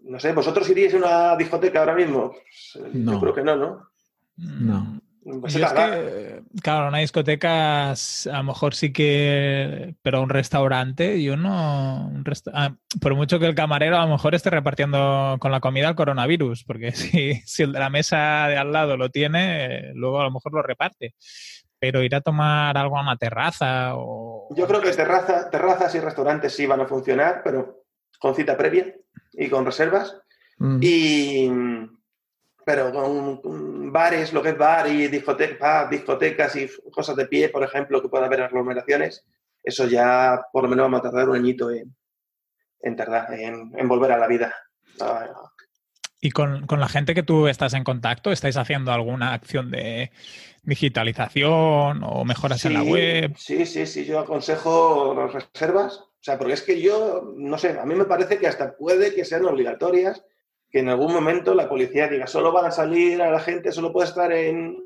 no 0.03 0.19
sé, 0.19 0.33
¿vosotros 0.33 0.69
iríais 0.69 0.95
a 0.95 0.99
una 0.99 1.37
discoteca 1.37 1.81
ahora 1.81 1.95
mismo? 1.95 2.31
Pues, 2.31 2.85
eh, 2.85 2.91
yo 2.93 3.21
creo 3.21 3.35
que 3.35 3.43
no, 3.43 3.57
¿no? 3.57 3.89
No. 4.37 5.01
Pues 5.41 5.57
es 5.57 5.73
que, 5.73 6.43
claro, 6.63 6.89
una 6.89 6.99
discoteca 6.99 7.93
a 7.93 7.97
lo 8.27 8.43
mejor 8.43 8.75
sí 8.75 8.93
que, 8.93 9.95
pero 10.03 10.21
un 10.23 10.29
restaurante, 10.29 11.23
yo 11.23 11.39
no, 11.39 12.13
ah, 12.53 12.75
por 13.01 13.15
mucho 13.15 13.39
que 13.39 13.47
el 13.47 13.55
camarero 13.55 13.97
a 13.97 14.05
lo 14.05 14.13
mejor 14.13 14.35
esté 14.35 14.51
repartiendo 14.51 15.39
con 15.41 15.51
la 15.51 15.61
comida 15.61 15.89
el 15.89 15.95
coronavirus, 15.95 16.65
porque 16.65 16.93
si, 16.93 17.35
si 17.47 17.63
el 17.63 17.73
de 17.73 17.79
la 17.79 17.89
mesa 17.89 18.49
de 18.49 18.59
al 18.59 18.71
lado 18.73 18.99
lo 18.99 19.09
tiene, 19.09 19.93
luego 19.95 20.21
a 20.21 20.25
lo 20.25 20.31
mejor 20.31 20.53
lo 20.53 20.63
reparte. 20.63 21.15
Pero 21.79 22.03
ir 22.03 22.15
a 22.15 22.21
tomar 22.21 22.77
algo 22.77 22.99
a 22.99 23.03
una 23.03 23.17
terraza 23.17 23.93
o... 23.95 24.49
Yo 24.55 24.67
creo 24.67 24.81
que 24.81 24.91
terraza, 24.93 25.51
terrazas 25.51 25.95
y 25.95 26.01
restaurantes 26.01 26.55
sí 26.55 26.67
van 26.67 26.81
a 26.81 26.87
funcionar, 26.87 27.41
pero 27.43 27.85
con 28.19 28.35
cita 28.35 28.57
previa 28.57 28.95
y 29.33 29.49
con 29.49 29.65
reservas. 29.67 30.19
Mm. 30.59 30.79
Y, 30.81 31.51
pero 32.65 32.93
con, 32.93 33.93
bares, 33.93 34.33
lo 34.33 34.43
que 34.43 34.51
es 34.51 34.59
bar 34.59 34.87
y 34.89 35.09
discoteca, 35.09 35.89
discotecas 35.89 36.57
y 36.57 36.69
cosas 36.91 37.17
de 37.17 37.27
pie, 37.27 37.49
por 37.49 37.63
ejemplo, 37.63 38.01
que 38.01 38.09
pueda 38.09 38.27
haber 38.27 38.43
aglomeraciones, 38.43 39.25
eso 39.63 39.87
ya 39.87 40.41
por 40.53 40.65
lo 40.65 40.69
menos 40.69 40.85
vamos 40.85 41.01
a 41.01 41.03
tardar 41.05 41.29
un 41.29 41.37
añito 41.37 41.71
en, 41.71 41.95
en 42.81 42.97
tardar, 42.97 43.33
en, 43.35 43.89
volver 43.89 44.13
a 44.13 44.19
la 44.19 44.27
vida. 44.27 44.55
¿Y 46.21 46.31
con, 46.31 46.67
con, 46.67 46.81
la 46.81 46.89
gente 46.89 47.15
que 47.15 47.23
tú 47.23 47.49
estás 47.49 47.75
en 47.75 47.85
contacto, 47.85 48.33
estáis 48.33 48.57
haciendo 48.57 48.93
alguna 48.93 49.35
acción 49.35 49.71
de 49.71 50.11
digitalización 50.63 52.03
o 52.03 52.25
mejoras 52.25 52.65
en 52.65 52.75
la 52.75 52.83
web? 52.83 53.35
Sí, 53.37 53.67
sí, 53.67 53.87
sí, 53.87 54.05
yo 54.05 54.21
aconsejo 54.21 55.15
las 55.15 55.33
reservas 55.33 56.05
o 56.25 56.27
sea, 56.27 56.39
porque 56.39 56.55
es 56.55 56.63
que 56.63 56.81
yo, 56.81 57.35
no 57.37 57.59
sé, 57.59 57.79
a 57.79 57.85
mí 57.85 57.95
me 57.95 58.07
parece 58.07 58.39
que 58.39 58.47
hasta 58.47 58.79
puede 58.79 59.15
que 59.15 59.27
sean 59.27 59.45
obligatorias, 59.45 60.25
que 60.75 60.81
en 60.81 60.89
algún 60.89 61.13
momento 61.13 61.55
la 61.55 61.69
policía 61.69 62.09
diga, 62.09 62.27
solo 62.27 62.51
van 62.51 62.65
a 62.65 62.71
salir 62.73 63.23
a 63.23 63.31
la 63.31 63.39
gente, 63.39 63.71
solo 63.71 63.93
puede 63.93 64.09
estar 64.09 64.33
en 64.33 64.77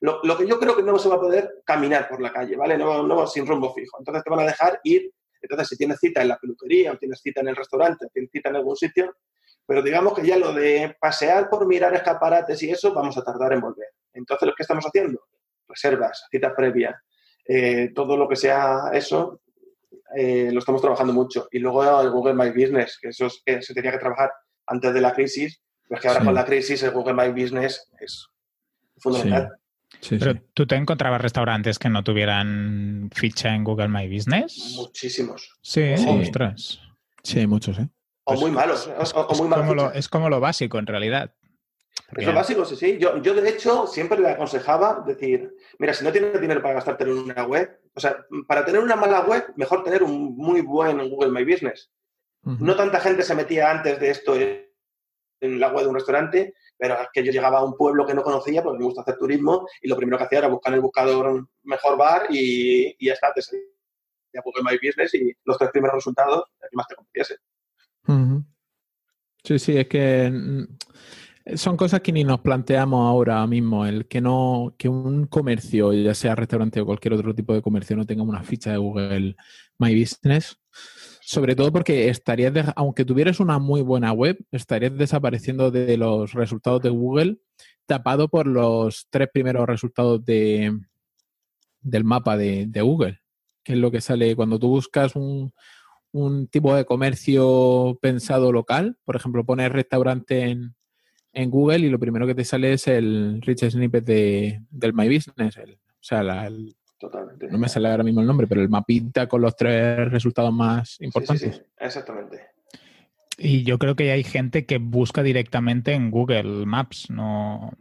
Lo, 0.00 0.20
lo, 0.22 0.38
que 0.38 0.46
yo 0.46 0.56
creo 0.60 0.76
que 0.76 0.84
no 0.84 0.96
se 1.00 1.08
va 1.08 1.16
a 1.16 1.20
poder 1.20 1.62
caminar 1.64 2.08
por 2.08 2.22
la 2.22 2.32
calle, 2.32 2.54
¿vale? 2.54 2.78
No, 2.78 3.02
no 3.02 3.26
sin 3.26 3.44
rumbo 3.44 3.74
fijo. 3.74 3.98
Entonces 3.98 4.22
te 4.22 4.30
van 4.30 4.38
a 4.38 4.44
dejar 4.44 4.78
ir. 4.84 5.10
Entonces, 5.40 5.66
si 5.66 5.76
tienes 5.76 5.98
cita 5.98 6.22
en 6.22 6.28
la 6.28 6.38
peluquería, 6.38 6.92
o 6.92 6.96
tienes 6.96 7.20
cita 7.20 7.40
en 7.40 7.48
el 7.48 7.56
restaurante, 7.56 8.06
tienes 8.12 8.30
cita 8.30 8.50
en 8.50 8.56
algún 8.56 8.76
sitio, 8.76 9.16
pero 9.66 9.82
digamos 9.82 10.14
que 10.14 10.24
ya 10.24 10.36
lo 10.36 10.52
de 10.52 10.94
pasear 11.00 11.50
por 11.50 11.66
mirar 11.66 11.92
escaparates 11.92 12.62
y 12.62 12.70
eso, 12.70 12.94
vamos 12.94 13.18
a 13.18 13.24
tardar 13.24 13.52
en 13.52 13.62
volver. 13.62 13.88
Entonces, 14.12 14.46
¿lo 14.46 14.54
que 14.54 14.62
estamos 14.62 14.84
haciendo? 14.84 15.24
Reservas, 15.66 16.24
citas 16.30 16.52
previas, 16.56 16.94
eh, 17.48 17.90
todo 17.92 18.16
lo 18.16 18.28
que 18.28 18.36
sea 18.36 18.92
eso, 18.92 19.40
eh, 20.14 20.50
lo 20.52 20.60
estamos 20.60 20.80
trabajando 20.80 21.12
mucho. 21.12 21.48
Y 21.50 21.58
luego 21.58 22.00
el 22.00 22.10
Google 22.10 22.34
My 22.34 22.50
Business, 22.50 22.96
que 23.02 23.08
eso 23.08 23.26
es, 23.26 23.42
que 23.44 23.60
se 23.60 23.74
tenía 23.74 23.90
que 23.90 23.98
trabajar 23.98 24.30
antes 24.66 24.94
de 24.94 25.00
la 25.00 25.12
crisis, 25.12 25.60
pero 25.88 25.96
es 25.98 26.02
que 26.02 26.08
ahora 26.08 26.20
Sí. 26.20 26.26
con 26.26 26.34
la 26.34 26.44
crisis 26.44 26.82
el 26.82 26.90
Google 26.92 27.14
My 27.14 27.28
Business 27.30 27.88
es 28.00 28.28
fundamental. 28.98 29.50
Sí, 30.00 30.16
Pero 30.18 30.32
sí. 30.32 30.40
tú 30.54 30.66
te 30.66 30.74
encontrabas 30.76 31.20
restaurantes 31.20 31.78
que 31.78 31.88
no 31.90 32.02
tuvieran 32.02 33.10
ficha 33.14 33.54
en 33.54 33.62
Google 33.62 33.88
My 33.88 34.08
Business. 34.12 34.74
Muchísimos. 34.76 35.50
Sí, 35.60 35.96
Sí. 35.96 36.06
ostras. 36.08 36.80
Sí, 37.22 37.46
muchos, 37.46 37.78
¿eh? 37.78 37.88
O 38.24 38.32
Pues 38.32 38.40
muy 38.40 38.50
malos, 38.50 38.86
o, 38.86 39.20
o 39.20 39.32
Es 39.32 39.38
muy 39.40 39.48
mal 39.48 39.60
como, 39.60 39.74
lo, 39.74 39.92
es 39.92 40.08
como 40.08 40.28
lo 40.30 40.40
básico 40.40 40.78
en 40.78 40.86
realidad. 40.86 41.34
Es 42.16 42.26
lo 42.26 42.32
básico, 42.32 42.64
sí, 42.64 42.76
sí. 42.76 42.98
Yo, 43.00 43.20
yo, 43.22 43.34
de 43.34 43.48
hecho, 43.48 43.86
siempre 43.86 44.18
le 44.18 44.30
aconsejaba 44.30 45.02
decir, 45.06 45.54
mira, 45.78 45.92
si 45.94 46.04
no 46.04 46.12
tienes 46.12 46.40
dinero 46.40 46.62
para 46.62 46.74
gastarte 46.74 47.04
en 47.04 47.10
una 47.10 47.44
web, 47.44 47.80
o 47.94 48.00
sea, 48.00 48.24
para 48.46 48.64
tener 48.64 48.80
una 48.80 48.96
mala 48.96 49.20
web, 49.22 49.52
mejor 49.56 49.82
tener 49.84 50.02
un 50.02 50.36
muy 50.36 50.60
buen 50.62 50.98
Google 51.10 51.30
My 51.30 51.44
Business. 51.44 51.90
No 52.44 52.74
tanta 52.74 53.00
gente 53.00 53.22
se 53.22 53.34
metía 53.34 53.70
antes 53.70 54.00
de 54.00 54.10
esto 54.10 54.34
en 54.34 55.60
la 55.60 55.68
web 55.68 55.84
de 55.84 55.88
un 55.88 55.94
restaurante, 55.94 56.54
pero 56.76 56.94
es 57.00 57.08
que 57.12 57.24
yo 57.24 57.30
llegaba 57.30 57.58
a 57.58 57.64
un 57.64 57.76
pueblo 57.76 58.04
que 58.04 58.14
no 58.14 58.22
conocía 58.22 58.62
porque 58.62 58.78
me 58.78 58.84
gusta 58.84 59.02
hacer 59.02 59.16
turismo 59.16 59.68
y 59.80 59.88
lo 59.88 59.96
primero 59.96 60.18
que 60.18 60.24
hacía 60.24 60.38
era 60.40 60.48
buscar 60.48 60.72
en 60.72 60.76
el 60.76 60.82
buscador 60.82 61.48
mejor 61.62 61.96
bar 61.96 62.26
y, 62.30 62.96
y 62.98 63.06
ya 63.06 63.12
está, 63.12 63.32
te 63.32 63.42
salía 63.42 63.62
Google 64.44 64.64
My 64.64 64.76
Business 64.76 65.14
y 65.14 65.32
los 65.44 65.58
tres 65.58 65.70
primeros 65.70 65.96
resultados, 65.96 66.44
el 66.60 66.68
que 66.70 66.76
más 66.76 66.88
te 66.88 66.94
conociese. 66.96 67.36
Ujú. 68.08 68.44
Sí, 69.44 69.58
sí, 69.58 69.76
es 69.76 69.88
que 69.88 70.30
mm, 70.30 71.56
son 71.56 71.76
cosas 71.76 72.00
que 72.00 72.12
ni 72.12 72.24
nos 72.24 72.40
planteamos 72.40 73.06
ahora 73.06 73.46
mismo, 73.46 73.84
el 73.84 74.06
que 74.06 74.20
no, 74.20 74.74
que 74.78 74.88
un 74.88 75.26
comercio, 75.26 75.92
ya 75.92 76.14
sea 76.14 76.34
restaurante 76.34 76.80
o 76.80 76.86
cualquier 76.86 77.14
otro 77.14 77.34
tipo 77.34 77.52
de 77.52 77.62
comercio, 77.62 77.96
no 77.96 78.06
tenga 78.06 78.22
una 78.22 78.42
ficha 78.42 78.70
de 78.70 78.78
Google 78.78 79.36
My 79.78 79.98
Business. 79.98 80.56
Sobre 81.24 81.54
todo 81.54 81.70
porque 81.72 82.08
estarías, 82.08 82.52
de- 82.52 82.72
aunque 82.76 83.04
tuvieras 83.04 83.38
una 83.40 83.58
muy 83.58 83.80
buena 83.80 84.12
web, 84.12 84.38
estarías 84.50 84.96
desapareciendo 84.96 85.70
de 85.70 85.96
los 85.96 86.32
resultados 86.32 86.82
de 86.82 86.90
Google, 86.90 87.38
tapado 87.86 88.28
por 88.28 88.46
los 88.46 89.06
tres 89.08 89.28
primeros 89.32 89.66
resultados 89.66 90.24
de, 90.24 90.76
del 91.80 92.04
mapa 92.04 92.36
de, 92.36 92.66
de 92.66 92.80
Google, 92.82 93.20
que 93.62 93.74
es 93.74 93.78
lo 93.78 93.90
que 93.90 94.00
sale 94.00 94.34
cuando 94.36 94.58
tú 94.58 94.68
buscas 94.68 95.14
un, 95.14 95.52
un 96.10 96.48
tipo 96.48 96.74
de 96.74 96.84
comercio 96.84 97.98
pensado 98.02 98.50
local. 98.52 98.98
Por 99.04 99.14
ejemplo, 99.16 99.44
pones 99.46 99.70
restaurante 99.70 100.42
en, 100.50 100.74
en 101.32 101.50
Google 101.50 101.78
y 101.86 101.90
lo 101.90 101.98
primero 102.00 102.26
que 102.26 102.34
te 102.34 102.44
sale 102.44 102.72
es 102.72 102.86
el 102.88 103.40
rich 103.42 103.68
snippet 103.70 104.04
de, 104.04 104.60
del 104.70 104.92
My 104.92 105.06
Business. 105.06 105.56
el- 105.56 105.74
o 105.74 106.04
sea, 106.04 106.22
la- 106.24 106.50
Totalmente. 107.02 107.48
no 107.50 107.58
me 107.58 107.68
sale 107.68 107.88
ahora 107.90 108.04
mismo 108.04 108.20
el 108.20 108.26
nombre, 108.26 108.46
pero 108.46 108.60
el 108.62 108.68
mapita 108.68 109.26
con 109.26 109.42
los 109.42 109.56
tres 109.56 110.10
resultados 110.10 110.52
más 110.52 110.90
Sí, 110.90 110.96
sí, 110.98 111.04
importantes. 111.04 111.56
sí, 111.56 111.62
exactamente. 111.80 112.40
Y 113.38 113.64
yo 113.64 113.78
creo 113.78 113.96
que 113.96 114.12
hay 114.12 114.22
gente 114.22 114.66
que 114.66 114.78
busca 114.78 115.22
directamente 115.22 115.94
en 115.94 116.10
Google 116.12 116.64
Maps, 116.66 117.10
no 117.10 117.72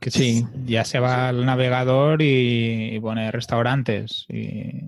que 0.00 0.10
Sí. 0.10 0.44
ya 0.66 0.84
se 0.84 0.98
va 1.00 1.28
al 1.28 1.46
navegador 1.46 2.20
y, 2.22 2.94
y 2.94 3.00
pone 3.00 3.30
restaurantes 3.30 4.26
y, 4.28 4.82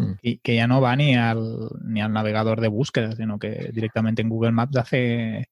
Mm. 0.00 0.12
y 0.22 0.38
que 0.38 0.54
ya 0.54 0.68
no 0.68 0.80
va 0.80 0.94
ni 0.94 1.16
al 1.16 1.70
ni 1.84 2.00
al 2.00 2.12
navegador 2.12 2.60
de 2.60 2.68
búsqueda, 2.68 3.16
sino 3.16 3.38
que 3.40 3.70
directamente 3.72 4.22
en 4.22 4.28
Google 4.28 4.52
Maps 4.52 4.76
hace 4.76 5.48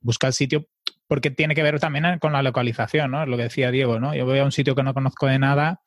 busca 0.00 0.26
el 0.26 0.32
sitio 0.32 0.66
porque 1.06 1.30
tiene 1.30 1.54
que 1.54 1.62
ver 1.62 1.78
también 1.80 2.18
con 2.18 2.32
la 2.32 2.42
localización, 2.42 3.10
¿no? 3.10 3.22
Es 3.22 3.28
lo 3.28 3.36
que 3.36 3.42
decía 3.44 3.70
Diego, 3.70 4.00
¿no? 4.00 4.14
Yo 4.14 4.24
voy 4.24 4.38
a 4.38 4.44
un 4.44 4.52
sitio 4.52 4.74
que 4.74 4.82
no 4.82 4.94
conozco 4.94 5.26
de 5.26 5.38
nada, 5.38 5.82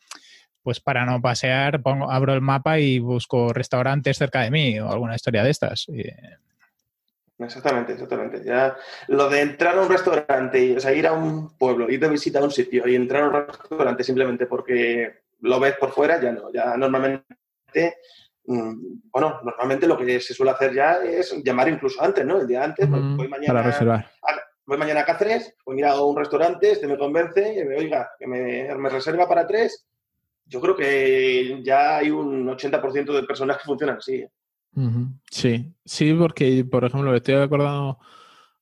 pues 0.68 0.82
para 0.82 1.06
no 1.06 1.22
pasear, 1.22 1.82
pongo, 1.82 2.12
abro 2.12 2.34
el 2.34 2.42
mapa 2.42 2.78
y 2.78 3.00
busco 3.00 3.54
restaurantes 3.54 4.18
cerca 4.18 4.42
de 4.42 4.52
mí 4.52 4.78
o 4.82 4.92
alguna 4.92 5.16
historia 5.16 5.42
de 5.42 5.50
estas. 5.50 5.88
Y, 5.88 6.04
Exactamente, 7.40 7.94
exactamente. 7.94 8.44
Ya, 8.44 8.76
lo 9.08 9.30
de 9.30 9.40
entrar 9.40 9.78
a 9.78 9.82
un 9.82 9.88
restaurante, 9.88 10.60
y, 10.60 10.76
o 10.76 10.80
sea, 10.82 10.92
ir 10.92 11.08
a 11.08 11.14
un 11.14 11.58
pueblo, 11.58 11.90
ir 11.90 12.02
de 12.02 12.10
visita 12.10 12.40
a 12.40 12.44
un 12.44 12.52
sitio 12.52 12.86
y 12.86 12.96
entrar 12.96 13.24
a 13.24 13.28
un 13.28 13.34
restaurante 13.34 14.04
simplemente 14.04 14.46
porque 14.46 15.22
lo 15.40 15.58
ves 15.58 15.76
por 15.78 15.92
fuera, 15.92 16.20
ya 16.20 16.34
no. 16.34 16.52
Ya 16.52 16.76
normalmente, 16.76 17.24
mm, 18.44 19.00
bueno, 19.10 19.40
normalmente 19.46 19.88
lo 19.88 19.98
que 19.98 20.20
se 20.20 20.34
suele 20.34 20.52
hacer 20.52 20.74
ya 20.74 20.96
es 20.96 21.34
llamar 21.46 21.70
incluso 21.70 22.04
antes, 22.04 22.26
¿no? 22.26 22.42
El 22.42 22.48
día 22.48 22.62
antes, 22.62 22.86
pues, 22.90 23.02
voy 23.16 23.30
mañana, 23.30 23.54
Para 23.54 23.72
reservar. 23.72 24.12
voy 24.66 24.78
mañana 24.78 25.00
a 25.00 25.06
Cáceres, 25.06 25.56
pues 25.64 25.76
mira 25.76 25.92
a 25.92 26.04
un 26.04 26.18
restaurante, 26.18 26.74
este 26.74 26.88
me 26.88 26.98
convence, 26.98 27.54
y 27.54 27.64
me 27.64 27.78
oiga, 27.78 28.12
que 28.20 28.28
me, 28.28 28.76
me 28.76 28.90
reserva 28.90 29.30
para 29.30 29.48
tres. 29.48 29.88
Yo 30.48 30.62
creo 30.62 30.76
que 30.76 31.62
ya 31.64 31.98
hay 31.98 32.10
un 32.10 32.48
80% 32.48 33.14
de 33.14 33.24
personas 33.24 33.58
que 33.58 33.66
funcionan 33.66 33.98
así. 33.98 34.16
¿eh? 34.16 34.32
Sí, 35.30 35.74
sí, 35.84 36.14
porque, 36.14 36.64
por 36.66 36.86
ejemplo, 36.86 37.16
estoy 37.16 37.36
acordando 37.36 38.00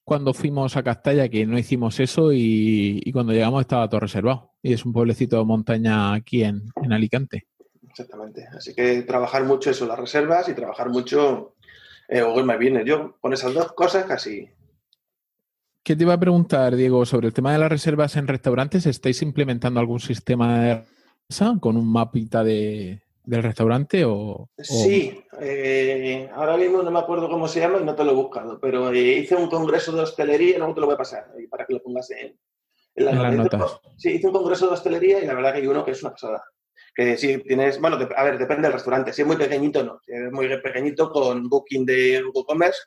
cuando 0.03 0.33
fuimos 0.33 0.77
a 0.77 0.83
Castalla 0.83 1.27
que 1.29 1.45
no 1.45 1.57
hicimos 1.57 1.99
eso 1.99 2.31
y, 2.31 3.01
y 3.03 3.11
cuando 3.11 3.33
llegamos 3.33 3.61
estaba 3.61 3.89
todo 3.89 4.01
reservado. 4.01 4.53
Y 4.61 4.73
es 4.73 4.85
un 4.85 4.93
pueblecito 4.93 5.37
de 5.37 5.45
montaña 5.45 6.13
aquí 6.13 6.43
en, 6.43 6.63
en 6.81 6.93
Alicante. 6.93 7.47
Exactamente. 7.89 8.47
Así 8.55 8.73
que 8.73 9.03
trabajar 9.03 9.43
mucho 9.45 9.69
eso, 9.69 9.85
las 9.85 9.99
reservas 9.99 10.47
y 10.49 10.53
trabajar 10.53 10.89
mucho 10.89 11.55
eh, 12.07 12.21
Google 12.21 12.43
My 12.45 12.55
Business. 12.55 12.85
Yo 12.85 13.17
con 13.19 13.33
esas 13.33 13.53
dos 13.53 13.73
cosas 13.73 14.05
casi. 14.05 14.49
¿Qué 15.83 15.95
te 15.95 16.03
iba 16.03 16.13
a 16.13 16.19
preguntar, 16.19 16.75
Diego, 16.75 17.05
sobre 17.05 17.27
el 17.27 17.33
tema 17.33 17.53
de 17.53 17.59
las 17.59 17.69
reservas 17.69 18.15
en 18.15 18.27
restaurantes? 18.27 18.85
¿Estáis 18.85 19.21
implementando 19.21 19.79
algún 19.79 19.99
sistema 19.99 20.59
de 20.59 20.83
con 21.59 21.75
un 21.77 21.91
mapita 21.91 22.43
de, 22.43 23.01
del 23.23 23.43
restaurante 23.43 24.05
o, 24.05 24.13
o- 24.13 24.49
Sí, 24.57 25.19
eh, 25.41 26.29
ahora 26.33 26.55
mismo 26.57 26.81
no 26.81 26.91
me 26.91 26.99
acuerdo 26.99 27.29
cómo 27.29 27.47
se 27.47 27.59
llama 27.59 27.79
y 27.79 27.83
no 27.83 27.95
te 27.95 28.03
lo 28.03 28.11
he 28.11 28.15
buscado, 28.15 28.59
pero 28.59 28.91
eh, 28.93 29.19
hice 29.19 29.35
un 29.35 29.49
congreso 29.49 29.91
de 29.91 30.01
hostelería, 30.03 30.57
luego 30.57 30.73
te 30.75 30.79
lo 30.81 30.85
voy 30.87 30.95
a 30.95 30.99
pasar 30.99 31.25
para 31.49 31.65
que 31.65 31.73
lo 31.73 31.81
pongas 31.81 32.09
en, 32.11 32.37
en 32.95 33.07
En 33.09 33.21
las 33.21 33.33
notas. 33.33 33.79
Sí, 33.97 34.11
hice 34.11 34.27
un 34.27 34.33
congreso 34.33 34.67
de 34.67 34.73
hostelería 34.73 35.23
y 35.23 35.25
la 35.25 35.33
verdad 35.33 35.53
que 35.53 35.59
hay 35.59 35.67
uno 35.67 35.83
que 35.83 35.91
es 35.91 36.01
una 36.03 36.11
pasada. 36.11 36.43
Que 36.95 37.17
si 37.17 37.37
tienes, 37.39 37.81
bueno, 37.81 37.97
a 38.15 38.23
ver, 38.23 38.37
depende 38.37 38.63
del 38.63 38.73
restaurante. 38.73 39.11
Si 39.11 39.21
es 39.21 39.27
muy 39.27 39.35
pequeñito, 39.35 39.83
no. 39.83 39.99
Si 40.05 40.13
es 40.13 40.31
muy 40.31 40.47
pequeñito 40.61 41.09
con 41.09 41.49
booking 41.49 41.85
de 41.85 42.21
Google 42.21 42.45
Commerce, 42.47 42.79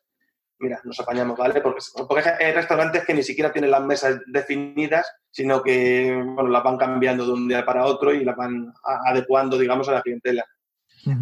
mira, 0.61 0.81
nos 0.85 0.99
apañamos, 1.01 1.39
¿vale? 1.39 1.61
Porque, 1.61 1.81
porque 2.09 2.29
hay 2.29 2.53
restaurantes 2.53 3.05
que 3.05 3.15
ni 3.15 3.23
siquiera 3.23 3.53
tienen 3.53 3.71
las 3.71 3.83
mesas 3.83 4.21
definidas, 4.27 5.07
sino 5.31 5.63
que, 5.63 6.13
bueno, 6.35 6.49
las 6.49 6.63
van 6.63 6.77
cambiando 6.77 7.25
de 7.27 7.33
un 7.33 7.49
día 7.49 7.65
para 7.65 7.85
otro 7.87 8.13
y 8.13 8.25
las 8.25 8.37
van 8.37 8.73
adecuando, 9.07 9.57
digamos, 9.59 9.89
a 9.89 9.93
la 9.93 10.03
clientela. 10.03 10.45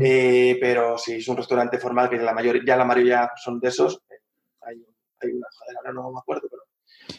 Eh, 0.01 0.57
pero 0.61 0.99
si 0.99 1.15
es 1.15 1.29
un 1.29 1.37
restaurante 1.37 1.79
formal, 1.79 2.09
que 2.09 2.17
la 2.17 2.33
mayoría, 2.33 2.63
ya 2.67 2.77
la 2.77 2.85
mayoría 2.85 3.31
son 3.37 3.61
de 3.61 3.69
esos, 3.69 4.01
eh, 4.11 4.15
hay, 4.63 4.77
hay 5.21 5.31
una, 5.33 5.47
joder, 5.59 5.77
ahora 5.79 5.93
no 5.93 6.11
me 6.13 6.19
acuerdo, 6.19 6.49
pero 6.51 6.63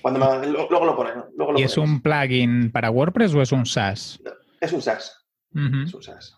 cuando 0.02 0.20
me- 0.20 0.48
lo- 0.48 0.68
luego 0.70 0.86
lo 0.86 0.96
ponen. 0.96 1.24
Luego 1.36 1.54
lo 1.54 1.60
¿Y 1.60 1.64
es 1.64 1.78
un 1.78 2.02
plugin 2.02 2.72
para 2.72 2.90
WordPress 2.90 3.34
o 3.36 3.42
es 3.42 3.52
un 3.54 3.66
SaaS? 3.66 4.20
Es 4.60 4.74
un 4.74 4.82
SaaS. 4.82 5.26
Es 5.54 5.94
un 5.94 6.04
SaaS. 6.04 6.38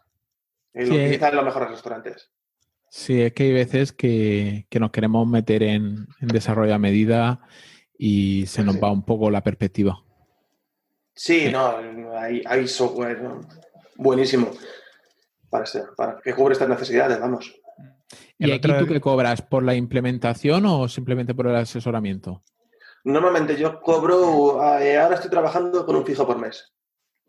Sí, 0.73 0.85
lo 0.85 0.95
eh. 0.95 1.05
utilizan 1.05 1.35
los 1.35 1.45
mejores 1.45 1.71
restaurantes. 1.71 2.31
Sí, 2.89 3.21
es 3.21 3.33
que 3.33 3.43
hay 3.43 3.53
veces 3.53 3.91
que, 3.91 4.65
que 4.69 4.79
nos 4.79 4.91
queremos 4.91 5.27
meter 5.27 5.63
en, 5.63 6.07
en 6.21 6.27
desarrollo 6.27 6.73
a 6.73 6.79
medida 6.79 7.41
y 7.97 8.45
se 8.47 8.63
nos 8.63 8.75
sí. 8.75 8.81
va 8.81 8.91
un 8.91 9.03
poco 9.03 9.29
la 9.29 9.43
perspectiva. 9.43 10.03
Sí, 11.13 11.49
no, 11.51 11.75
hay, 12.17 12.41
hay 12.45 12.67
software 12.67 13.21
¿no? 13.21 13.41
buenísimo 13.97 14.51
para, 15.49 15.65
este- 15.65 15.83
para 15.97 16.17
que 16.23 16.33
cubre 16.33 16.53
estas 16.53 16.69
necesidades, 16.69 17.19
vamos. 17.19 17.53
¿Y 18.37 18.45
El 18.45 18.53
aquí 18.53 18.71
otro- 18.71 18.85
tú 18.85 18.93
qué 18.93 19.01
cobras? 19.01 19.41
¿Por 19.41 19.63
la 19.63 19.75
implementación 19.75 20.65
o 20.65 20.87
simplemente 20.87 21.33
por 21.35 21.47
el 21.47 21.55
asesoramiento? 21.57 22.43
Normalmente 23.03 23.55
yo 23.57 23.81
cobro, 23.81 24.61
eh, 24.79 24.97
ahora 24.97 25.15
estoy 25.15 25.29
trabajando 25.29 25.85
con 25.85 25.95
un 25.95 26.05
fijo 26.05 26.25
por 26.25 26.37
mes. 26.39 26.71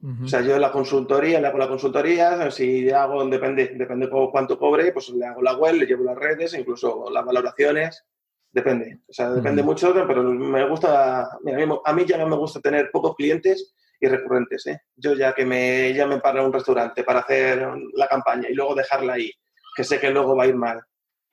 Ujú. 0.02 0.24
O 0.24 0.28
sea, 0.28 0.40
yo 0.40 0.58
la 0.58 0.72
consultoría, 0.72 1.40
le 1.40 1.46
hago 1.48 1.58
la 1.58 1.68
consultoría, 1.68 2.50
si 2.50 2.90
hago, 2.90 3.24
depende, 3.26 3.72
depende 3.74 4.08
cu- 4.08 4.30
cuánto 4.30 4.58
cobre, 4.58 4.92
pues 4.92 5.10
le 5.10 5.26
hago 5.26 5.42
la 5.42 5.54
web, 5.56 5.74
le 5.74 5.86
llevo 5.86 6.04
las 6.04 6.16
redes, 6.16 6.54
incluso 6.54 7.10
las 7.10 7.24
valoraciones, 7.24 8.04
depende. 8.50 9.00
O 9.08 9.12
sea, 9.12 9.30
depende 9.30 9.60
Ujú. 9.62 9.70
mucho, 9.70 9.92
pero 10.06 10.22
me 10.22 10.66
gusta, 10.68 11.28
mira, 11.42 11.62
a 11.62 11.66
mí, 11.66 11.74
a 11.84 11.92
mí 11.92 12.04
ya 12.06 12.16
no 12.16 12.26
me 12.28 12.36
gusta 12.36 12.60
tener 12.60 12.90
pocos 12.90 13.14
clientes 13.14 13.74
y 14.00 14.08
recurrentes. 14.08 14.66
¿eh? 14.68 14.80
Yo 14.96 15.12
ya 15.12 15.34
que 15.34 15.44
me 15.44 15.92
llamen 15.92 16.20
para 16.22 16.42
un 16.42 16.52
restaurante 16.52 17.04
para 17.04 17.20
hacer 17.20 17.68
la 17.94 18.08
campaña 18.08 18.48
y 18.48 18.54
luego 18.54 18.74
dejarla 18.74 19.12
ahí, 19.14 19.30
que 19.76 19.84
sé 19.84 20.00
que 20.00 20.10
luego 20.10 20.34
va 20.34 20.44
a 20.44 20.46
ir 20.46 20.56
mal, 20.56 20.80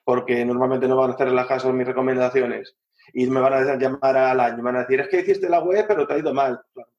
porque 0.04 0.44
normalmente 0.44 0.88
no 0.90 0.98
van 0.98 1.12
a 1.12 1.14
hacer 1.14 1.32
las 1.32 1.48
caso 1.48 1.72
mis 1.72 1.88
recomendaciones 1.88 2.76
y 3.14 3.28
me 3.28 3.40
van 3.40 3.54
a 3.54 3.76
llamar 3.78 4.18
al 4.18 4.40
año, 4.42 4.58
me 4.58 4.64
van 4.64 4.76
a 4.76 4.80
decir, 4.82 5.00
es 5.00 5.08
que 5.08 5.22
hiciste 5.22 5.48
la 5.48 5.62
web, 5.62 5.86
pero 5.88 6.06
te 6.06 6.14
ha 6.16 6.18
ido 6.18 6.34
mal. 6.34 6.60
Claro, 6.74 6.90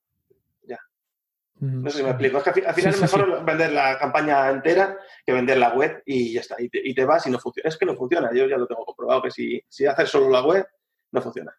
No 1.60 1.90
sé 1.90 1.98
si 1.98 2.02
me 2.02 2.10
explico. 2.10 2.38
Es 2.38 2.44
que 2.44 2.66
al 2.66 2.74
final 2.74 2.94
es 2.94 3.00
mejor 3.00 3.44
vender 3.44 3.72
la 3.72 3.98
campaña 3.98 4.50
entera 4.50 4.96
que 5.24 5.32
vender 5.32 5.58
la 5.58 5.74
web 5.74 6.02
y 6.06 6.32
ya 6.32 6.40
está. 6.40 6.60
Y 6.60 6.68
te, 6.68 6.80
y 6.82 6.94
te, 6.94 7.04
vas 7.04 7.26
y 7.26 7.30
no 7.30 7.38
funciona. 7.38 7.68
Es 7.68 7.76
que 7.76 7.86
no 7.86 7.96
funciona. 7.96 8.30
Yo 8.32 8.46
ya 8.46 8.56
lo 8.56 8.66
tengo 8.66 8.84
comprobado 8.84 9.22
que 9.22 9.30
si, 9.30 9.60
si 9.68 9.86
haces 9.86 10.08
solo 10.08 10.30
la 10.30 10.42
web, 10.42 10.66
no 11.12 11.20
funciona. 11.20 11.52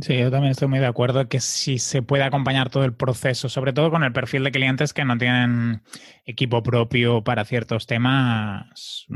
Sí, 0.00 0.16
yo 0.16 0.30
también 0.30 0.52
estoy 0.52 0.68
muy 0.68 0.78
de 0.78 0.86
acuerdo 0.86 1.28
que 1.28 1.38
si 1.40 1.78
se 1.78 2.00
puede 2.02 2.22
acompañar 2.22 2.70
todo 2.70 2.84
el 2.84 2.94
proceso, 2.94 3.50
sobre 3.50 3.74
todo 3.74 3.90
con 3.90 4.02
el 4.02 4.12
perfil 4.12 4.44
de 4.44 4.50
clientes 4.50 4.94
que 4.94 5.04
no 5.04 5.18
tienen 5.18 5.82
equipo 6.24 6.62
propio 6.62 7.22
para 7.22 7.44
ciertos 7.44 7.86
temas, 7.86 9.06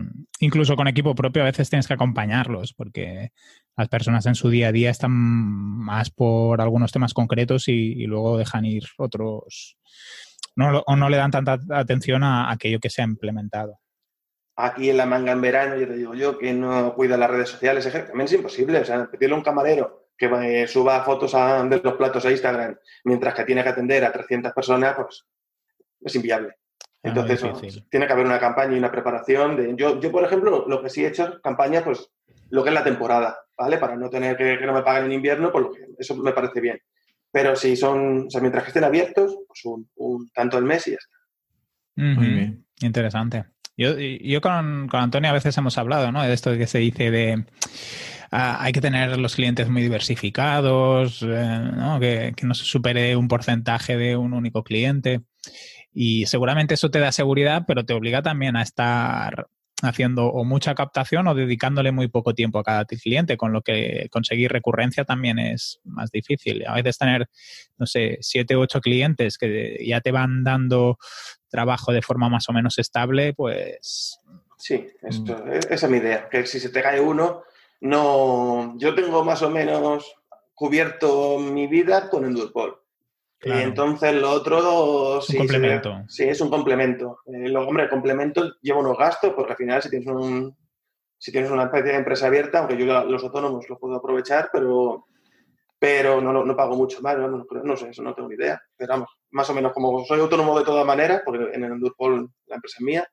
incluso 0.41 0.77
con 0.77 0.89
equipo 0.89 1.15
propio 1.15 1.43
a 1.43 1.47
veces 1.47 1.71
tienes 1.71 1.87
que 1.87 1.95
acompañarlos 1.95 2.75
porque 2.75 3.31
las 3.77 3.89
personas 3.89 4.27
en 4.27 4.35
su 4.35 4.51
día 4.51 4.69
a 4.69 4.73
día 4.73 4.91
están 4.91 5.13
más 5.13 6.11
por 6.11 6.61
algunos 6.61 6.93
temas 6.93 7.15
concretos 7.15 7.69
y, 7.69 8.05
luego 8.05 8.37
dejan 8.37 8.67
ir 8.67 8.85
otros, 8.99 9.79
no, 10.55 10.83
o 10.87 10.97
no 10.97 11.09
le 11.09 11.17
dan 11.17 11.31
tanta 11.31 11.59
atención 11.71 12.23
a, 12.25 12.51
aquello 12.51 12.79
que 12.79 12.91
se 12.91 13.01
ha 13.01 13.07
implementado 13.07 13.79
aquí 14.59 14.89
en 14.89 14.97
la 14.97 15.05
manga 15.05 15.33
en 15.33 15.41
verano, 15.43 15.77
yo 15.77 15.87
te 15.87 15.97
digo 15.97 16.15
yo, 16.15 16.39
que 16.39 16.55
no 16.55 16.95
cuida 16.95 17.19
las 17.19 17.31
redes 17.31 17.51
sociales, 17.51 17.85
también 17.93 18.23
es 18.23 18.33
imposible. 18.33 18.81
O 18.81 18.85
sea, 18.87 19.07
pedirle 19.11 19.35
a 19.35 19.37
un 19.37 19.45
camarero 19.45 20.06
que 20.17 20.67
suba 20.67 21.03
fotos 21.05 21.33
de 21.33 21.81
los 21.83 21.95
platos 21.95 22.25
a 22.25 22.31
Instagram, 22.31 22.77
mientras 23.05 23.35
que 23.35 23.45
tiene 23.45 23.63
que 23.63 23.69
atender 23.69 24.05
a 24.05 24.13
300 24.13 24.53
personas, 24.53 24.95
pues 24.97 25.25
es 26.01 26.15
inviable. 26.15 26.55
Entonces, 27.03 27.85
tiene 27.89 28.07
que 28.07 28.13
haber 28.13 28.27
una 28.27 28.41
campaña 28.41 28.75
y 28.75 28.79
una 28.79 28.91
preparación. 28.91 29.57
De, 29.57 29.75
yo, 29.77 30.01
yo, 30.01 30.11
por 30.11 30.25
ejemplo, 30.25 30.65
lo 30.67 30.83
que 30.83 30.91
sí 30.91 31.05
he 31.05 31.09
hecho 31.09 31.25
es 31.25 31.41
campaña, 31.41 31.83
pues 31.85 32.11
lo 32.51 32.63
que 32.63 32.71
es 32.71 32.75
la 32.75 32.83
temporada, 32.83 33.39
¿vale? 33.57 33.79
Para 33.79 33.97
no 33.97 34.11
tener 34.11 34.37
que, 34.37 34.59
que 34.59 34.67
no 34.67 34.73
me 34.73 34.83
paguen 34.83 35.07
en 35.07 35.13
invierno, 35.13 35.53
pues 35.53 35.67
eso 35.99 36.17
me 36.17 36.33
parece 36.33 36.61
bien. 36.61 36.81
Pero 37.31 37.55
si 37.55 37.77
son, 37.77 38.27
o 38.27 38.31
sea, 38.31 38.41
mientras 38.41 38.65
que 38.65 38.71
estén 38.71 38.85
abiertos, 38.85 39.37
pues 39.47 39.63
un, 39.65 40.31
tanto 40.33 40.57
al 40.57 40.65
mes 40.65 40.87
y 40.89 40.93
ya 40.93 40.97
está. 40.97 41.17
Muy 41.97 42.29
bien. 42.29 42.67
Interesante. 42.81 43.45
Yo, 43.77 43.99
yo 43.99 44.41
con, 44.41 44.89
con, 44.89 45.01
Antonio 45.01 45.31
a 45.31 45.35
veces 45.35 45.57
hemos 45.59 45.77
hablado, 45.79 46.11
¿no? 46.11 46.23
De 46.23 46.33
esto 46.33 46.57
que 46.57 46.67
se 46.67 46.79
dice 46.79 47.11
de 47.11 47.45
Ah, 48.39 48.59
hay 48.61 48.75
que 48.75 48.83
tener 48.83 49.17
los 49.17 49.35
clientes 49.35 49.67
muy 49.71 49.81
diversificados, 49.81 51.23
eh, 51.23 51.71
¿no? 51.75 51.99
Que, 51.99 52.35
no 52.43 52.53
se 52.53 52.67
supere 52.67 53.17
un 53.17 53.29
porcentaje 53.29 53.97
de 53.97 54.15
un 54.15 54.35
único 54.35 54.63
cliente. 54.63 55.23
Y 55.95 56.27
seguramente 56.27 56.75
eso 56.75 56.91
te 56.91 57.01
da 57.01 57.13
seguridad, 57.13 57.65
pero 57.67 57.87
te 57.87 57.95
obliga 57.95 58.21
también 58.21 58.57
a 58.57 58.63
estar 58.63 59.49
haciendo 59.81 60.27
o 60.27 60.45
mucha 60.45 60.75
captación 60.75 61.27
o 61.29 61.35
dedicándole 61.35 61.93
muy 61.93 62.09
poco 62.09 62.35
tiempo 62.35 62.59
a 62.59 62.63
cada 62.63 62.85
cliente, 62.85 63.39
con 63.39 63.55
lo 63.55 63.63
que 63.63 64.09
conseguir 64.11 64.53
recurrencia 64.53 65.07
también 65.07 65.39
es 65.39 65.81
más 65.85 66.11
difícil. 66.11 66.63
A 66.67 66.75
veces 66.75 66.99
tener, 66.99 67.31
no 67.79 67.87
sé, 67.87 68.19
siete 68.21 68.55
u 68.55 68.61
ocho 68.61 68.83
clientes 68.83 69.39
que 69.39 69.83
ya 69.83 70.03
te 70.03 70.13
van 70.13 70.45
dando 70.45 70.99
trabajo 71.49 71.91
de 71.91 72.03
forma 72.03 72.29
más 72.29 72.51
o 72.51 72.53
menos 72.53 72.79
estable, 72.79 73.33
pues... 73.33 74.21
Sí, 74.59 74.87
mm. 75.01 75.31
esa 75.71 75.87
es 75.87 75.91
mi 75.91 75.97
idea, 75.97 76.29
que 76.29 76.45
si 76.45 76.61
se 76.61 76.69
te 76.69 76.83
cae 76.83 77.01
uno, 77.01 77.43
no, 77.81 78.75
yo 78.79 78.95
tengo 78.95 79.25
más 79.25 79.43
o 79.43 79.51
menos 79.51 80.15
cubierto 80.55 81.39
mi 81.39 81.67
vida 81.67 82.09
con 82.09 82.25
Endurpol. 82.25 82.81
Y 83.43 83.53
entonces 83.53 84.15
lo 84.15 84.31
otro 84.31 85.21
sí, 85.21 85.35
un 85.35 85.39
complemento. 85.41 86.05
sí, 86.09 86.25
es 86.25 86.41
un 86.41 86.51
complemento. 86.51 87.21
Eh, 87.27 87.49
lo, 87.49 87.69
hombre, 87.69 87.85
el 87.85 87.91
complemento 87.91 88.55
lleva 88.61 88.81
unos 88.81 88.97
gastos, 88.97 89.35
porque 89.35 89.53
al 89.53 89.59
final 89.59 89.83
si 89.83 89.91
tienes 89.91 90.09
un 90.09 90.57
si 91.19 91.33
tienes 91.33 91.51
una 91.51 91.65
especie 91.65 91.93
de 91.93 91.99
empresa 91.99 92.27
abierta, 92.27 92.59
aunque 92.59 92.77
yo 92.77 93.05
los 93.05 93.23
autónomos 93.23 93.69
lo 93.69 93.79
puedo 93.79 93.97
aprovechar, 93.97 94.51
pero 94.53 95.07
pero 95.79 96.21
no, 96.23 96.33
no, 96.45 96.57
pago 96.57 96.75
mucho 96.75 97.03
más, 97.03 97.19
no, 97.19 97.29
no, 97.29 97.77
sé, 97.77 97.91
eso 97.91 98.03
no 98.03 98.15
tengo 98.15 98.29
ni 98.29 98.35
idea. 98.35 98.61
Pero 98.77 98.95
vamos, 98.95 99.11
más 99.31 99.49
o 99.51 99.55
menos 99.55 99.73
como 99.73 100.05
soy 100.07 100.21
autónomo 100.21 100.59
de 100.59 100.65
todas 100.65 100.87
maneras, 100.87 101.23
porque 101.25 101.51
en 101.53 101.65
el 101.65 101.73
Endurpol 101.73 102.31
la 102.47 102.55
empresa 102.57 102.77
es 102.79 102.85
mía, 102.85 103.09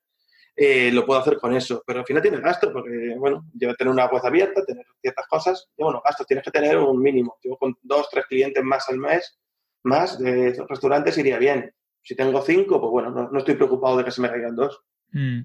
eh, 0.56 0.92
lo 0.92 1.06
puedo 1.06 1.20
hacer 1.20 1.38
con 1.38 1.56
eso. 1.56 1.84
Pero 1.86 2.00
al 2.00 2.06
final 2.06 2.22
tienes 2.22 2.42
gastos, 2.42 2.72
porque, 2.72 3.16
bueno, 3.18 3.46
lleva 3.54 3.74
tener 3.76 3.92
una 3.92 4.06
web 4.06 4.26
abierta, 4.26 4.66
tener 4.66 4.86
ciertas 5.02 5.28
cosas, 5.28 5.70
y 5.78 5.84
bueno, 5.84 6.02
gastos 6.04 6.28
tienes 6.28 6.44
que 6.44 6.52
tener 6.52 6.78
un 6.78 7.02
mínimo. 7.02 7.38
Yo 7.44 7.58
con 7.58 7.78
dos, 7.82 8.08
tres 8.12 8.26
clientes 8.28 8.64
más 8.64 8.88
al 8.90 8.98
mes, 8.98 9.40
más 9.84 10.18
de 10.20 10.56
restaurantes 10.68 11.18
iría 11.18 11.38
bien. 11.38 11.74
Si 12.02 12.16
tengo 12.16 12.42
cinco, 12.42 12.80
pues 12.80 12.92
bueno, 12.92 13.30
no, 13.32 13.38
estoy 13.38 13.56
preocupado 13.56 13.98
de 13.98 14.04
que 14.04 14.12
se 14.12 14.22
me 14.22 14.30
caigan 14.30 14.56
dos. 14.56 14.82
Mm. 15.12 15.42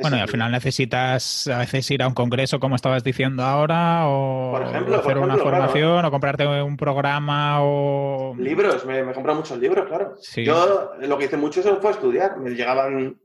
Bueno, 0.00 0.16
y 0.16 0.20
al 0.20 0.28
final 0.28 0.50
necesitas 0.50 1.46
a 1.46 1.58
veces 1.58 1.88
ir 1.90 2.02
a 2.02 2.08
un 2.08 2.14
congreso, 2.14 2.58
como 2.58 2.74
estabas 2.74 3.04
diciendo 3.04 3.44
ahora, 3.44 4.08
o 4.08 4.56
hacer 4.56 5.18
una 5.18 5.36
formación, 5.38 6.04
o 6.04 6.10
comprarte 6.10 6.46
un 6.62 6.76
programa, 6.76 7.62
o... 7.62 8.34
Libros, 8.36 8.84
me, 8.84 9.04
me 9.04 9.12
he 9.12 9.34
muchos 9.34 9.58
libros, 9.58 9.86
claro. 9.86 10.16
Yo 10.36 10.94
lo 11.00 11.16
que 11.16 11.26
hice 11.26 11.36
mucho 11.36 11.62
fue 11.80 11.92
estudiar. 11.92 12.36
Me 12.38 12.50
llegaban 12.50 13.16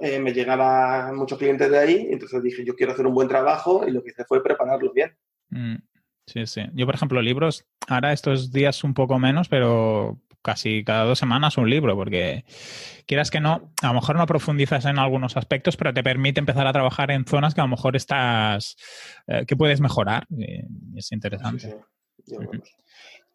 eh, 0.00 0.18
me 0.18 0.32
llegaban 0.32 1.16
muchos 1.16 1.38
clientes 1.38 1.70
de 1.70 1.78
ahí, 1.78 2.08
entonces 2.10 2.42
dije, 2.42 2.64
yo 2.64 2.74
quiero 2.74 2.92
hacer 2.92 3.06
un 3.06 3.14
buen 3.14 3.28
trabajo 3.28 3.86
y 3.86 3.90
lo 3.90 4.02
que 4.02 4.10
hice 4.10 4.24
fue 4.24 4.42
prepararlo 4.42 4.92
bien. 4.92 5.16
Mm, 5.50 5.76
sí, 6.26 6.46
sí. 6.46 6.62
Yo, 6.74 6.86
por 6.86 6.94
ejemplo, 6.94 7.20
libros, 7.22 7.66
ahora 7.88 8.12
estos 8.12 8.52
días 8.52 8.84
un 8.84 8.94
poco 8.94 9.18
menos, 9.18 9.48
pero 9.48 10.20
casi 10.42 10.84
cada 10.84 11.04
dos 11.04 11.18
semanas 11.18 11.58
un 11.58 11.68
libro, 11.68 11.96
porque 11.96 12.44
quieras 13.06 13.30
que 13.30 13.40
no, 13.40 13.72
a 13.82 13.88
lo 13.88 13.94
mejor 13.94 14.16
no 14.16 14.26
profundizas 14.26 14.84
en 14.84 14.98
algunos 14.98 15.36
aspectos, 15.36 15.76
pero 15.76 15.92
te 15.92 16.04
permite 16.04 16.38
empezar 16.38 16.66
a 16.66 16.72
trabajar 16.72 17.10
en 17.10 17.24
zonas 17.24 17.54
que 17.54 17.60
a 17.60 17.64
lo 17.64 17.70
mejor 17.70 17.96
estás, 17.96 18.76
eh, 19.26 19.44
que 19.46 19.56
puedes 19.56 19.80
mejorar. 19.80 20.26
es 20.94 21.10
interesante. 21.12 21.70
Sí, 22.24 22.34
sí. 22.36 22.36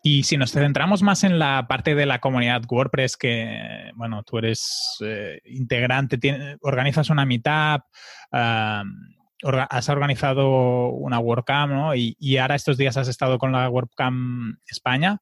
Y 0.04 0.24
si 0.24 0.36
nos 0.36 0.52
centramos 0.52 1.04
más 1.04 1.24
en 1.24 1.38
la 1.38 1.68
parte 1.68 1.94
de 1.94 2.08
la 2.08 2.20
comunidad 2.20 2.64
WordPress, 2.68 3.18
que, 3.18 3.92
bueno, 3.96 4.24
tú 4.24 4.40
eres 4.40 4.98
eh, 5.06 5.40
integrante, 5.46 6.18
organizas 6.62 7.12
una 7.12 7.26
meetup, 7.26 7.84
has 8.32 9.90
organizado 9.90 10.90
una 10.90 11.20
WordCamp, 11.20 11.72
¿no? 11.72 11.96
Y, 11.96 12.38
ahora 12.38 12.56
estos 12.56 12.78
días 12.78 12.98
has 12.98 13.08
estado 13.08 13.38
con 13.38 13.52
la 13.52 13.70
WordCamp 13.70 14.58
España. 14.66 15.20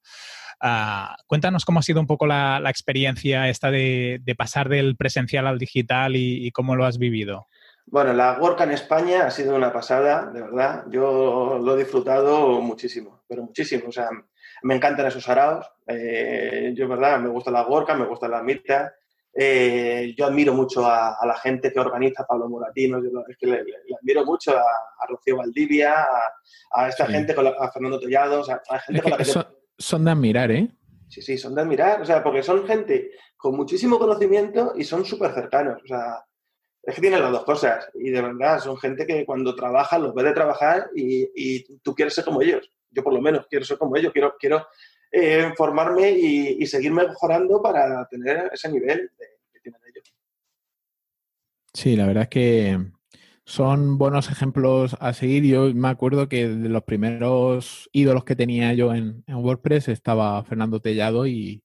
Ah, 0.61 1.15
cuéntanos 1.27 1.65
cómo 1.65 1.79
ha 1.79 1.83
sido 1.83 1.99
un 1.99 2.07
poco 2.07 2.25
la, 2.25 2.61
experiencia 2.69 3.49
esta 3.49 3.71
de, 3.71 4.21
pasar 4.37 4.69
del 4.69 4.95
presencial 4.95 5.47
al 5.47 5.59
digital 5.59 6.15
y, 6.15 6.45
y, 6.47 6.51
cómo 6.51 6.77
lo 6.77 6.85
has 6.85 6.97
vivido. 6.97 7.47
Bueno, 7.85 8.13
la 8.13 8.37
WordCamp 8.39 8.71
España 8.71 9.25
ha 9.25 9.31
sido 9.31 9.55
una 9.55 9.73
pasada, 9.73 10.27
de 10.27 10.41
verdad. 10.41 10.85
Yo 10.89 11.59
lo 11.61 11.75
he 11.75 11.79
disfrutado 11.79 12.61
muchísimo, 12.61 13.23
pero 13.27 13.43
muchísimo. 13.43 13.89
O 13.89 13.91
sea, 13.91 14.09
me 14.63 14.75
encantan 14.75 15.07
esos 15.07 15.27
araos. 15.29 15.65
Eh, 15.87 16.73
yo, 16.75 16.87
verdad, 16.87 17.19
me 17.19 17.29
gusta 17.29 17.51
la 17.51 17.63
gorca, 17.63 17.95
me 17.95 18.05
gusta 18.05 18.27
la 18.27 18.43
mitad. 18.43 18.87
Eh, 19.33 20.13
yo 20.17 20.25
admiro 20.25 20.53
mucho 20.53 20.85
a, 20.85 21.17
la 21.25 21.35
gente 21.35 21.71
que 21.71 21.79
organiza 21.79 22.25
Pablo 22.25 22.49
Moratino, 22.49 23.01
yo 23.01 23.23
es 23.27 23.37
que 23.37 23.47
le, 23.47 23.63
admiro 23.99 24.25
mucho 24.25 24.57
a, 24.57 25.07
Rocío 25.07 25.37
Valdivia, 25.37 26.05
a, 26.71 26.89
esta 26.89 27.05
gente, 27.05 27.35
con 27.35 27.47
a 27.47 27.71
Fernando 27.71 27.99
Tollado, 27.99 28.43
a 28.69 28.79
gente 28.79 29.01
con 29.01 29.11
la 29.11 29.17
que... 29.17 29.25
Son, 29.77 30.03
de 30.03 30.11
admirar, 30.11 30.51
¿eh? 30.51 30.67
Sí, 31.07 31.21
sí, 31.21 31.37
son 31.37 31.55
de 31.55 31.61
admirar, 31.61 32.01
o 32.01 32.05
sea, 32.05 32.21
porque 32.21 32.43
son 32.43 32.67
gente 32.67 33.11
con 33.37 33.55
muchísimo 33.55 33.97
conocimiento 33.97 34.73
y 34.75 34.83
son 34.83 35.05
súper 35.05 35.33
cercanos, 35.33 35.81
o 35.83 35.87
sea, 35.87 36.25
es 36.83 36.95
que 36.95 37.01
tienen 37.01 37.21
las 37.21 37.31
dos 37.31 37.45
cosas 37.45 37.89
y 37.93 38.09
de 38.09 38.21
verdad 38.21 38.59
son 38.59 38.77
gente 38.77 39.05
que 39.05 39.25
cuando 39.25 39.55
trabaja 39.55 39.97
los 39.99 40.13
ve 40.13 40.23
de 40.23 40.33
trabajar 40.33 40.89
y, 40.95 41.29
y 41.33 41.77
tú 41.79 41.93
quieres 41.95 42.13
ser 42.13 42.25
como 42.25 42.41
ellos 42.41 42.69
yo 42.91 43.03
por 43.03 43.13
lo 43.13 43.21
menos 43.21 43.47
quiero 43.47 43.65
ser 43.65 43.77
como 43.77 43.95
ellos, 43.95 44.11
quiero, 44.13 44.35
quiero 44.39 44.67
eh, 45.11 45.51
formarme 45.55 46.11
y, 46.11 46.65
seguir 46.67 46.91
mejorando 46.91 47.61
para 47.61 48.07
tener 48.07 48.49
ese 48.53 48.71
nivel 48.71 49.09
que 49.17 49.59
tienen 49.59 49.81
ellos. 49.87 50.13
Sí, 51.73 51.95
la 51.95 52.05
verdad 52.05 52.23
es 52.23 52.29
que 52.29 52.77
son 53.45 53.97
buenos 53.97 54.29
ejemplos 54.29 54.95
a 54.99 55.13
seguir. 55.13 55.43
Yo 55.45 55.73
me 55.73 55.87
acuerdo 55.87 56.29
que 56.29 56.47
de 56.47 56.69
los 56.69 56.83
primeros 56.83 57.89
ídolos 57.91 58.23
que 58.23 58.35
tenía 58.35 58.73
yo 58.73 58.93
en, 58.93 59.23
WordPress 59.27 59.87
estaba 59.87 60.43
Fernando 60.43 60.79
Tellado 60.79 61.25
y, 61.25 61.63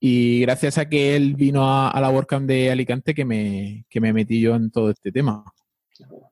gracias 0.00 0.76
a 0.78 0.88
que 0.88 1.16
él 1.16 1.34
vino 1.34 1.64
a, 1.64 1.98
la 2.00 2.10
WordCamp 2.10 2.46
de 2.46 2.70
Alicante 2.70 3.14
que 3.14 3.24
me, 3.24 3.86
que 3.88 4.00
me 4.00 4.12
metí 4.12 4.40
yo 4.40 4.54
en 4.54 4.70
todo 4.70 4.90
este 4.90 5.10
tema. 5.10 5.44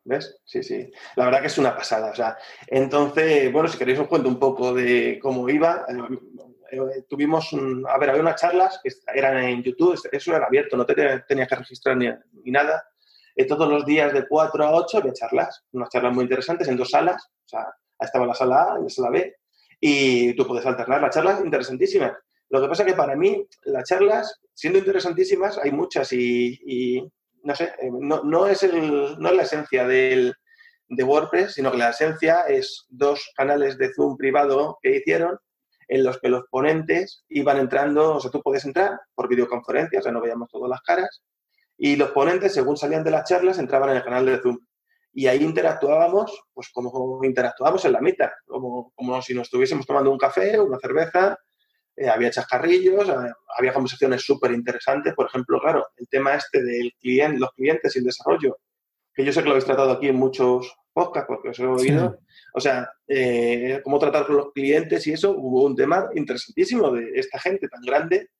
¿Ves? 0.04 0.40
Sí, 0.44 0.62
sí. 0.62 0.90
La 1.16 1.24
verdad 1.24 1.40
que 1.40 1.46
es 1.48 1.58
una 1.58 1.74
pasada. 1.74 2.10
O 2.10 2.14
sea, 2.14 2.36
entonces, 2.66 3.52
bueno, 3.52 3.68
si 3.68 3.78
queréis 3.78 3.98
os 3.98 4.08
cuento 4.08 4.28
un 4.28 4.38
poco 4.38 4.72
de 4.72 5.18
cómo 5.20 5.48
iba. 5.48 5.84
Eh, 5.88 6.76
eh, 6.76 7.02
tuvimos, 7.08 7.50
a 7.88 7.98
ver, 7.98 8.10
había 8.10 8.22
unas 8.22 8.40
charlas 8.40 8.80
que 8.82 8.90
eran 9.14 9.38
en 9.38 9.62
YouTube, 9.62 9.98
eso 10.10 10.34
era 10.34 10.46
abierto, 10.46 10.76
no 10.76 10.84
te 10.84 10.94
tenías 10.94 11.48
que 11.48 11.54
registrar 11.54 11.96
ni, 11.96 12.08
nada. 12.50 12.84
Eh, 13.34 13.44
todos 13.44 13.68
los 13.68 13.84
días 13.84 14.12
de 14.12 14.26
4 14.26 14.64
a 14.64 14.74
8 14.74 14.98
había 14.98 15.12
charlas, 15.12 15.64
unas 15.72 15.90
charlas 15.90 16.12
muy 16.12 16.24
interesantes 16.24 16.68
en 16.68 16.76
dos 16.76 16.90
salas. 16.90 17.24
O 17.44 17.48
sea, 17.48 17.66
estaba 17.98 18.26
la 18.26 18.34
sala 18.34 18.74
A 18.74 18.78
y 18.80 18.84
la 18.84 18.88
sala 18.88 19.10
B. 19.10 19.36
Y 19.80 20.34
tú 20.34 20.46
puedes 20.46 20.64
alternar 20.66 21.02
las 21.02 21.14
charlas 21.14 21.44
interesantísimas. 21.44 22.12
Lo 22.48 22.60
que 22.60 22.68
pasa 22.68 22.82
es 22.82 22.88
que 22.88 22.96
para 22.96 23.16
mí 23.16 23.46
las 23.64 23.88
charlas, 23.88 24.40
siendo 24.54 24.78
interesantísimas, 24.78 25.58
hay 25.58 25.72
muchas 25.72 26.12
y 26.12 27.02
no 27.46 27.54
sé, 27.54 27.72
eh, 27.80 27.90
no, 27.92 28.46
es, 28.46 28.62
el, 28.64 29.18
no 29.18 29.28
es 29.28 29.36
la 29.36 29.42
esencia 29.42 29.86
del, 29.86 30.34
de 30.88 31.04
WordPress, 31.04 31.54
sino 31.54 31.70
que 31.70 31.78
la 31.78 31.90
esencia 31.90 32.42
es 32.48 32.86
dos 32.88 33.30
canales 33.36 33.78
de 33.78 33.92
Zoom 33.94 34.16
privado 34.16 34.78
que 34.82 34.96
hicieron 34.96 35.38
en 35.88 36.02
los 36.02 36.18
que 36.18 36.28
los 36.28 36.44
ponentes 36.50 37.24
iban 37.28 37.58
entrando, 37.58 38.16
o 38.16 38.20
sea, 38.20 38.32
tú 38.32 38.42
podías 38.42 38.64
entrar 38.64 39.00
por 39.14 39.28
videoconferencia, 39.28 40.00
o 40.00 40.02
sea, 40.02 40.10
no 40.10 40.20
veíamos 40.20 40.50
todas 40.50 40.68
las 40.68 40.80
caras, 40.82 41.22
y 41.78 41.94
los 41.94 42.10
ponentes, 42.10 42.52
según 42.52 42.76
salían 42.76 43.04
de 43.04 43.12
las 43.12 43.28
charlas, 43.28 43.60
entraban 43.60 43.90
en 43.90 43.96
el 43.98 44.04
canal 44.04 44.26
de 44.26 44.38
Zoom. 44.38 44.58
Y 45.12 45.28
ahí 45.28 45.42
interactuábamos, 45.44 46.46
pues 46.52 46.68
como 46.72 47.20
interactuábamos 47.22 47.84
en 47.84 47.92
la 47.92 48.00
mitad, 48.00 48.30
como, 48.46 48.92
como 48.96 49.22
si 49.22 49.34
nos 49.34 49.44
estuviésemos 49.44 49.86
tomando 49.86 50.10
un 50.10 50.18
café, 50.18 50.58
una 50.58 50.78
cerveza, 50.78 51.38
eh, 51.96 52.08
había 52.08 52.30
chascarrillos, 52.30 53.08
eh, 53.08 53.32
había 53.56 53.72
conversaciones 53.72 54.22
súper 54.22 54.52
interesantes. 54.52 55.14
Por 55.14 55.26
ejemplo, 55.26 55.60
claro, 55.60 55.86
el 55.96 56.08
tema 56.08 56.34
este 56.34 56.62
de 56.62 56.92
cliente, 57.00 57.38
los 57.38 57.52
clientes 57.52 57.94
y 57.94 57.98
el 58.00 58.04
desarrollo, 58.04 58.58
que 59.14 59.24
yo 59.24 59.32
sé 59.32 59.40
que 59.40 59.46
lo 59.46 59.52
habéis 59.52 59.64
tratado 59.64 59.92
aquí 59.92 60.08
en 60.08 60.16
muchos 60.16 60.76
podcasts 60.92 61.26
porque 61.28 61.50
os 61.50 61.58
he 61.58 61.66
oído. 61.66 62.18
O 62.54 62.60
sea, 62.60 62.88
eh, 63.06 63.80
cómo 63.84 63.98
tratar 63.98 64.26
con 64.26 64.36
los 64.36 64.52
clientes 64.52 65.06
y 65.06 65.12
eso, 65.12 65.32
hubo 65.32 65.64
un 65.64 65.76
tema 65.76 66.08
interesantísimo 66.14 66.90
de 66.90 67.10
esta 67.14 67.38
gente 67.38 67.68
tan 67.68 67.82
grande 67.82 68.30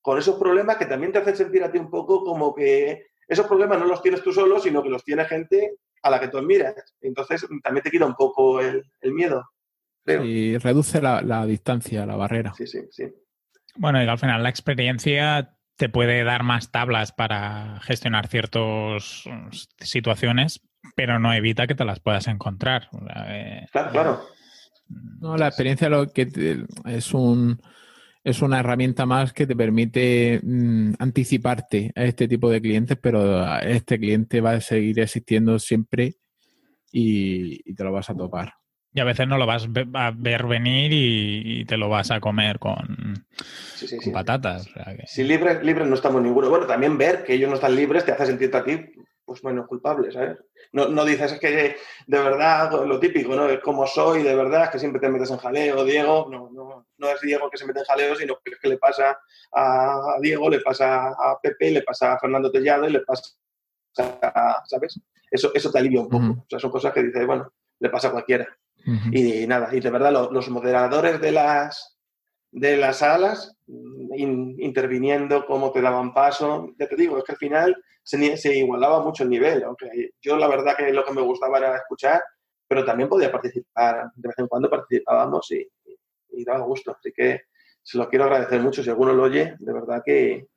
con 0.00 0.18
esos 0.18 0.38
problemas 0.38 0.76
que 0.76 0.86
también 0.86 1.12
te 1.12 1.18
hacen 1.18 1.36
sentir 1.36 1.64
a 1.64 1.70
ti 1.70 1.78
un 1.78 1.90
poco 1.90 2.24
como 2.24 2.54
que 2.54 3.06
esos 3.26 3.46
problemas 3.46 3.78
no 3.78 3.86
los 3.86 4.02
tienes 4.02 4.22
tú 4.22 4.32
solo, 4.32 4.60
sino 4.60 4.82
que 4.82 4.88
los 4.88 5.04
tiene 5.04 5.24
gente 5.24 5.78
a 6.02 6.10
la 6.10 6.20
que 6.20 6.28
tú 6.28 6.38
admiras. 6.38 6.74
Entonces 7.00 7.46
también 7.62 7.82
te 7.82 7.90
quita 7.90 8.06
un 8.06 8.14
poco 8.14 8.60
el, 8.60 8.84
miedo. 9.02 9.44
Y 10.06 10.56
reduce 10.58 11.00
la, 11.00 11.20
la, 11.22 11.44
distancia, 11.46 12.06
la 12.06 12.16
barrera. 12.16 12.54
Sí, 12.56 12.66
sí, 12.66 12.80
sí. 12.90 13.04
Bueno, 13.76 14.02
y 14.02 14.06
al 14.06 14.18
final 14.18 14.42
la 14.42 14.48
experiencia 14.48 15.56
te 15.76 15.88
puede 15.88 16.24
dar 16.24 16.42
más 16.42 16.70
tablas 16.70 17.12
para 17.12 17.80
gestionar 17.82 18.28
ciertas 18.28 19.24
situaciones, 19.80 20.62
pero 20.94 21.18
no 21.18 21.34
evita 21.34 21.66
que 21.66 21.74
te 21.74 21.84
las 21.84 22.00
puedas 22.00 22.28
encontrar. 22.28 22.88
Eh, 23.28 23.66
claro, 23.72 23.90
claro. 23.90 24.20
No, 24.88 25.36
la 25.36 25.48
experiencia 25.48 25.88
lo 25.88 26.12
que 26.12 26.28
es 26.84 27.12
un 27.12 27.60
es 28.26 28.42
una 28.42 28.58
herramienta 28.58 29.06
más 29.06 29.32
que 29.32 29.46
te 29.46 29.54
permite 29.54 30.40
mm, 30.42 30.94
anticiparte 30.98 31.92
a 31.94 32.02
este 32.02 32.26
tipo 32.26 32.50
de 32.50 32.60
clientes, 32.60 32.98
pero 33.00 33.56
este 33.60 34.00
cliente 34.00 34.40
va 34.40 34.52
a 34.52 34.60
seguir 34.60 34.98
existiendo 34.98 35.60
siempre 35.60 36.16
y, 36.90 37.72
te 37.74 37.84
lo 37.84 37.92
vas 37.92 38.10
a 38.10 38.16
topar. 38.16 38.54
Y 38.96 39.00
a 39.00 39.04
veces 39.04 39.28
no 39.28 39.36
lo 39.36 39.44
vas 39.44 39.68
a 39.92 40.12
ver 40.16 40.46
venir 40.46 40.90
y, 40.90 41.66
te 41.66 41.76
lo 41.76 41.90
vas 41.90 42.10
a 42.10 42.18
comer 42.18 42.58
con, 42.58 43.26
patatas. 44.10 44.70
Si 45.04 45.22
libres, 45.22 45.62
libres 45.62 45.86
no 45.86 45.94
estamos 45.94 46.22
ninguno. 46.22 46.48
Bueno, 46.48 46.66
también 46.66 46.96
ver 46.96 47.22
que 47.22 47.34
ellos 47.34 47.50
no 47.50 47.56
están 47.56 47.76
libres 47.76 48.06
te 48.06 48.12
hace 48.12 48.24
sentirte 48.24 48.56
a 48.56 48.64
ti 48.64 48.80
pues 49.26 49.44
menos 49.44 49.66
culpable, 49.66 50.10
¿sabes? 50.12 50.38
No, 50.72 50.88
no 50.88 51.04
dices 51.04 51.32
es 51.32 51.40
que 51.40 51.76
de 52.06 52.18
verdad, 52.18 52.86
lo 52.86 52.98
típico, 52.98 53.34
¿no? 53.34 53.48
Es 53.50 53.60
como 53.60 53.86
soy, 53.86 54.22
de 54.22 54.34
verdad, 54.34 54.64
es 54.64 54.70
que 54.70 54.78
siempre 54.78 55.00
te 55.00 55.10
metes 55.10 55.30
en 55.30 55.36
jaleo, 55.36 55.84
Diego, 55.84 56.28
no, 56.30 56.48
no, 56.50 56.86
no 56.96 57.08
es 57.10 57.20
Diego 57.20 57.50
que 57.50 57.58
se 57.58 57.66
mete 57.66 57.80
en 57.80 57.84
jaleo, 57.84 58.14
sino 58.14 58.38
que 58.42 58.52
es 58.52 58.58
que 58.58 58.68
le 58.68 58.78
pasa 58.78 59.18
a 59.52 60.16
Diego, 60.22 60.48
le 60.48 60.60
pasa 60.60 61.08
a 61.08 61.38
Pepe, 61.42 61.72
le 61.72 61.82
pasa 61.82 62.14
a 62.14 62.18
Fernando 62.18 62.50
Tellado 62.50 62.88
y 62.88 62.92
le 62.92 63.00
pasa 63.00 63.34
a, 64.22 64.62
¿sabes? 64.64 65.00
Eso, 65.30 65.50
eso 65.54 65.70
te 65.70 65.78
alivia 65.80 66.00
un 66.00 66.08
poco. 66.08 66.44
O 66.44 66.46
sea, 66.48 66.60
son 66.60 66.70
cosas 66.70 66.94
que 66.94 67.02
dices, 67.02 67.26
bueno, 67.26 67.52
le 67.80 67.90
pasa 67.90 68.08
a 68.08 68.12
cualquiera. 68.12 68.48
Y 69.10 69.46
nada, 69.46 69.74
y 69.74 69.80
de 69.80 69.90
verdad 69.90 70.30
los 70.30 70.48
moderadores 70.48 71.20
de 71.20 71.32
las, 71.32 71.98
de 72.52 72.76
las 72.76 72.98
salas 72.98 73.56
interviniendo, 73.66 75.44
cómo 75.44 75.72
te 75.72 75.80
daban 75.80 76.14
paso, 76.14 76.72
ya 76.78 76.88
te 76.88 76.96
digo, 76.96 77.18
es 77.18 77.24
que 77.24 77.32
al 77.32 77.38
final 77.38 77.76
se, 78.06 78.56
igualaba 78.56 79.02
mucho 79.02 79.24
el 79.24 79.30
nivel, 79.30 79.64
aunque 79.64 80.10
yo 80.22 80.36
la 80.36 80.46
verdad 80.46 80.76
que 80.76 80.92
lo 80.92 81.04
que 81.04 81.12
me 81.12 81.22
gustaba 81.22 81.58
era 81.58 81.76
escuchar, 81.76 82.22
pero 82.68 82.84
también 82.84 83.08
podía 83.08 83.32
participar, 83.32 84.10
de 84.14 84.28
vez 84.28 84.38
en 84.38 84.46
cuando 84.46 84.70
participábamos 84.70 85.50
y, 85.50 85.68
daba 86.44 86.64
gusto. 86.66 86.94
Así 86.96 87.12
que 87.12 87.42
se 87.82 87.98
lo 87.98 88.08
quiero 88.08 88.26
agradecer 88.26 88.60
mucho. 88.60 88.82
Si 88.82 88.90
alguno 88.90 89.12
lo 89.12 89.24
oye, 89.24 89.56
de 89.58 89.72
verdad 89.72 90.02
que, 90.04 90.48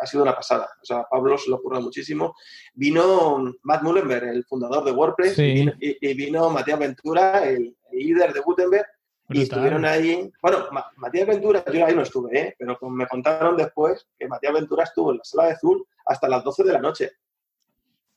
ha 0.00 0.06
sido 0.06 0.22
una 0.22 0.34
pasada. 0.34 0.68
O 0.80 0.84
sea, 0.84 1.04
Pablo 1.04 1.36
se 1.38 1.50
lo 1.50 1.56
ocurrió 1.56 1.80
muchísimo. 1.80 2.34
Vino 2.74 3.52
Matt 3.62 3.82
Mullenberg, 3.82 4.28
el 4.28 4.44
fundador 4.44 4.84
de 4.84 4.92
WordPress, 4.92 5.38
y, 5.38 6.14
vino 6.14 6.50
Matías 6.50 6.78
Ventura, 6.78 7.44
el, 7.44 7.76
líder 7.92 8.32
de 8.32 8.40
Gutenberg, 8.40 8.86
y 9.30 9.42
estuvieron 9.42 9.84
ahí. 9.84 10.30
Bueno, 10.40 10.66
Matías 10.96 11.26
Ventura, 11.26 11.64
yo 11.72 11.86
ahí 11.86 11.94
no 11.94 12.02
estuve, 12.02 12.38
¿eh? 12.38 12.54
pero 12.58 12.78
me 12.88 13.06
contaron 13.06 13.56
después 13.56 14.06
que 14.18 14.28
Matías 14.28 14.54
Ventura 14.54 14.84
estuvo 14.84 15.10
en 15.10 15.18
la 15.18 15.24
sala 15.24 15.48
de 15.48 15.52
Azul 15.54 15.86
hasta 16.06 16.28
las 16.28 16.44
12 16.44 16.64
de 16.64 16.72
la 16.72 16.80
noche. 16.80 17.12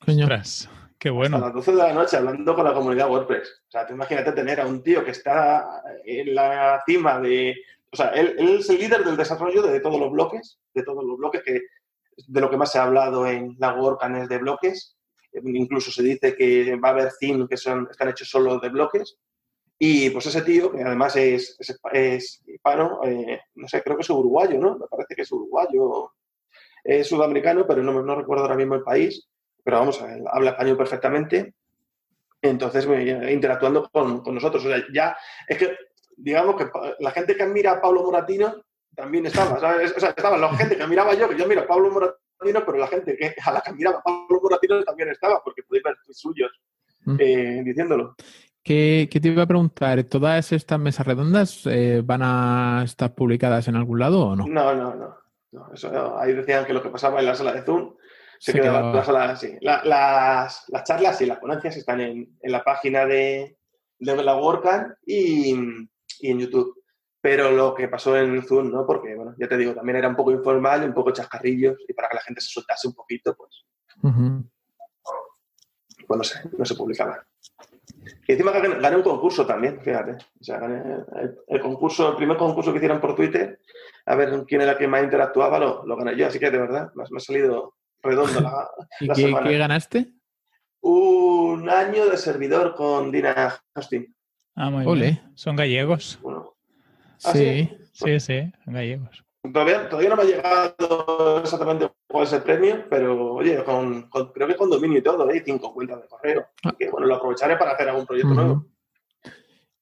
Coñoras, 0.04 0.68
qué 0.98 1.10
bueno. 1.10 1.36
Hasta 1.36 1.46
las 1.48 1.54
12 1.54 1.72
de 1.72 1.76
la 1.76 1.92
noche 1.92 2.16
hablando 2.16 2.54
con 2.54 2.64
la 2.64 2.74
comunidad 2.74 3.10
WordPress. 3.10 3.62
O 3.68 3.70
sea, 3.70 3.86
tú 3.86 3.94
imagínate 3.94 4.32
tener 4.32 4.60
a 4.60 4.66
un 4.66 4.82
tío 4.82 5.04
que 5.04 5.10
está 5.10 5.82
en 6.04 6.34
la 6.34 6.82
cima 6.86 7.20
de. 7.20 7.56
O 7.92 7.96
sea, 7.96 8.08
él, 8.08 8.34
es 8.38 8.70
el 8.70 8.78
líder 8.78 9.04
del 9.04 9.16
desarrollo 9.16 9.62
de 9.62 9.80
todos 9.80 10.00
los 10.00 10.10
bloques, 10.10 10.58
de 10.72 10.82
todos 10.82 11.04
los 11.04 11.18
bloques, 11.18 11.42
que 11.42 11.60
de 12.26 12.40
lo 12.40 12.50
que 12.50 12.56
más 12.56 12.72
se 12.72 12.78
ha 12.78 12.84
hablado 12.84 13.26
en 13.26 13.54
la 13.58 13.74
WordCamp 13.74 14.28
de 14.28 14.38
bloques. 14.38 14.96
Incluso 15.32 15.90
se 15.90 16.02
dice 16.02 16.34
que 16.34 16.76
va 16.76 16.88
a 16.88 16.92
haber 16.92 17.12
themes 17.18 17.48
que 17.48 17.56
son, 17.56 17.88
están 17.90 18.08
hechos 18.08 18.30
solo 18.30 18.58
de 18.58 18.70
bloques. 18.70 19.18
Y 19.78 20.10
pues 20.10 20.26
ese 20.26 20.42
tío, 20.42 20.72
que 20.72 20.82
además 20.82 21.16
es, 21.16 21.56
es, 21.92 22.42
hispano, 22.46 23.00
eh, 23.04 23.40
no 23.56 23.68
sé, 23.68 23.82
creo 23.82 23.96
que 23.96 24.02
es 24.02 24.10
uruguayo, 24.10 24.58
¿no? 24.58 24.78
Me 24.78 24.86
parece 24.86 25.14
que 25.14 25.22
es 25.22 25.32
uruguayo, 25.32 26.12
es 26.84 27.06
sudamericano, 27.06 27.66
pero 27.66 27.82
no, 27.82 28.02
no 28.02 28.14
recuerdo 28.14 28.44
ahora 28.44 28.56
mismo 28.56 28.76
el 28.76 28.82
país, 28.82 29.28
pero 29.64 29.78
vamos, 29.78 30.02
habla 30.30 30.50
español 30.50 30.76
perfectamente. 30.76 31.54
Entonces, 32.40 32.86
interactuando 33.30 33.88
con, 33.90 34.20
con, 34.20 34.34
nosotros. 34.34 34.64
O 34.64 34.68
sea, 34.68 34.82
ya 34.92 35.16
es 35.46 35.58
que, 35.58 35.76
digamos 36.16 36.56
que 36.56 36.68
la 36.98 37.10
gente 37.10 37.36
que 37.36 37.42
admira 37.42 37.72
a 37.72 37.80
Pablo 37.80 38.02
Moratino 38.02 38.62
también 38.94 39.26
estaba, 39.26 39.58
¿sabes? 39.58 39.94
O 39.96 40.00
sea, 40.00 40.10
estaba 40.10 40.36
la 40.36 40.54
gente 40.56 40.76
que 40.76 40.82
admiraba 40.82 41.14
yo, 41.14 41.28
que 41.28 41.36
yo 41.36 41.46
miro 41.46 41.62
a 41.62 41.66
Pablo 41.66 41.90
Moratino, 41.90 42.64
pero 42.64 42.78
la 42.78 42.86
gente 42.86 43.16
que, 43.16 43.34
a 43.42 43.52
la 43.52 43.60
que 43.60 43.70
admiraba 43.70 43.98
a 43.98 44.02
Pablo 44.02 44.40
Moratino 44.42 44.82
también 44.82 45.08
estaba, 45.08 45.42
porque 45.42 45.62
podéis 45.62 45.84
ver 45.84 45.96
suyos 46.10 46.50
eh, 47.18 47.62
diciéndolo. 47.64 48.14
¿Qué, 48.62 49.08
te 49.10 49.28
iba 49.28 49.42
a 49.42 49.46
preguntar? 49.46 50.04
¿Todas 50.04 50.52
estas 50.52 50.78
mesas 50.78 51.06
redondas 51.06 51.66
eh, 51.66 52.02
van 52.04 52.20
a 52.22 52.82
estar 52.84 53.14
publicadas 53.14 53.66
en 53.68 53.76
algún 53.76 53.98
lado 53.98 54.28
o 54.28 54.36
no? 54.36 54.46
No, 54.46 54.74
no, 54.74 54.94
no. 55.50 55.72
eso, 55.74 56.18
ahí 56.18 56.32
decían 56.32 56.64
que 56.64 56.72
lo 56.72 56.82
que 56.82 56.90
pasaba 56.90 57.20
en 57.20 57.26
la 57.26 57.34
sala 57.34 57.52
de 57.52 57.62
Zoom 57.62 57.94
se, 58.38 58.52
quedaba 58.52 58.90
en 58.90 58.96
la 58.96 59.04
sala, 59.04 59.36
sí. 59.36 59.56
las, 59.60 60.64
charlas 60.84 61.20
y 61.22 61.26
las 61.26 61.38
ponencias 61.38 61.76
están 61.76 62.00
en, 62.00 62.38
la 62.42 62.62
página 62.62 63.04
de, 63.04 63.56
de 63.98 64.22
la 64.22 64.36
WordCamp 64.36 64.94
y, 65.06 65.56
en 66.30 66.40
YouTube. 66.40 66.82
Pero 67.20 67.52
lo 67.52 67.74
que 67.74 67.88
pasó 67.88 68.16
en 68.16 68.42
Zoom, 68.42 68.70
¿no? 68.72 68.84
Porque, 68.84 69.14
bueno, 69.14 69.34
ya 69.38 69.48
te 69.48 69.56
digo, 69.56 69.74
también 69.74 69.96
era 69.96 70.08
un 70.08 70.16
poco 70.16 70.32
informal, 70.32 70.82
un 70.82 70.94
poco 70.94 71.12
chascarrillos 71.12 71.76
y 71.86 71.92
para 71.92 72.08
que 72.08 72.16
la 72.16 72.22
gente 72.22 72.40
se 72.40 72.50
soltase 72.50 72.88
un 72.88 72.94
poquito, 72.94 73.36
pues. 73.36 73.64
Pues 76.06 76.18
no 76.18 76.24
sé, 76.24 76.40
no 76.58 76.64
se 76.64 76.74
publicaba. 76.74 77.24
Y 78.26 78.32
encima 78.32 78.52
gané, 78.52 78.96
un 78.96 79.02
concurso 79.02 79.46
también, 79.46 79.80
fíjate. 79.80 80.12
O 80.12 80.44
sea, 80.44 80.58
gané 80.58 81.04
el, 81.46 81.60
concurso, 81.60 82.10
el 82.10 82.16
primer 82.16 82.36
concurso 82.36 82.72
que 82.72 82.78
hicieron 82.78 83.00
por 83.00 83.14
Twitter, 83.14 83.60
a 84.06 84.14
ver 84.16 84.44
quién 84.46 84.60
era 84.60 84.72
el 84.72 84.78
que 84.78 84.88
más 84.88 85.04
interactuaba, 85.04 85.58
lo, 85.58 85.86
lo 85.86 85.96
gané 85.96 86.16
yo. 86.16 86.26
Así 86.26 86.38
que 86.38 86.50
de 86.50 86.58
verdad, 86.58 86.90
me, 86.94 87.04
ha 87.04 87.20
salido 87.20 87.76
redondo 88.02 88.40
la, 88.40 88.68
¿Y 89.00 89.08
qué, 89.12 89.58
ganaste? 89.58 90.12
Un 90.80 91.70
año 91.70 92.06
de 92.06 92.16
servidor 92.16 92.74
con 92.74 93.12
Dina 93.12 93.60
Hosting. 93.74 94.12
Ah, 94.54 94.70
muy 94.70 95.00
bien. 95.00 95.20
Son 95.34 95.56
gallegos. 95.56 96.18
¿Ah, 97.24 97.32
sí, 97.32 97.70
sí, 97.92 98.20
sí, 98.20 98.52
gallegos. 98.66 99.24
Todavía, 99.52 99.88
no 99.90 100.16
me 100.16 100.22
ha 100.22 100.26
llegado 100.26 101.40
exactamente 101.40 101.90
cuál 102.06 102.24
es 102.24 102.32
el 102.32 102.42
premio, 102.42 102.84
pero 102.88 103.34
oye, 103.34 103.62
con, 103.64 104.08
creo 104.08 104.46
que 104.46 104.54
con 104.54 104.70
dominio 104.70 104.98
y 104.98 105.02
todo, 105.02 105.28
hay 105.28 105.38
¿eh? 105.38 105.42
cinco 105.44 105.74
cuentas 105.74 106.00
de 106.00 106.08
correo. 106.08 106.46
Ah. 106.62 106.72
que 106.78 106.88
bueno, 106.90 107.08
lo 107.08 107.16
aprovecharé 107.16 107.56
para 107.56 107.72
hacer 107.72 107.88
algún 107.88 108.06
proyecto 108.06 108.34
nuevo. 108.34 108.66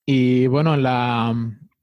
Y 0.07 0.47
bueno, 0.47 0.75
en 0.75 0.83
la, 0.83 1.35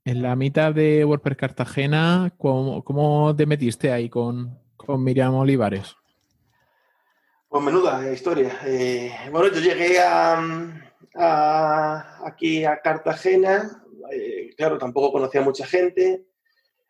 en 0.04 0.22
la 0.22 0.34
mitad 0.34 0.74
de 0.74 1.04
WordPress 1.04 1.36
Cartagena, 1.36 2.32
¿cómo, 2.36 3.34
te 3.36 3.46
metiste 3.46 3.92
ahí 3.92 4.08
con, 4.08 4.58
Miriam 4.98 5.34
Olivares? 5.34 5.94
Pues 7.48 7.62
menuda 7.62 8.12
historia. 8.12 8.58
Eh, 8.66 9.12
bueno, 9.30 9.54
yo 9.54 9.60
llegué 9.60 10.00
a, 10.00 10.87
aquí 11.14 12.64
a 12.64 12.80
Cartagena, 12.80 13.84
eh, 14.10 14.50
claro, 14.56 14.78
tampoco 14.78 15.12
conocía 15.12 15.40
mucha 15.40 15.66
gente. 15.66 16.24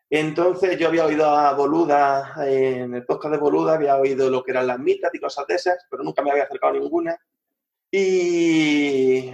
Entonces 0.09 0.77
yo 0.77 0.87
había 0.87 1.05
oído 1.05 1.25
a 1.29 1.53
Boluda, 1.53 2.33
en 2.47 2.95
el 2.95 3.05
podcast 3.05 3.35
de 3.35 3.41
Boluda, 3.41 3.75
había 3.75 3.95
oído 3.97 4.29
lo 4.29 4.43
que 4.43 4.51
eran 4.51 4.67
las 4.67 4.79
mitas 4.79 5.13
y 5.13 5.19
cosas 5.19 5.45
de 5.47 5.55
esas, 5.55 5.85
pero 5.89 6.03
nunca 6.03 6.23
me 6.23 6.31
había 6.31 6.43
acercado 6.43 6.73
a 6.73 6.79
ninguna. 6.79 7.17
Y 7.91 9.31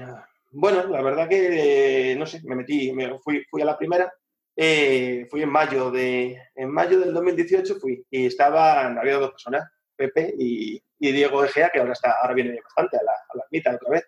bueno, 0.52 0.86
la 0.88 1.02
verdad 1.02 1.30
que, 1.30 2.16
no 2.18 2.26
sé, 2.26 2.42
me 2.44 2.56
metí, 2.56 2.92
me 2.92 3.20
fui, 3.20 3.44
fui 3.50 3.62
a 3.62 3.66
la 3.66 3.78
primera, 3.78 4.12
eh, 4.56 5.28
fui 5.30 5.42
en 5.44 5.50
mayo, 5.50 5.92
de, 5.92 6.42
en 6.56 6.70
mayo 6.72 7.00
del 7.00 7.14
2018 7.14 7.76
fui, 7.76 8.06
y 8.10 8.28
estaban, 8.28 8.98
había 8.98 9.18
dos 9.18 9.32
personas, 9.32 9.70
Pepe 9.96 10.34
y, 10.38 10.82
Diego 10.98 11.44
Egea, 11.44 11.70
que 11.70 11.80
ahora, 11.80 11.94
está, 11.94 12.16
ahora 12.22 12.34
viene 12.34 12.60
bastante 12.62 12.98
a 12.98 13.04
la, 13.04 13.12
a 13.12 13.38
la 13.38 13.44
mitad 13.52 13.76
otra 13.76 13.90
vez. 13.92 14.04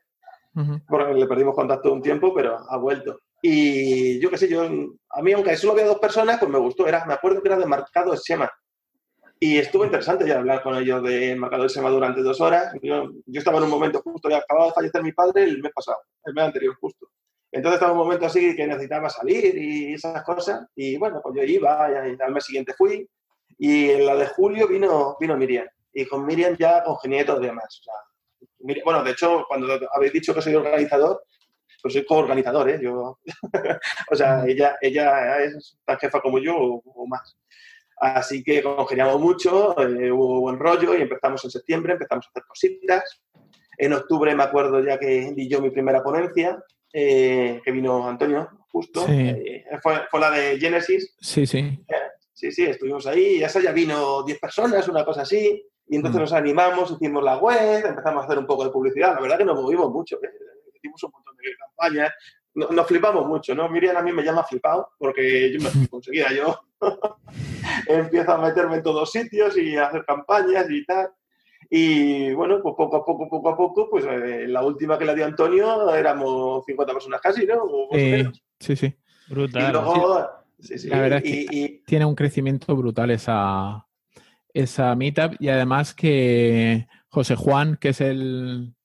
Porque 0.88 1.14
le 1.14 1.28
perdimos 1.28 1.55
contacto 1.55 1.93
un 1.93 2.01
tiempo, 2.01 2.34
pero 2.34 2.58
ha 2.68 2.78
vuelto. 2.78 3.20
Y 3.41 4.20
yo 4.20 4.30
qué 4.30 4.38
sé, 4.38 4.49
yo, 4.49 4.64
a 4.64 5.22
mí, 5.22 5.32
aunque 5.34 5.55
solo 5.55 5.74
había 5.74 5.86
dos 5.86 5.99
personas, 5.99 6.39
pues 6.39 6.51
me 6.51 6.58
gustó. 6.58 6.88
Era, 6.88 7.05
me 7.05 7.14
acuerdo 7.14 7.41
que 7.41 7.49
era 7.49 7.58
de 7.58 7.66
marcado 7.66 8.16
Sema. 8.18 8.51
Y 9.39 9.60
estuvo 9.60 9.86
interesante 9.86 10.28
ya 10.28 10.39
hablar 10.39 10.64
con 10.64 10.76
ellos 10.76 11.03
de 11.03 11.36
marcado 11.36 11.64
de 11.64 11.70
Sema 11.70 11.89
durante 11.89 12.24
dos 12.24 12.41
horas. 12.41 12.74
Yo, 12.82 13.12
yo 13.26 13.39
estaba 13.39 13.60
en 13.60 13.66
un 13.66 13.70
momento 13.70 14.01
justo, 14.01 14.30
ya 14.30 14.38
acababa 14.38 14.68
de 14.68 14.74
fallecer 14.74 15.03
mi 15.03 15.12
padre 15.12 15.43
el 15.43 15.62
mes 15.62 15.72
pasado, 15.74 15.99
el 16.24 16.34
mes 16.34 16.45
anterior, 16.45 16.76
justo. 16.82 17.08
Entonces 17.51 17.76
estaba 17.76 17.93
en 17.93 17.99
un 17.99 18.03
momento 18.03 18.26
así 18.26 18.55
que 18.55 18.68
necesitaba 18.68 19.10
salir 19.10 19.55
y 19.55 19.93
esas 19.93 20.24
cosas. 20.24 20.68
Y 20.76 20.97
bueno, 20.97 21.22
pues 21.22 21.36
yo 21.36 21.43
iba, 21.43 21.89
y 21.91 22.22
al 22.22 22.34
mes 22.34 22.45
siguiente 22.45 22.74
fui. 22.74 23.08
Y 23.60 23.89
en 23.91 24.05
la 24.05 24.16
de 24.16 24.28
julio 24.28 24.68
vino, 24.68 25.16
vino 25.20 25.38
Miriam. 25.38 25.68
Y 25.93 26.05
con 26.05 26.26
Miriam 26.26 26.55
ya 26.58 26.84
congenié 26.84 27.24
todavía 27.24 27.53
más. 27.53 27.80
O 27.80 27.84
sea, 27.84 27.93
bueno, 28.60 29.03
de 29.03 29.12
hecho, 29.12 29.45
cuando 29.47 29.68
habéis 29.93 30.14
dicho 30.14 30.34
que 30.34 30.41
soy 30.41 30.55
organizador, 30.55 31.24
pues 31.82 31.93
soy 31.93 32.05
coorganizador, 32.05 32.70
¿eh? 32.70 32.80
Yo, 32.82 33.20
o 34.12 34.16
sea, 34.16 34.45
ella, 34.45 34.76
ella 34.82 35.43
es 35.43 35.78
tan 35.86 35.97
jefa 35.97 36.20
como 36.22 36.39
yo 36.39 36.55
o, 36.58 37.08
más. 37.08 37.38
Así 37.97 38.43
que 38.43 38.62
congeniamos 38.62 39.20
mucho, 39.20 39.80
eh, 39.80 40.12
hubo 40.12 40.41
buen 40.41 40.60
rollo 40.60 40.95
y 40.95 41.01
empezamos 41.01 41.43
en 41.45 41.51
septiembre, 41.51 41.93
empezamos 41.93 42.26
a 42.26 42.30
hacer 42.30 42.43
cositas. 42.47 43.22
En 43.78 43.93
octubre 43.93 44.36
me 44.36 44.43
acuerdo 44.43 44.84
ya 44.84 44.99
que 44.99 45.32
di 45.36 45.47
yo 45.47 45.62
mi 45.62 45.72
primera 45.72 46.03
ponencia, 46.03 46.64
eh, 46.93 47.60
que 47.64 47.72
vino 47.72 48.08
Antonio, 48.08 48.49
justo. 48.72 49.05
Eh, 49.08 49.66
fue, 49.82 50.01
fue, 50.10 50.20
la 50.20 50.32
de 50.32 50.60
Genesis. 50.60 51.16
Sí, 51.20 51.45
sí. 51.45 51.80
sí, 52.34 52.51
sí, 52.51 52.64
estuvimos 52.66 53.08
ahí. 53.08 53.38
Y 53.38 53.43
esa 53.43 53.60
ya 53.60 53.72
vino 53.72 54.24
10 54.24 54.39
personas, 54.39 54.88
una 54.88 55.03
cosa 55.03 55.22
así. 55.22 55.64
Y 55.90 55.96
entonces 55.96 56.20
mm. 56.20 56.24
nos 56.24 56.34
animamos, 56.34 56.92
hicimos 56.92 57.24
la 57.24 57.38
web, 57.38 57.86
empezamos 57.86 58.24
a 58.24 58.26
hacer 58.26 58.38
un 58.38 58.46
poco 58.46 58.66
de 58.66 58.72
publicidad. 58.72 59.16
La 59.16 59.22
verdad 59.22 59.38
que 59.38 59.46
nos 59.46 59.62
movimos 59.62 59.92
mucho. 59.92 60.20
Hicimos 60.74 61.04
un 61.04 61.12
montón 61.12 61.36
de 61.38 61.56
campañas. 61.58 62.14
Nos, 62.54 62.88
flipamos 62.88 63.28
mucho, 63.28 63.54
¿no? 63.54 63.70
Miriam 63.70 63.98
a 63.98 64.02
mí 64.02 64.12
me 64.12 64.24
llama 64.24 64.44
flipado 64.44 64.90
porque 64.98 65.54
yo 65.54 65.60
me 65.62 65.88
conseguía 65.88 66.34
yo. 66.34 66.60
Empiezo 67.88 68.32
a 68.34 68.38
meterme 68.40 68.78
en 68.78 68.84
todos 68.84 69.12
sitios 69.12 69.58
y 69.58 69.78
a 69.78 69.88
hacer 69.88 70.04
campañas 70.06 70.66
y 70.70 70.84
tal. 70.86 71.12
Y 71.70 72.34
bueno, 72.34 72.62
pues 72.62 72.76
poco 72.76 72.98
a 72.98 73.06
poco, 73.06 73.30
poco 73.30 73.50
a 73.50 73.58
poco, 73.58 73.90
pues 73.90 74.06
eh, 74.06 74.48
la 74.48 74.64
última 74.64 74.98
que 74.98 75.06
le 75.06 75.16
dio 75.16 75.26
Antonio 75.26 75.94
éramos 75.94 76.66
50 76.66 76.94
personas 76.94 77.22
casi, 77.22 77.46
¿no? 77.46 77.62
sí, 78.60 78.76
sí. 78.76 78.96
Brutal. 79.30 79.70
Y 79.70 79.72
luego, 79.74 80.30
La 80.86 81.00
verdad 81.00 81.22
es 81.24 81.50
que 81.50 81.84
tiene 81.86 82.06
un 82.06 82.16
crecimiento 82.16 82.76
brutal 82.76 83.12
esa, 83.12 83.87
esa 84.54 84.95
meetup 84.95 85.36
y 85.39 85.50
además 85.50 85.93
que 85.93 86.88
José 87.10 87.36
Juan, 87.36 87.78
que 87.78 87.89
es 87.89 88.02
el, 88.02 88.76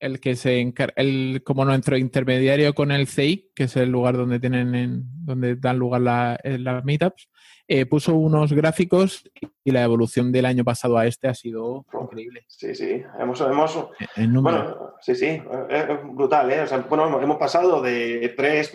el 0.00 0.20
que 0.20 0.36
se 0.36 0.60
encarga, 0.60 0.94
el, 0.96 1.42
como 1.44 1.64
nuestro 1.64 1.96
intermediario 1.96 2.74
con 2.74 2.92
el 2.92 3.06
CEI, 3.06 3.50
que 3.54 3.64
es 3.64 3.76
el 3.76 3.90
lugar 3.90 4.16
donde 4.16 4.40
tienen 4.40 4.74
en, 4.74 5.02
donde 5.24 5.56
dan 5.56 5.78
lugar 5.78 6.00
la, 6.00 6.38
las 6.44 6.84
meetups, 6.84 7.28
eh, 7.70 7.84
puso 7.84 8.14
unos 8.14 8.52
gráficos 8.52 9.30
y 9.62 9.70
la 9.70 9.82
evolución 9.82 10.32
del 10.32 10.46
año 10.46 10.64
pasado 10.64 10.96
a 10.96 11.06
este 11.06 11.28
ha 11.28 11.34
sido 11.34 11.84
increíble. 12.00 12.44
Sí, 12.48 12.74
sí, 12.74 13.02
hemos, 13.18 13.40
hemos 13.42 13.90
bueno, 14.16 14.94
sí, 15.00 15.14
sí, 15.14 15.42
es 15.68 15.86
brutal, 16.14 16.50
¿eh? 16.50 16.62
O 16.62 16.66
sea, 16.66 16.78
bueno, 16.78 17.20
hemos 17.20 17.36
pasado 17.36 17.82
de 17.82 18.32
tres, 18.36 18.72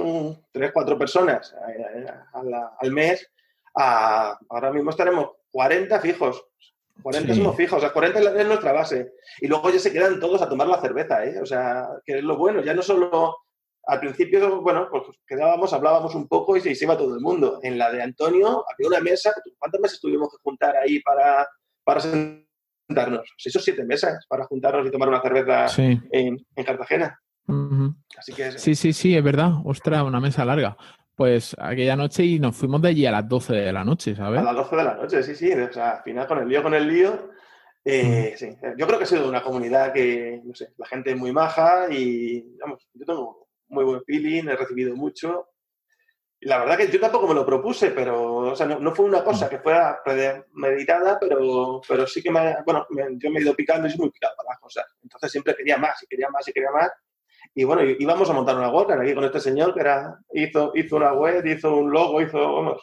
tres 0.52 0.72
cuatro 0.72 0.98
personas 0.98 1.56
eh, 1.68 2.06
al 2.80 2.92
mes 2.92 3.32
a 3.76 4.38
ahora 4.50 4.72
mismo 4.72 4.92
estaremos 4.92 5.32
40 5.54 6.00
fijos. 6.02 6.44
40 7.02 7.34
somos 7.34 7.56
fijos, 7.56 7.78
o 7.78 7.80
sea, 7.80 7.92
40 7.92 8.20
es 8.40 8.48
nuestra 8.48 8.72
base. 8.72 9.14
Y 9.40 9.48
luego 9.48 9.70
ya 9.70 9.80
se 9.80 9.92
quedan 9.92 10.20
todos 10.20 10.42
a 10.42 10.50
tomar 10.50 10.68
la 10.68 10.82
cerveza, 10.82 11.26
¿eh? 11.26 11.40
O 11.42 11.46
sea, 11.46 11.88
que 12.06 12.20
es 12.20 12.24
lo 12.24 12.38
bueno, 12.38 12.64
ya 12.64 12.74
no 12.74 12.82
solo 12.82 13.38
al 13.86 14.00
principio, 14.00 14.62
bueno, 14.62 14.88
pues 14.90 15.04
quedábamos, 15.28 15.74
hablábamos 15.74 16.16
un 16.16 16.28
poco 16.28 16.56
y 16.56 16.62
se 16.62 16.84
iba 16.84 16.98
todo 16.98 17.16
el 17.16 17.22
mundo. 17.22 17.60
En 17.64 17.78
la 17.78 17.92
de 17.92 18.02
Antonio 18.02 18.64
había 18.72 18.88
una 18.88 19.00
mesa, 19.00 19.34
¿cuántas 19.60 19.82
mesas 19.82 20.00
tuvimos 20.00 20.30
que 20.30 20.38
juntar 20.42 20.76
ahí 20.78 21.02
para, 21.02 21.48
para 21.84 22.00
sentarnos? 22.00 23.30
Seis 23.38 23.56
o 23.56 23.60
siete 23.60 23.84
mesas 23.84 24.26
para 24.30 24.46
juntarnos 24.46 24.88
y 24.88 24.92
tomar 24.92 25.10
una 25.10 25.22
cerveza 25.22 25.66
en, 25.78 26.38
Cartagena. 26.64 27.20
Así 28.18 28.34
que 28.34 28.58
Sí, 28.58 28.76
sí, 28.76 28.94
sí, 28.94 29.18
es 29.18 29.24
verdad. 29.24 29.52
Ostras, 29.66 30.04
una 30.04 30.22
mesa 30.22 30.46
larga. 30.46 30.78
Pues 31.16 31.56
aquella 31.60 31.96
noche 31.96 32.24
y 32.24 32.40
nos 32.40 32.56
fuimos 32.56 32.82
de 32.82 32.90
allí 32.90 33.06
a 33.06 33.12
las 33.12 33.28
12 33.28 33.54
de 33.54 33.72
la 33.72 33.84
noche, 33.84 34.16
¿sabes? 34.16 34.40
A 34.40 34.44
las 34.44 34.56
12 34.56 34.76
de 34.76 34.84
la 34.84 34.96
noche, 34.96 35.24
sí, 35.24 35.36
sí. 35.36 35.52
O 35.52 35.72
sea, 35.72 35.92
al 35.92 36.04
final 36.04 36.28
con 36.28 36.40
el 36.40 36.48
lío, 36.48 36.64
con 36.64 36.74
el 36.74 36.88
lío. 36.88 37.30
Eh, 37.86 38.34
sí, 38.38 38.48
yo 38.78 38.88
creo 38.88 38.98
que 38.98 39.04
ha 39.04 39.08
sido 39.08 39.28
una 39.28 39.44
comunidad 39.44 39.92
que, 39.92 40.42
no 40.44 40.56
sé, 40.56 40.74
la 40.78 40.88
gente 40.88 41.12
es 41.12 41.18
muy 41.18 41.34
maja 41.34 41.88
y, 41.92 42.58
vamos, 42.58 42.88
yo 42.94 43.06
tengo 43.06 43.48
muy 43.68 43.84
buen 43.84 44.04
feeling, 44.06 44.48
he 44.48 44.56
recibido 44.56 44.96
mucho. 44.96 45.50
Y 46.40 46.48
la 46.48 46.60
verdad 46.60 46.78
que 46.78 46.90
yo 46.90 47.00
tampoco 47.00 47.28
me 47.28 47.34
lo 47.34 47.46
propuse, 47.46 47.92
pero 47.92 48.36
o 48.36 48.56
sea, 48.56 48.66
no, 48.66 48.96
fue 48.96 49.06
una 49.06 49.24
cosa 49.24 49.50
que 49.50 49.60
fuera 49.60 50.02
meditada, 50.54 51.18
pero, 51.20 51.82
pero 51.88 52.08
sí 52.08 52.22
que 52.22 52.32
me, 52.32 52.58
bueno, 52.66 52.86
yo 52.90 53.32
me 53.32 53.40
he 53.40 53.44
ido 53.44 53.56
picando 53.56 53.88
y 53.88 53.92
soy 53.92 54.00
muy 54.00 54.12
picado 54.12 54.34
para 54.38 54.50
las 54.50 54.60
cosas. 54.60 54.86
Entonces 55.02 55.32
siempre 55.32 55.56
quería 55.56 55.78
más 55.78 56.02
y 56.04 56.08
quería 56.08 56.30
más 56.30 56.48
y 56.48 56.54
quería 56.54 56.72
más. 56.72 56.92
Y 57.56 57.64
bueno, 57.66 57.84
íbamos 58.00 58.30
a 58.30 58.34
montar 58.34 58.58
una 58.58 58.70
web 58.70 58.90
aquí 58.92 59.14
con 59.14 59.24
este 59.24 59.40
señor 59.40 59.74
que 59.74 59.82
era, 59.82 60.20
hizo, 60.34 60.72
hizo 60.76 60.96
una 60.96 61.14
web, 61.14 61.46
hizo 61.46 61.76
un 61.76 61.92
logo, 61.92 62.22
hizo, 62.22 62.38
vamos, 62.40 62.82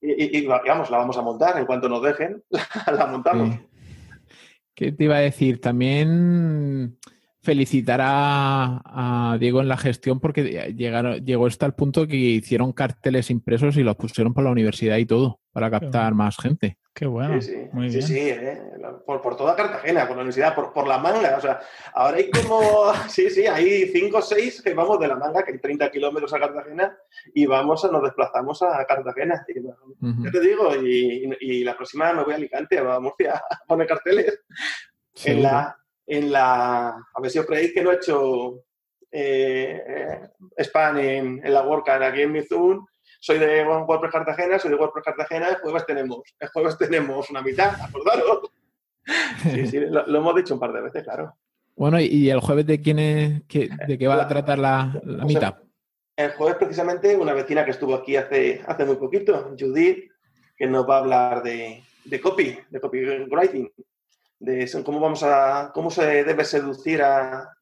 y, 0.00 0.46
vamos, 0.46 0.90
la 0.90 0.98
vamos 0.98 1.16
a 1.16 1.22
montar 1.22 1.58
en 1.58 1.64
cuanto 1.64 1.88
nos 1.88 2.02
dejen, 2.02 2.42
la 2.92 3.06
montamos. 3.06 3.56
¿Qué 4.74 4.92
te 4.92 5.04
iba 5.04 5.16
a 5.16 5.20
decir? 5.20 5.60
También 5.60 6.98
felicitar 7.44 8.00
a, 8.02 9.36
Diego 9.38 9.60
en 9.60 9.68
la 9.68 9.76
gestión 9.76 10.18
porque 10.18 10.74
llegaron, 10.76 11.24
llegó 11.24 11.46
hasta 11.46 11.66
el 11.66 11.74
punto 11.74 12.06
que 12.06 12.16
hicieron 12.16 12.72
carteles 12.72 13.30
impresos 13.30 13.76
y 13.76 13.82
los 13.82 13.96
pusieron 13.96 14.32
por 14.32 14.44
la 14.44 14.50
universidad 14.50 14.96
y 14.96 15.06
todo 15.06 15.40
para 15.52 15.70
captar 15.70 16.14
más 16.14 16.36
gente. 16.38 16.78
Qué 16.94 17.06
bueno. 17.06 17.40
Sí, 17.40 17.50
sí, 17.50 17.68
Muy 17.72 17.90
sí, 17.90 18.28
¿eh? 18.28 18.62
por, 19.04 19.36
toda 19.36 19.56
Cartagena, 19.56 20.06
por 20.06 20.16
la 20.16 20.22
universidad, 20.22 20.54
por, 20.54 20.86
la 20.86 20.98
manga. 20.98 21.36
O 21.36 21.40
sea, 21.40 21.60
ahora 21.92 22.18
hay 22.18 22.30
como, 22.30 22.92
sí, 23.08 23.28
sí, 23.30 23.46
hay 23.46 23.88
cinco 23.88 24.18
o 24.18 24.22
seis 24.22 24.62
que 24.62 24.74
vamos 24.74 24.98
de 25.00 25.08
la 25.08 25.16
manga, 25.16 25.44
que 25.44 25.52
hay 25.52 25.58
30 25.58 25.90
kilómetros 25.90 26.32
a 26.32 26.38
Cartagena, 26.38 26.96
y 27.34 27.46
vamos, 27.46 27.84
a, 27.84 27.90
nos 27.90 28.02
desplazamos 28.02 28.62
a 28.62 28.84
Cartagena. 28.86 29.44
Y, 29.48 30.30
te 30.30 30.40
digo, 30.40 30.74
y, 30.76 31.64
la 31.64 31.76
próxima 31.76 32.12
me 32.12 32.22
voy 32.22 32.32
a 32.32 32.36
Alicante, 32.36 32.78
a 32.78 33.00
Murcia, 33.00 33.34
a 33.50 33.64
poner 33.66 33.88
carteles. 33.88 34.40
en 35.24 35.42
la, 35.42 35.76
en 36.06 36.32
la, 36.32 36.88
a 36.88 37.20
ver 37.20 37.30
si 37.30 37.38
os 37.38 37.46
creéis 37.46 37.72
que 37.72 37.82
no 37.82 37.90
he 37.90 37.96
hecho 37.96 38.64
eh, 39.10 39.82
eh 39.86 40.64
spam 40.64 40.98
en, 40.98 41.40
la 41.44 41.62
WordCamp 41.62 42.02
aquí 42.02 42.22
en 42.22 42.32
Mizun. 42.32 42.86
Soy 43.20 43.38
de 43.38 43.64
WordPress 43.64 44.12
Cartagena, 44.12 44.58
soy 44.58 44.70
de 44.70 44.76
WordPress 44.76 45.04
Cartagena, 45.04 45.48
el 45.48 45.56
jueves 45.56 45.86
tenemos, 45.86 46.20
el 46.38 46.48
jueves 46.48 46.76
tenemos 46.76 47.30
una 47.30 47.42
mitad, 47.42 47.74
acordaros. 47.80 48.50
Sí, 49.42 49.66
sí, 49.66 49.80
lo, 49.80 50.06
hemos 50.06 50.34
dicho 50.34 50.54
un 50.54 50.60
par 50.60 50.72
de 50.72 50.80
veces, 50.80 51.02
claro. 51.02 51.36
Bueno, 51.76 52.00
¿y 52.00 52.30
el 52.30 52.40
jueves 52.40 52.66
de 52.66 52.80
quién 52.80 52.98
es, 52.98 53.46
de 53.46 53.98
qué 53.98 54.08
va 54.08 54.22
a 54.22 54.26
tratar 54.26 54.58
la, 54.58 54.98
la 55.04 55.26
mitad? 55.26 55.56
El 56.16 56.30
jueves 56.32 56.56
precisamente 56.56 57.14
una 57.14 57.34
vecina 57.34 57.66
que 57.66 57.72
estuvo 57.72 57.94
aquí 57.94 58.16
hace, 58.16 58.62
hace 58.66 58.86
muy 58.86 58.96
poquito, 58.96 59.54
Judith, 59.58 60.10
que 60.56 60.66
nos 60.66 60.88
va 60.88 60.96
a 60.96 61.00
hablar 61.00 61.42
de, 61.42 61.82
de 62.06 62.20
copy, 62.20 62.56
de 62.70 62.80
copywriting 62.80 63.70
de 64.38 64.82
cómo 64.84 65.00
vamos 65.00 65.22
a 65.22 65.70
cómo 65.72 65.90
se 65.90 66.24
debe 66.24 66.44
seducir 66.44 67.02
a, 67.02 67.56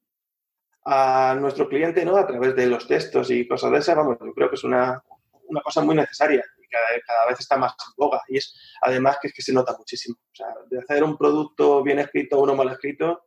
a 0.85 1.37
nuestro 1.39 1.68
cliente 1.68 2.05
¿no? 2.05 2.16
a 2.16 2.27
través 2.27 2.57
de 2.57 2.66
los 2.66 2.87
textos 2.87 3.31
y 3.31 3.47
cosas 3.47 3.70
de 3.73 3.79
esas, 3.79 3.97
vamos, 3.97 4.18
yo 4.20 4.33
creo 4.33 4.49
que 4.49 4.57
es 4.57 4.64
una, 4.64 5.03
una 5.49 5.61
cosa 5.61 5.83
muy 5.83 5.95
necesaria 5.95 6.45
y 6.59 6.68
cada, 6.68 6.85
cada, 7.07 7.29
vez 7.29 7.41
está 7.41 7.57
más 7.57 7.73
en 7.73 7.93
boga. 7.97 8.23
Y 8.29 8.39
es 8.39 8.55
además 8.81 9.18
que 9.20 9.29
es 9.29 9.35
que 9.35 9.43
se 9.43 9.53
nota 9.53 9.77
muchísimo. 9.77 10.16
O 10.20 10.35
sea, 10.35 10.49
de 10.70 10.81
hacer 10.81 11.05
un 11.05 11.16
producto 11.16 11.83
bien 11.83 11.99
escrito 11.99 12.39
o 12.39 12.43
uno 12.43 12.57
mal 12.57 12.70
escrito, 12.70 13.27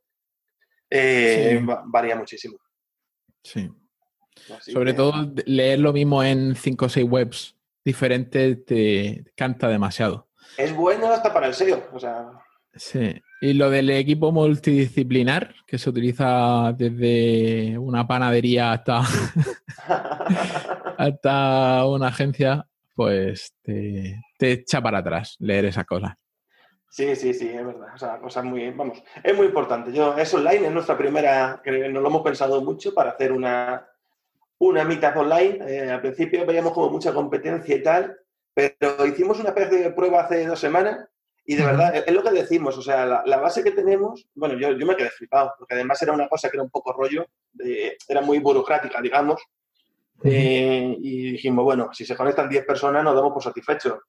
eh, 0.89 1.63
varía 1.85 2.15
muchísimo. 2.15 2.57
Sí. 3.43 3.71
Sobre 4.59 4.93
todo 4.93 5.13
leer 5.45 5.79
lo 5.79 5.93
mismo 5.93 6.23
en 6.23 6.55
5 6.55 6.85
o 6.85 6.89
6 6.89 7.05
webs 7.09 7.55
diferentes 7.85 8.65
te 8.65 9.25
canta 9.35 9.69
demasiado. 9.69 10.27
Es 10.57 10.75
bueno 10.75 11.09
hasta 11.11 11.33
para 11.33 11.47
el 11.47 11.53
SEO. 11.53 11.89
O 11.93 11.99
sea, 11.99 12.31
Sí, 12.75 13.21
y 13.45 13.53
lo 13.53 13.69
del 13.69 13.91
equipo 13.91 14.31
multidisciplinar, 14.31 15.53
que 15.67 15.77
se 15.77 15.91
utiliza 15.91 16.73
desde 16.75 17.77
una 17.77 18.07
panadería 18.07 18.71
hasta, 18.71 19.01
hasta 20.97 21.85
una 21.85 22.07
agencia, 22.07 22.65
pues 22.95 23.53
te, 23.61 24.19
echa 24.39 24.81
para 24.81 24.97
atrás 24.97 25.35
leer 25.37 25.65
esa 25.65 25.83
cosa. 25.83 26.17
Sí, 26.89 27.15
sí, 27.15 27.35
sí, 27.35 27.49
es 27.49 27.63
verdad. 27.63 27.89
O 27.93 27.97
sea, 27.99 28.17
cosa 28.19 28.41
muy, 28.41 28.71
vamos, 28.71 29.03
es 29.23 29.37
muy 29.37 29.45
importante. 29.45 29.93
Yo, 29.93 30.17
es 30.17 30.33
online, 30.33 30.65
es 30.65 30.73
nuestra 30.73 30.97
primera, 30.97 31.61
que 31.63 31.87
nos 31.89 32.01
lo 32.01 32.09
hemos 32.09 32.23
pensado 32.23 32.63
mucho 32.63 32.95
para 32.95 33.11
hacer 33.11 33.31
una, 33.31 33.87
una 34.57 34.83
meetup 34.83 35.17
online. 35.17 35.59
Eh, 35.67 35.91
al 35.91 36.01
principio 36.01 36.47
veíamos 36.47 36.73
como 36.73 36.89
mucha 36.89 37.13
competencia 37.13 37.75
y 37.75 37.83
tal, 37.83 38.17
pero 38.55 39.05
hicimos 39.05 39.39
una 39.39 39.51
de 39.51 39.91
prueba 39.91 40.21
hace 40.21 40.47
dos 40.47 40.59
semanas 40.59 41.07
y 41.47 41.55
de 41.55 41.63
verdad, 41.63 41.95
es 41.95 42.13
lo 42.13 42.23
que 42.23 42.31
decimos, 42.31 42.75
o 42.77 42.81
sea, 42.81 43.05
la, 43.05 43.37
base 43.37 43.63
que 43.63 43.71
tenemos, 43.71 44.27
bueno, 44.33 44.57
yo, 44.57 44.71
yo, 44.71 44.85
me 44.85 44.95
quedé 44.95 45.11
flipado, 45.11 45.53
porque 45.59 45.75
además 45.75 46.01
era 46.01 46.11
una 46.11 46.27
cosa 46.27 46.49
que 46.49 46.57
era 46.57 46.63
un 46.63 46.71
poco 46.71 46.91
rollo, 46.91 47.27
de, 47.53 47.97
era 48.07 48.21
muy 48.21 48.39
burocrática, 48.39 49.01
digamos, 49.01 49.41
Eh, 50.23 50.95
y 51.01 51.33
dijimos, 51.33 51.65
bueno, 51.65 51.89
si 51.91 52.05
se 52.05 52.15
conectan 52.15 52.49
10 52.49 52.65
personas 52.65 53.03
nos 53.03 53.15
damos 53.15 53.33
por 53.33 53.43
satisfechos. 53.43 53.99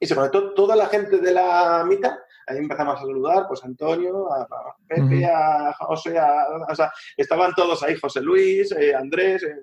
Y 0.00 0.06
se 0.06 0.14
conectó 0.14 0.54
toda 0.54 0.74
la 0.74 0.86
gente 0.86 1.18
de 1.18 1.32
la 1.32 1.84
mitad. 1.86 2.16
Ahí 2.46 2.56
empezamos 2.58 2.96
a 2.96 3.00
saludar, 3.00 3.44
pues 3.46 3.62
a 3.62 3.66
Antonio, 3.66 4.32
a, 4.32 4.46
Pepe, 4.86 5.26
a 5.26 5.72
José, 5.74 6.18
a, 6.18 6.46
o 6.68 6.74
sea, 6.74 6.90
estaban 7.16 7.52
todos 7.54 7.82
ahí, 7.82 7.96
José 7.96 8.22
Luis, 8.22 8.72
eh, 8.72 8.94
Andrés, 8.94 9.42
eh, 9.42 9.56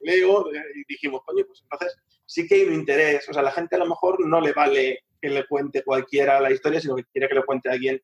Leo, 0.00 0.46
y 0.52 0.84
dijimos, 0.86 1.22
coño, 1.24 1.44
pues 1.46 1.62
entonces 1.62 1.96
sí 2.26 2.46
que 2.46 2.56
hay 2.56 2.64
un 2.64 2.74
interés. 2.74 3.26
O 3.28 3.32
sea, 3.32 3.42
la 3.42 3.52
gente 3.52 3.76
a 3.76 3.80
lo 3.80 3.86
mejor 3.86 4.24
no 4.26 4.40
le 4.40 4.52
vale 4.52 5.04
que 5.20 5.28
le 5.28 5.46
cuente 5.46 5.82
cualquiera 5.82 6.40
la 6.40 6.50
historia, 6.50 6.80
sino 6.80 6.96
que 6.96 7.04
quiere 7.04 7.28
que 7.28 7.34
le 7.34 7.44
cuente 7.44 7.70
alguien 7.70 8.00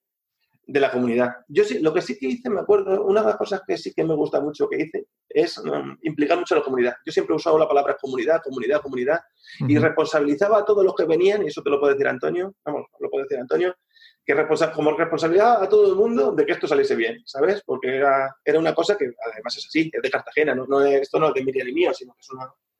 de 0.67 0.81
la 0.81 0.91
comunidad. 0.91 1.37
Yo 1.49 1.64
sí, 1.64 1.79
lo 1.79 1.95
que 1.95 2.03
sí 2.03 2.19
que 2.19 2.27
hice, 2.27 2.51
me 2.51 2.61
acuerdo, 2.61 3.05
una 3.05 3.21
de 3.21 3.29
las 3.29 3.37
cosas 3.37 3.62
que 3.67 3.79
sí 3.79 3.93
que 3.95 4.05
me 4.05 4.14
gusta 4.14 4.41
mucho 4.41 4.69
que 4.69 4.83
hice 4.83 5.07
es 5.29 5.59
um, 5.59 5.97
implicar 6.03 6.39
mucho 6.39 6.55
a 6.55 6.59
la 6.59 6.64
comunidad. 6.64 6.95
Yo 7.05 7.12
siempre 7.12 7.35
he 7.35 7.37
usado 7.37 7.59
la 7.59 7.69
palabra 7.69 7.97
comunidad, 8.01 8.43
comunidad, 8.43 8.81
comunidad, 8.81 9.21
y 9.61 9.79
responsabilizaba 9.79 10.59
a 10.59 10.64
todos 10.64 10.85
los 10.85 10.95
que 10.95 11.05
venían, 11.05 11.45
y 11.45 11.49
eso 11.49 11.62
te 11.62 11.71
lo 11.71 11.79
puede 11.79 11.95
decir 11.95 12.09
Antonio, 12.09 12.55
vamos, 12.64 12.87
lo 12.99 13.09
puede 13.09 13.25
decir 13.25 13.39
Antonio, 13.39 13.77
que 14.25 14.35
como 14.75 14.97
responsabilidad 14.97 15.62
a 15.62 15.69
todo 15.69 15.89
el 15.89 15.95
mundo 15.95 16.33
de 16.33 16.45
que 16.45 16.53
esto 16.53 16.67
saliese 16.67 16.97
bien, 16.97 17.23
¿sabes? 17.25 17.62
Porque 17.64 17.97
era, 17.97 18.35
era 18.45 18.59
una 18.59 18.75
cosa 18.75 18.99
que 18.99 19.05
además 19.05 19.57
es 19.57 19.67
así, 19.67 19.89
es 19.93 20.03
de 20.03 20.11
Cartagena, 20.11 20.53
no, 20.55 20.83
esto 20.85 21.21
no 21.21 21.29
es 21.29 21.35
de 21.35 21.45
Miriam 21.45 21.69
y 21.69 21.73
mío, 21.73 21.95
sino 21.95 22.12
que 22.14 22.21
es 22.23 22.29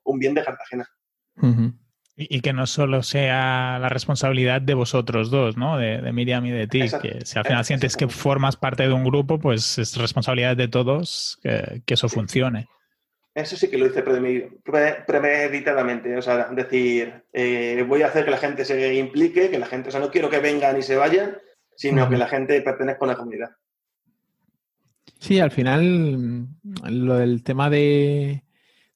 un 0.05 0.18
bien 0.18 0.34
de 0.34 0.43
Cartagena. 0.43 0.89
Y, 2.18 2.40
que 2.40 2.54
no 2.54 2.66
solo 2.66 3.02
sea 3.02 3.78
la 3.78 3.90
responsabilidad 3.90 4.62
de 4.62 4.72
vosotros 4.72 5.30
dos, 5.30 5.58
¿no? 5.58 5.76
De, 5.76 6.00
Miriam 6.12 6.46
y 6.46 6.50
de 6.50 6.66
ti, 6.66 6.80
que 7.02 7.26
si 7.26 7.38
al 7.38 7.44
final 7.44 7.62
sientes 7.66 7.94
que 7.94 8.08
formas 8.08 8.56
parte 8.56 8.84
de 8.84 8.92
un 8.94 9.04
grupo, 9.04 9.38
pues 9.38 9.76
es 9.76 9.94
responsabilidad 9.98 10.56
de 10.56 10.68
todos 10.68 11.38
que, 11.42 11.82
eso 11.86 12.08
funcione. 12.08 12.68
Eso 13.34 13.54
sí 13.54 13.68
que 13.68 13.76
lo 13.76 13.84
hice 13.84 14.02
premeditadamente, 15.06 16.16
o 16.16 16.22
sea, 16.22 16.48
decir, 16.52 17.22
eh, 17.34 17.84
voy 17.86 18.00
a 18.00 18.06
hacer 18.06 18.24
que 18.24 18.30
la 18.30 18.38
gente 18.38 18.64
se 18.64 18.94
implique, 18.94 19.50
que 19.50 19.58
la 19.58 19.66
gente, 19.66 19.90
o 19.90 19.92
sea, 19.92 20.00
no 20.00 20.10
quiero 20.10 20.30
que 20.30 20.38
vengan 20.38 20.78
y 20.78 20.82
se 20.82 20.96
vayan, 20.96 21.36
sino 21.76 22.08
que 22.08 22.16
la 22.16 22.28
gente 22.28 22.62
pertenezca 22.62 23.04
a 23.04 23.08
la 23.08 23.16
comunidad. 23.16 23.50
Sí, 25.18 25.38
al 25.40 25.50
final, 25.50 26.48
lo 26.88 27.16
del 27.16 27.42
tema 27.42 27.68
de, 27.68 28.42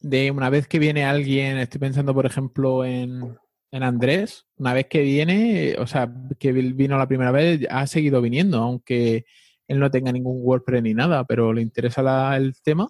de 0.01 0.31
una 0.31 0.51
vez 0.51 0.67
que 0.67 0.79
viene 0.79 1.05
alguien, 1.05 1.59
estoy 1.59 1.81
pensando 1.81 2.15
por 2.15 2.27
ejemplo 2.27 2.85
en, 2.85 3.39
Andrés, 3.73 4.47
una 4.57 4.75
vez 4.75 4.87
que 4.89 5.01
viene, 5.03 5.77
o 5.79 5.87
sea, 5.87 6.13
que 6.39 6.51
vino 6.51 6.99
la 6.99 7.07
primera 7.07 7.31
vez, 7.31 7.61
ha 7.71 7.87
seguido 7.87 8.21
viniendo, 8.21 8.59
aunque 8.59 9.25
él 9.69 9.79
no 9.79 9.91
tenga 9.91 10.11
ningún 10.11 10.41
WordPress 10.43 10.83
ni 10.83 10.93
nada, 10.93 11.25
pero 11.25 11.53
le 11.53 11.63
interesa 11.63 12.37
el 12.37 12.61
tema 12.63 12.89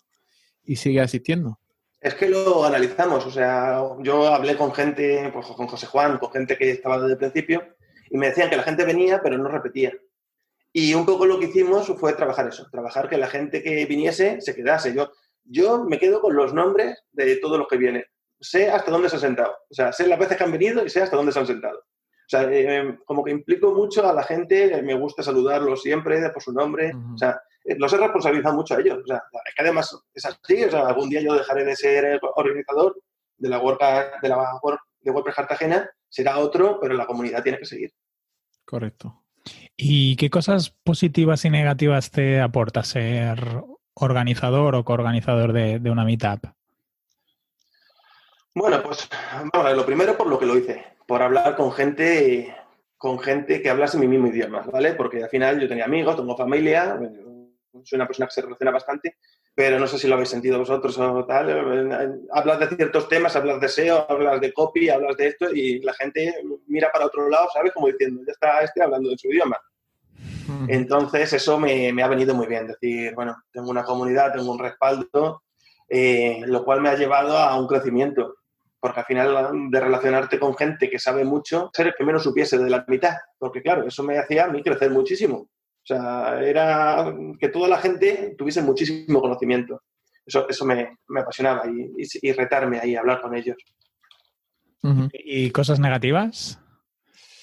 y 0.65 0.77
sigue 0.77 1.03
asistiendo. 1.03 1.59
Es 2.01 2.15
que 2.15 2.31
lo 2.31 2.65
analizamos, 2.65 3.27
o 3.27 3.31
sea, 3.31 3.83
yo 4.03 4.27
hablé 4.29 4.57
con 4.57 4.73
gente, 4.73 5.31
pues, 5.35 5.47
con 5.49 5.67
José 5.67 5.87
Juan, 5.87 6.17
con 6.17 6.33
gente 6.33 6.57
que 6.57 6.71
estaba 6.71 6.99
desde 6.99 7.13
el 7.13 7.19
principio, 7.19 7.63
y 8.09 8.17
me 8.17 8.29
decían 8.29 8.49
que 8.49 8.57
la 8.57 8.63
gente 8.63 8.87
venía, 8.87 9.21
pero 9.23 9.37
no 9.37 9.51
repetía. 9.51 9.93
Y 10.73 10.95
un 10.95 11.05
poco 11.05 11.27
lo 11.27 11.39
que 11.39 11.47
hicimos 11.47 11.89
fue 11.99 12.15
trabajar 12.15 12.49
eso, 12.49 12.67
trabajar 12.71 13.11
que 13.11 13.19
la 13.19 13.27
gente 13.27 13.63
que 13.63 13.85
viniese 13.85 14.41
se 14.41 14.55
quedase. 14.55 14.95
Yo, 14.95 15.11
yo 15.45 15.84
me 15.84 15.99
quedo 15.99 16.20
con 16.20 16.34
los 16.34 16.55
nombres 16.55 17.03
de 17.12 17.36
todos 17.36 17.59
los 17.59 17.68
que 17.68 17.76
vienen. 17.76 18.05
Sé 18.41 18.70
hasta 18.70 18.91
dónde 18.91 19.09
se 19.09 19.16
han 19.16 19.20
sentado. 19.20 19.53
O 19.70 19.74
sea, 19.74 19.93
sé 19.93 20.07
las 20.07 20.18
veces 20.18 20.36
que 20.36 20.45
han 20.45 20.53
venido 20.53 20.84
y 20.84 20.91
sé 20.91 21.03
hasta 21.03 21.16
dónde 21.16 21.32
se 21.32 21.41
han 21.41 21.47
sentado. 21.47 21.78
O 21.78 22.28
sea, 22.30 22.49
eh, 22.51 22.99
como 23.05 23.24
que 23.24 23.32
implico 23.32 23.74
mucho 23.74 24.09
a 24.09 24.14
la 24.14 24.22
gente, 24.22 24.80
me 24.82 24.95
gusta 24.95 25.22
saludarlos 25.22 25.82
siempre 25.82 26.30
por 26.30 26.43
su 26.43 26.53
nombre. 26.53 26.93
O 27.12 27.18
sea, 27.18 27.41
eh, 27.64 27.74
los 27.76 27.93
he 27.93 27.97
responsabilizado 27.97 28.55
mucho 28.55 28.74
a 28.74 28.80
ellos. 28.80 28.99
O 29.03 29.07
sea, 29.07 29.16
es 29.16 29.55
que 29.55 29.62
además 29.62 29.95
es 30.14 30.24
así. 30.24 30.64
O 30.64 30.70
sea, 30.70 30.86
algún 30.86 31.11
día 31.11 31.20
yo 31.20 31.34
dejaré 31.34 31.64
de 31.64 31.76
ser 31.76 32.20
organizador 32.36 33.01
de 33.36 33.49
la 33.49 33.59
WordCamp, 33.59 34.22
de 34.22 34.28
la 34.28 34.61
de 35.01 35.11
WordPress 35.11 35.34
Cartagena, 35.34 35.91
será 36.09 36.38
otro, 36.38 36.78
pero 36.80 36.95
la 36.95 37.07
comunidad 37.07 37.43
tiene 37.43 37.59
que 37.59 37.64
seguir. 37.64 37.93
Correcto. 38.64 39.24
¿Y 39.76 40.16
qué 40.16 40.30
cosas 40.30 40.70
positivas 40.70 41.45
y 41.45 41.51
negativas 41.51 42.11
te 42.11 42.41
aporta 42.41 42.84
ser 42.84 43.38
organizador 43.95 44.74
o 44.74 44.84
coorganizador 44.84 45.53
de, 45.53 45.91
una 45.91 46.05
meetup? 46.05 46.47
Bueno, 48.55 48.82
pues 48.82 49.09
bueno, 49.53 49.72
lo 49.74 49.86
primero 49.86 50.16
por 50.16 50.26
lo 50.26 50.38
que 50.38 50.47
lo 50.47 50.57
hice, 50.57 50.84
por 51.07 51.22
hablar 51.22 51.57
con 51.57 51.72
gente 51.72 52.57
con 52.97 53.18
gente 53.18 53.62
que 53.62 53.70
hablase 53.70 53.97
mi 53.97 54.07
mismo 54.07 54.26
idioma, 54.26 54.61
¿vale? 54.70 54.93
Porque 54.93 55.22
al 55.22 55.30
final 55.30 55.59
yo 55.59 55.66
tenía 55.66 55.86
amigos, 55.86 56.16
tengo 56.16 56.36
familia, 56.36 56.99
soy 57.82 57.97
una 57.97 58.07
persona 58.07 58.26
que 58.26 58.34
se 58.34 58.43
relaciona 58.43 58.72
bastante, 58.72 59.16
pero 59.55 59.78
no 59.78 59.86
sé 59.86 59.99
si 59.99 60.07
lo 60.07 60.14
habéis 60.14 60.28
sentido 60.28 60.59
vosotros 60.59 60.99
o 60.99 61.24
tal. 61.24 62.28
Hablas 62.32 62.61
de 62.61 62.76
ciertos 62.76 63.09
temas, 63.09 63.34
hablas 63.36 63.61
de 63.61 63.68
SEO, 63.68 64.07
hablas 64.11 64.41
de 64.41 64.53
copy, 64.53 64.91
hablas 64.91 65.16
de 65.16 65.28
esto 65.28 65.51
y 65.51 65.80
la 65.80 65.95
gente 65.95 66.34
mira 66.66 66.91
para 66.93 67.07
otro 67.07 67.28
lado, 67.28 67.49
¿sabes? 67.53 67.72
Como 67.72 67.86
diciendo, 67.86 68.22
ya 68.26 68.32
está 68.32 68.61
este 68.61 68.82
hablando 68.82 69.11
de 69.11 69.18
su 69.18 69.28
idioma. 69.28 69.59
Entonces, 70.68 71.33
eso 71.33 71.59
me, 71.59 71.91
ha 72.03 72.09
venido 72.09 72.35
muy 72.35 72.47
bien. 72.47 72.66
Decir, 72.66 73.14
bueno, 73.14 73.37
tengo 73.53 73.71
una 73.71 73.85
comunidad, 73.85 74.33
tengo 74.33 74.53
un 74.53 74.59
respaldo, 74.59 75.43
eh, 75.89 76.43
lo 76.47 76.64
cual 76.64 76.81
me 76.81 76.89
ha 76.89 76.97
llevado 76.97 77.37
a 77.37 77.59
un 77.59 77.66
crecimiento. 77.66 78.37
Porque 78.79 79.01
al 79.01 79.07
final, 79.07 79.71
de 79.71 79.81
relacionarte 79.81 80.39
con 80.39 80.57
gente 80.57 80.89
que 80.89 80.99
sabe 80.99 81.25
mucho, 81.25 81.71
ser 81.73 81.89
el 81.89 81.95
que 81.97 82.05
menos 82.05 82.23
supiese 82.23 82.59
de 82.59 82.71
la 82.71 82.85
mitad. 82.89 83.14
Porque, 83.39 83.62
claro, 83.62 83.87
eso 83.87 84.03
me 84.03 84.18
hacía 84.18 84.45
a 84.45 84.49
mí 84.49 84.62
crecer 84.62 84.91
muchísimo. 84.91 85.37
O 85.37 85.87
sea, 85.87 86.41
era 86.43 87.14
que 87.39 87.49
toda 87.49 87.68
la 87.68 87.79
gente 87.79 88.35
tuviese 88.37 88.62
muchísimo 88.62 89.21
conocimiento. 89.21 89.83
Eso, 90.25 90.49
eso 90.49 90.64
me, 90.64 90.97
apasionaba 91.18 91.64
y, 91.66 92.33
retarme 92.33 92.79
ahí, 92.79 92.95
a 92.95 93.01
hablar 93.01 93.21
con 93.21 93.35
ellos. 93.35 93.57
¿Y 95.12 95.51
cosas 95.51 95.81
negativas? 95.81 96.61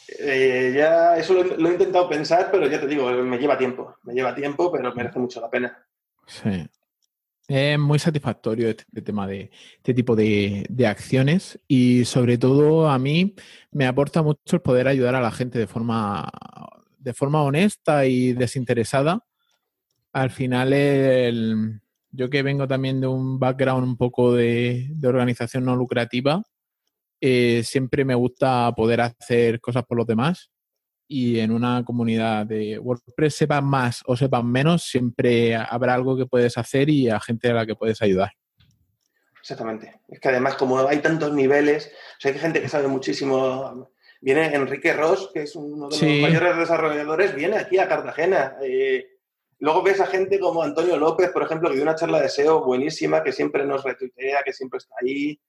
Eh, 0.07 0.73
ya 0.75 1.17
eso 1.17 1.33
lo, 1.33 1.69
he 1.69 1.71
intentado 1.71 2.07
pensar, 2.07 2.49
pero 2.51 2.67
ya 2.67 2.79
te 2.79 2.87
digo, 2.87 3.09
me 3.11 3.37
lleva 3.37 3.57
tiempo. 3.57 3.97
Me 4.03 4.13
lleva 4.13 4.33
tiempo, 4.33 4.71
pero 4.71 4.93
merece 4.95 5.19
mucho 5.19 5.41
la 5.41 5.49
pena. 5.49 5.85
Sí. 6.25 6.67
Es 7.47 7.79
muy 7.79 7.97
satisfactorio 7.97 8.69
este, 8.69 9.01
tema 9.01 9.25
de 9.25 9.51
este 9.77 9.93
tipo 9.93 10.17
de, 10.17 10.67
acciones 10.85 11.59
y 11.65 12.03
sobre 12.03 12.37
todo 12.37 12.89
a 12.89 12.99
mí 12.99 13.35
me 13.71 13.87
aporta 13.87 14.21
mucho 14.21 14.57
el 14.57 14.61
poder 14.61 14.87
ayudar 14.89 15.15
a 15.15 15.21
la 15.21 15.31
gente 15.31 15.57
de 15.57 15.67
forma, 15.67 16.29
de 16.97 17.13
forma 17.13 17.43
honesta 17.43 18.05
y 18.05 18.33
desinteresada. 18.33 19.23
Al 20.11 20.29
final, 20.29 21.81
yo 22.11 22.29
que 22.29 22.43
vengo 22.43 22.67
también 22.67 22.99
de 22.99 23.07
un 23.07 23.39
background 23.39 23.83
un 23.83 23.97
poco 23.97 24.33
de 24.33 24.89
organización 25.03 25.63
no 25.63 25.75
lucrativa, 25.75 26.43
eh, 27.21 27.61
siempre 27.63 28.05
me 28.05 28.15
gusta 28.15 28.71
poder 28.75 29.01
hacer 29.01 29.59
cosas 29.59 29.83
por 29.85 29.97
los 29.97 30.07
demás 30.07 30.51
y 31.07 31.39
en 31.39 31.51
una 31.51 31.83
comunidad 31.85 32.45
de 32.45 32.77
WordPress 32.79 33.35
sepan 33.35 33.65
más 33.65 34.03
o 34.05 34.15
sepan 34.17 34.45
menos, 34.51 34.83
siempre 34.83 35.55
habrá 35.55 35.93
algo 35.93 36.17
que 36.17 36.25
puedes 36.25 36.57
hacer 36.57 36.89
y 36.89 37.09
a 37.09 37.19
gente 37.19 37.49
a 37.49 37.53
la 37.53 37.65
que 37.65 37.75
puedes 37.75 38.01
ayudar. 38.01 38.31
Exactamente. 39.39 40.01
Es 40.09 40.19
que 40.19 40.27
además, 40.27 40.55
como 40.55 40.79
hay 40.79 40.99
tantos 40.99 41.33
niveles, 41.33 41.91
hay 42.23 42.33
gente 42.33 42.61
que 42.61 42.67
sabe 42.67 42.87
muchísimo. 42.89 43.89
Viene 44.19 44.53
Enrique 44.53 44.91
Ross, 44.91 45.31
que 45.33 45.43
es 45.43 45.55
uno 45.55 45.87
de 45.87 45.95
los 45.97 46.21
mayores 46.21 46.57
desarrolladores, 46.57 47.33
viene 47.33 47.57
aquí 47.57 47.77
a 47.77 47.87
Cartagena. 47.87 48.57
Eh, 48.61 49.07
luego 49.59 49.83
ves 49.83 50.01
a 50.01 50.07
gente 50.07 50.39
como 50.39 50.63
Antonio 50.63 50.97
López, 50.97 51.29
por 51.29 51.43
ejemplo, 51.43 51.69
que 51.69 51.75
dio 51.75 51.83
una 51.83 51.95
charla 51.95 52.19
de 52.19 52.27
SEO 52.27 52.65
buenísima, 52.65 53.23
que 53.23 53.31
siempre 53.31 53.65
nos 53.65 53.83
retuitea, 53.83 54.43
que 54.43 54.51
siempre 54.51 54.79
está 54.79 54.95
ahí. 55.01 55.39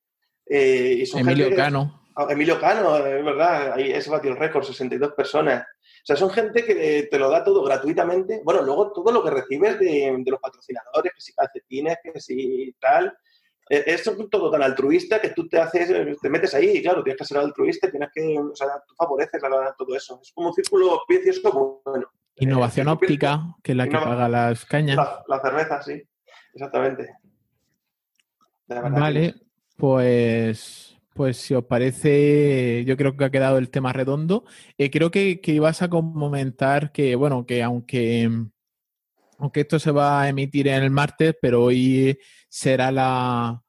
Eh, 0.48 1.04
Emilio 1.14 1.54
Cano. 1.54 2.02
Ah, 2.16 2.26
Emilio 2.30 2.58
Cano, 2.58 2.96
es 2.96 3.24
verdad, 3.24 3.74
ahí 3.74 3.92
ese 3.92 4.10
batió 4.10 4.30
el 4.32 4.36
récord, 4.36 4.64
62 4.64 5.12
personas. 5.12 5.62
O 5.62 6.06
sea, 6.08 6.16
son 6.16 6.30
gente 6.30 6.64
que 6.64 7.06
te 7.10 7.18
lo 7.18 7.30
da 7.30 7.44
todo 7.44 7.62
gratuitamente. 7.62 8.40
Bueno, 8.42 8.62
luego 8.62 8.92
todo 8.92 9.12
lo 9.12 9.22
que 9.22 9.30
recibes 9.30 9.78
de, 9.78 10.24
los 10.26 10.40
patrocinadores, 10.40 11.12
que 11.14 11.20
si 11.20 11.32
calcetines, 11.32 11.98
que 12.02 12.20
si 12.20 12.74
tal, 12.80 13.16
e, 13.68 13.84
es 13.86 14.02
todo 14.30 14.50
tan 14.50 14.62
altruista 14.62 15.20
que 15.20 15.30
tú 15.30 15.48
te 15.48 15.60
haces, 15.60 15.92
te 16.20 16.28
metes 16.30 16.54
ahí 16.54 16.78
y 16.78 16.82
claro, 16.82 17.04
tienes 17.04 17.18
que 17.18 17.24
ser 17.24 17.38
altruista, 17.38 17.90
tienes 17.90 18.08
que, 18.12 18.38
o 18.38 18.56
sea, 18.56 18.82
tú 18.86 18.94
favoreces 18.96 19.40
todo 19.76 19.94
eso. 19.94 20.18
Es 20.22 20.32
como 20.32 20.48
un 20.48 20.54
círculo 20.54 21.02
vicioso 21.08 21.82
bueno. 21.84 22.08
Innovación 22.36 22.88
óptica, 22.88 23.54
que 23.62 23.72
es 23.72 23.76
la 23.76 23.86
que 23.86 23.96
paga 23.96 24.28
las 24.28 24.64
cañas. 24.64 24.96
La, 25.26 25.40
cerveza, 25.40 25.82
sí, 25.82 26.02
exactamente. 26.54 27.14
Vale, 28.66 29.34
pues, 29.78 30.98
pues 31.14 31.36
si 31.36 31.54
os 31.54 31.64
parece, 31.64 32.84
yo 32.84 32.96
creo 32.96 33.16
que 33.16 33.24
ha 33.24 33.30
quedado 33.30 33.58
el 33.58 33.70
tema 33.70 33.92
redondo. 33.92 34.44
Eh, 34.76 34.90
creo 34.90 35.10
que, 35.10 35.40
ibas 35.44 35.82
a 35.82 35.88
comentar 35.88 36.90
que, 36.90 37.14
bueno, 37.14 37.46
que 37.46 37.62
aunque, 37.62 38.28
aunque 39.38 39.60
esto 39.60 39.78
se 39.78 39.92
va 39.92 40.22
a 40.22 40.28
emitir 40.28 40.66
en 40.66 40.82
el 40.82 40.90
martes, 40.90 41.36
pero 41.40 41.62
hoy 41.62 42.18
será 42.48 42.90
la, 42.90 43.62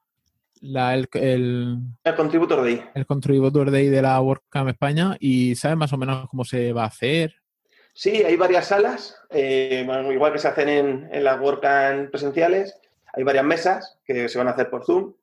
el, 0.62 1.07
el, 1.14 1.78
el, 2.03 2.16
Contributor 2.16 2.64
Day. 2.64 2.84
El 2.95 3.05
Contributor 3.05 3.70
Day 3.70 3.88
de 3.88 4.01
la 4.01 4.20
WordCamp 4.20 4.70
España. 4.70 5.16
¿Y 5.20 5.55
sabes 5.55 5.78
más 5.78 5.93
o 5.93 5.97
menos 5.97 6.28
cómo 6.28 6.43
se 6.43 6.74
va 6.74 6.86
a 6.86 6.88
hacer? 6.88 7.36
Sí, 7.93 8.24
hay 8.24 8.36
varias 8.36 8.68
salas, 8.68 9.16
eh, 9.30 9.86
igual 10.12 10.34
que 10.34 10.39
se 10.39 10.47
hacen 10.47 10.70
en, 10.70 11.10
en 11.12 11.24
las 11.24 11.39
WordCamp 11.39 12.10
presenciales. 12.10 12.76
Hay 13.14 13.24
varias 13.24 13.45
mesas 13.45 13.99
que 14.05 14.28
se 14.28 14.38
van 14.39 14.47
a 14.47 14.51
hacer 14.51 14.72
por 14.72 14.86
Zoom 14.86 15.14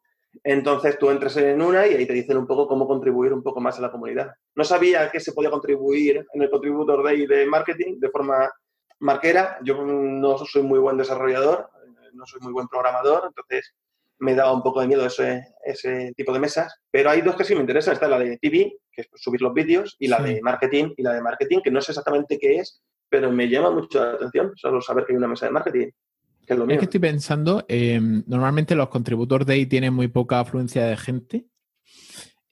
Entonces 0.44 0.98
tú 0.98 1.10
entras 1.10 1.36
en 1.36 1.60
una 1.60 1.86
y 1.86 1.94
ahí 1.94 2.06
te 2.06 2.12
dicen 2.12 2.36
un 2.36 2.46
poco 2.46 2.66
cómo 2.66 2.86
contribuir 2.86 3.32
un 3.32 3.42
poco 3.42 3.60
más 3.60 3.78
a 3.78 3.82
la 3.82 3.90
comunidad. 3.90 4.32
No 4.54 4.64
sabía 4.64 5.10
que 5.10 5.20
se 5.20 5.32
podía 5.32 5.50
contribuir 5.50 6.26
en 6.32 6.42
el 6.42 6.50
Contributor 6.50 7.02
Day 7.02 7.26
de 7.26 7.46
marketing 7.46 7.98
de 7.98 8.10
forma 8.10 8.50
marquera. 9.00 9.58
Yo 9.62 9.82
no 9.84 10.38
soy 10.38 10.62
muy 10.62 10.78
buen 10.78 10.96
desarrollador, 10.96 11.68
no 12.12 12.26
soy 12.26 12.40
muy 12.40 12.52
buen 12.52 12.68
programador, 12.68 13.24
entonces 13.26 13.74
me 14.18 14.34
daba 14.34 14.52
un 14.52 14.62
poco 14.62 14.80
de 14.80 14.86
miedo 14.86 15.04
ese, 15.04 15.46
ese 15.64 16.12
tipo 16.16 16.32
de 16.32 16.40
mesas. 16.40 16.80
Pero 16.90 17.10
hay 17.10 17.20
dos 17.20 17.36
que 17.36 17.44
sí 17.44 17.54
me 17.54 17.60
interesan. 17.60 17.94
Está 17.94 18.08
la 18.08 18.18
de 18.18 18.38
TV, 18.38 18.78
que 18.90 19.02
es 19.02 19.08
subir 19.14 19.42
los 19.42 19.52
vídeos, 19.52 19.96
y 19.98 20.08
la 20.08 20.20
de 20.20 20.40
marketing, 20.42 20.94
y 20.96 21.02
la 21.02 21.12
de 21.12 21.22
marketing, 21.22 21.60
que 21.62 21.70
no 21.70 21.80
sé 21.80 21.92
exactamente 21.92 22.38
qué 22.38 22.56
es, 22.58 22.80
pero 23.08 23.30
me 23.30 23.48
llama 23.48 23.70
mucho 23.70 24.04
la 24.04 24.12
atención 24.12 24.52
solo 24.56 24.80
saber 24.80 25.04
que 25.04 25.12
hay 25.12 25.18
una 25.18 25.28
mesa 25.28 25.46
de 25.46 25.52
marketing. 25.52 25.90
Que 26.46 26.54
es, 26.54 26.58
lo 26.58 26.68
es 26.68 26.78
que 26.78 26.84
estoy 26.84 27.00
pensando, 27.00 27.64
eh, 27.68 28.00
normalmente 28.00 28.74
los 28.74 28.88
contributores 28.88 29.46
de 29.46 29.54
ahí 29.54 29.66
tienen 29.66 29.92
muy 29.92 30.08
poca 30.08 30.40
afluencia 30.40 30.86
de 30.86 30.96
gente, 30.96 31.46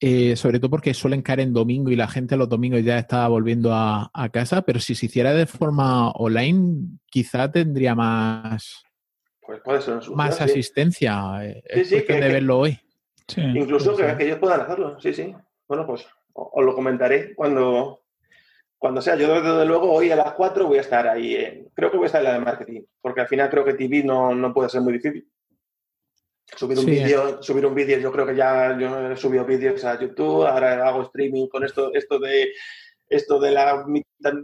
eh, 0.01 0.37
sobre 0.37 0.59
todo 0.59 0.71
porque 0.71 0.93
suelen 0.93 1.23
caer 1.23 1.41
en 1.41 1.53
domingo 1.53 1.91
y 1.91 1.97
la 1.97 2.09
gente 2.09 2.37
los 2.37 2.49
domingos 2.49 2.83
ya 2.83 2.99
está 2.99 3.27
volviendo 3.29 3.73
a, 3.73 4.11
a 4.13 4.29
casa, 4.31 4.63
pero 4.63 4.81
si 4.81 4.95
se 4.95 5.07
hiciera 5.07 5.33
de 5.33 5.47
forma 5.47 6.11
online, 6.11 6.99
quizá 7.11 7.51
tendría 7.51 7.95
más, 7.95 8.85
pues 9.47 9.61
puede 9.63 9.81
ser 9.81 10.01
más 10.15 10.41
asistencia. 10.41 11.45
Eh, 11.45 11.63
es 11.67 11.89
sí, 11.89 11.97
de 11.97 12.03
verlo 12.21 12.61
hoy. 12.61 12.79
Incluso 13.37 13.97
que, 13.97 14.17
que, 14.17 14.25
ellos 14.25 14.39
puedan 14.39 14.61
hacerlo, 14.61 14.99
sí, 15.01 15.13
sí. 15.13 15.35
Bueno, 15.69 15.87
pues 15.87 16.07
os 16.33 16.65
lo 16.65 16.75
comentaré 16.75 17.35
cuando, 17.35 18.04
cuando 18.85 19.01
sea. 19.01 19.17
Yo 19.17 19.41
desde 19.41 19.65
luego 19.65 19.91
hoy 19.91 20.11
a 20.11 20.17
las 20.17 20.35
4 20.35 20.67
voy 20.67 20.77
a 20.77 20.83
estar 20.83 21.09
ahí. 21.09 21.67
creo 21.73 21.91
que 21.91 21.97
voy 21.97 22.05
a 22.05 22.09
estar 22.09 22.21
en 22.21 22.29
la 22.29 22.35
de 22.35 22.45
marketing, 22.45 22.83
porque 23.01 23.23
al 23.23 23.29
final 23.29 23.49
creo 23.49 23.65
que 23.65 23.73
TV 23.73 24.05
no, 24.05 24.35
no 24.35 24.53
puede 24.53 24.69
ser 24.69 24.83
muy 24.83 24.93
difícil. 24.93 25.27
Subir 26.55 26.79
un 26.79 26.85
vídeo, 26.85 27.43
subir 27.43 27.65
un 27.65 27.75
vídeo, 27.75 27.99
yo 27.99 28.13
creo 28.13 28.27
que 28.27 28.37
ya 28.37 28.77
yo 28.79 29.11
he 29.11 29.17
subido 29.17 29.47
vídeos 29.47 29.83
a 29.87 29.99
YouTube, 29.99 30.45
ahora 30.47 30.87
hago 30.87 31.01
streaming 31.01 31.49
con 31.49 31.65
esto, 31.65 31.95
esto 31.95 32.19
de 32.19 32.53
esto 33.09 33.41
de 33.41 33.53
las 33.53 33.87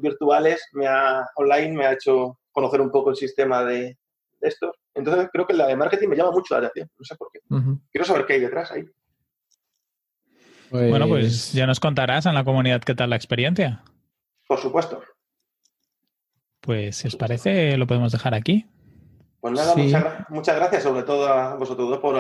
virtuales 0.01 0.66
me 0.72 0.86
ha, 0.86 1.22
online 1.36 1.76
me 1.76 1.84
ha 1.84 1.93
hecho 1.93 2.38
conocer 2.51 2.80
un 2.80 2.91
poco 2.91 3.11
el 3.11 3.16
sistema 3.16 3.62
de, 3.62 3.99
esto. 4.41 4.72
Entonces 4.95 5.28
creo 5.30 5.47
que 5.47 5.53
la 5.53 5.66
de 5.66 5.76
marketing 5.76 6.09
me 6.09 6.16
llama 6.16 6.30
mucho 6.30 6.59
la 6.59 6.66
atención, 6.66 6.88
no 6.99 7.05
sé 7.05 7.14
por 7.14 7.28
qué. 7.30 7.41
Quiero 7.93 8.07
saber 8.07 8.24
qué 8.24 8.32
hay 8.32 8.41
detrás 8.41 8.72
ahí. 8.72 8.84
Bueno, 10.70 11.07
pues 11.09 11.53
ya 11.53 11.66
nos 11.66 11.78
contarás 11.78 12.24
en 12.24 12.32
la 12.32 12.43
comunidad 12.43 12.80
qué 12.80 12.95
tal 12.95 13.11
la 13.11 13.16
experiencia. 13.16 13.82
Por 14.51 14.59
supuesto. 14.59 15.01
Pues 16.61 16.96
si 16.96 17.07
os 17.07 17.14
parece, 17.14 17.76
lo 17.76 17.86
podemos 17.86 18.11
dejar 18.11 18.34
aquí. 18.34 18.66
Pues 19.38 19.55
nada, 19.55 20.26
muchas, 20.28 20.57
gracias 20.57 20.82
sobre 20.82 21.05
todo 21.05 21.28
a 21.28 21.55
vosotros 21.55 21.88
dos 21.88 22.01
por... 22.01 22.16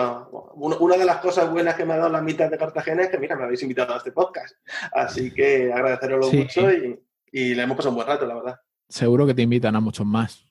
una 0.54 0.96
de 0.96 1.04
las 1.04 1.16
cosas 1.16 1.50
buenas 1.50 1.74
que 1.74 1.84
me 1.84 1.94
ha 1.94 1.96
dado 1.96 2.08
la 2.08 2.22
mitad 2.22 2.48
de 2.48 2.56
Cartagena 2.56 3.02
es 3.02 3.08
que, 3.08 3.18
mira, 3.18 3.34
me 3.34 3.42
habéis 3.42 3.64
invitado 3.64 3.94
a 3.94 3.96
este 3.96 4.12
podcast. 4.12 4.54
Así 4.92 5.34
que 5.34 5.72
agradeceroslo 5.72 6.30
mucho 6.30 6.70
y, 6.70 7.00
y 7.32 7.54
le 7.56 7.64
hemos 7.64 7.76
pasado 7.76 7.90
un 7.90 7.96
buen 7.96 8.06
rato, 8.06 8.24
la 8.26 8.34
verdad. 8.36 8.60
Seguro 8.88 9.26
que 9.26 9.34
te 9.34 9.42
invitan 9.42 9.74
a 9.74 9.80
muchos 9.80 10.06
más. 10.06 10.46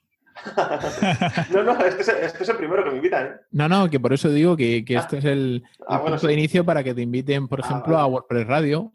no, 1.54 1.64
no, 1.64 1.80
este 1.86 2.02
es, 2.02 2.10
este 2.10 2.44
es, 2.44 2.50
el 2.50 2.58
primero 2.58 2.84
que 2.84 2.90
me 2.90 2.98
invitan. 2.98 3.26
¿eh? 3.26 3.32
No, 3.52 3.70
no, 3.70 3.90
que 3.90 4.02
por 4.02 4.12
eso 4.12 4.28
digo 4.28 4.58
que, 4.58 4.84
que 4.84 4.96
este 4.96 5.20
es 5.20 5.26
el, 5.26 5.64
ah, 5.88 6.04
punto 6.04 6.28
de 6.28 6.34
inicio 6.34 6.66
para 6.66 6.84
que 6.84 6.94
te 6.94 7.02
inviten, 7.04 7.48
por 7.48 7.62
ah, 7.62 7.66
ejemplo, 7.66 7.98
a 7.98 8.06
WordPress 8.06 8.48
Radio. 8.48 8.92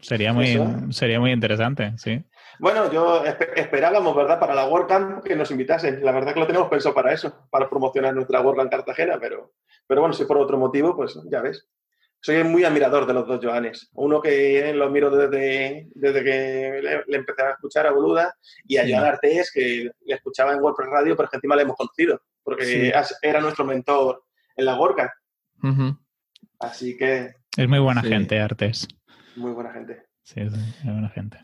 Sería 0.00 0.32
muy, 0.32 0.58
sería 0.90 1.20
muy 1.20 1.32
interesante, 1.32 1.92
sí. 1.96 2.22
Bueno, 2.58 2.90
yo 2.90 3.22
esperábamos, 3.24 4.16
¿verdad?, 4.16 4.40
para 4.40 4.54
la 4.54 4.66
WordCamp 4.66 5.22
que 5.22 5.36
nos 5.36 5.50
invitasen. 5.50 6.02
La 6.02 6.12
verdad 6.12 6.32
que 6.32 6.40
lo 6.40 6.46
tenemos 6.46 6.68
pensado 6.68 6.94
para 6.94 7.12
eso, 7.12 7.46
para 7.50 7.68
promocionar 7.68 8.14
nuestra 8.14 8.40
WordCamp 8.40 8.70
Cartagena, 8.70 9.18
pero, 9.20 9.52
pero 9.86 10.00
bueno, 10.00 10.14
si 10.14 10.24
por 10.24 10.38
otro 10.38 10.56
motivo, 10.56 10.96
pues 10.96 11.18
ya 11.30 11.42
ves 11.42 11.68
soy 12.26 12.42
muy 12.42 12.64
admirador 12.64 13.06
de 13.06 13.14
los 13.14 13.26
dos 13.26 13.40
Joanes. 13.40 13.88
Uno 13.94 14.20
que 14.20 14.72
lo 14.74 14.90
miro 14.90 15.10
desde, 15.10 15.86
desde 15.94 16.24
que 16.24 17.04
le, 17.06 17.16
empecé 17.16 17.42
a 17.42 17.50
escuchar 17.52 17.86
a 17.86 17.92
Boluda 17.92 18.34
y 18.66 18.78
a 18.78 18.84
Joan 18.88 19.04
Artés, 19.04 19.52
que 19.52 19.90
le 20.04 20.14
escuchaba 20.14 20.52
en 20.52 20.60
WordPress 20.60 20.90
Radio, 20.90 21.16
pero 21.16 21.28
que 21.28 21.36
encima 21.36 21.54
le 21.54 21.62
hemos 21.62 21.76
conocido, 21.76 22.20
porque 22.42 22.92
era 23.22 23.40
nuestro 23.40 23.64
mentor 23.64 24.24
en 24.56 24.64
la 24.64 24.74
Gorka. 24.74 25.14
Así 26.58 26.96
que... 26.96 27.32
Es 27.56 27.68
muy 27.68 27.78
buena 27.78 28.02
gente, 28.02 28.40
Artés. 28.40 28.88
Muy 29.36 29.52
buena 29.52 29.72
gente. 29.72 30.02
Sí, 30.22 30.40
es 30.40 30.52
muy 30.84 30.92
buena 30.92 31.08
gente. 31.10 31.38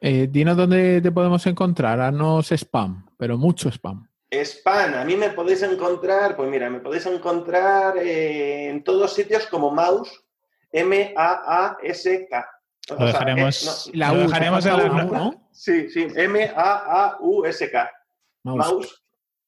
Eh, 0.00 0.28
dinos 0.30 0.56
dónde 0.56 1.00
te 1.00 1.12
podemos 1.12 1.46
encontrar. 1.46 2.00
Haznos 2.00 2.50
spam, 2.52 3.06
pero 3.16 3.38
mucho 3.38 3.70
spam. 3.70 4.06
Spam, 4.30 4.94
a 4.94 5.04
mí 5.04 5.16
me 5.16 5.30
podéis 5.30 5.62
encontrar, 5.62 6.36
pues 6.36 6.48
mira, 6.48 6.70
me 6.70 6.80
podéis 6.80 7.06
encontrar 7.06 7.96
en 7.98 8.84
todos 8.84 9.12
sitios 9.12 9.46
como 9.46 9.72
mouse, 9.72 10.24
M-A-A-S-K. 10.70 12.48
Lo 12.90 13.06
dejaremos, 13.06 13.90
la 13.92 14.12
lo 14.12 14.20
dejaremos 14.20 14.66
en 14.66 14.76
la, 14.76 15.04
¿no? 15.04 15.48
Sí, 15.52 15.90
sí, 15.90 16.06
M-A-A-U-S-K. 16.14 17.90
Mouse. 18.44 19.04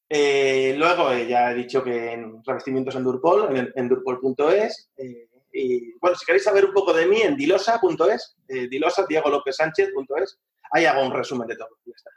Eh, 0.09 0.75
luego 0.77 1.11
eh, 1.11 1.27
ya 1.27 1.51
he 1.51 1.55
dicho 1.55 1.83
que 1.83 2.11
en 2.11 2.43
revestimientos 2.43 2.95
en 2.95 3.03
Durpol, 3.03 3.57
en, 3.57 3.71
en 3.73 3.89
durpol.es. 3.89 4.91
Eh, 4.97 5.29
y 5.53 5.93
bueno, 5.99 6.17
si 6.17 6.25
queréis 6.25 6.43
saber 6.43 6.65
un 6.65 6.73
poco 6.73 6.93
de 6.93 7.05
mí, 7.05 7.21
en 7.21 7.37
dilosa.es, 7.37 8.35
dilosa, 8.69 9.05
Diego 9.07 9.29
López 9.29 9.55
Sánchez.es, 9.55 10.39
ahí 10.71 10.85
hago 10.85 11.05
un 11.05 11.13
resumen 11.13 11.47
de 11.47 11.55
todo. 11.55 11.69
Ya 11.85 11.93
está. 11.95 12.11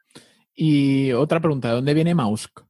Y 0.54 1.12
otra 1.12 1.38
pregunta, 1.38 1.68
¿de 1.68 1.74
dónde 1.74 1.94
viene 1.94 2.14
Mausk? 2.14 2.60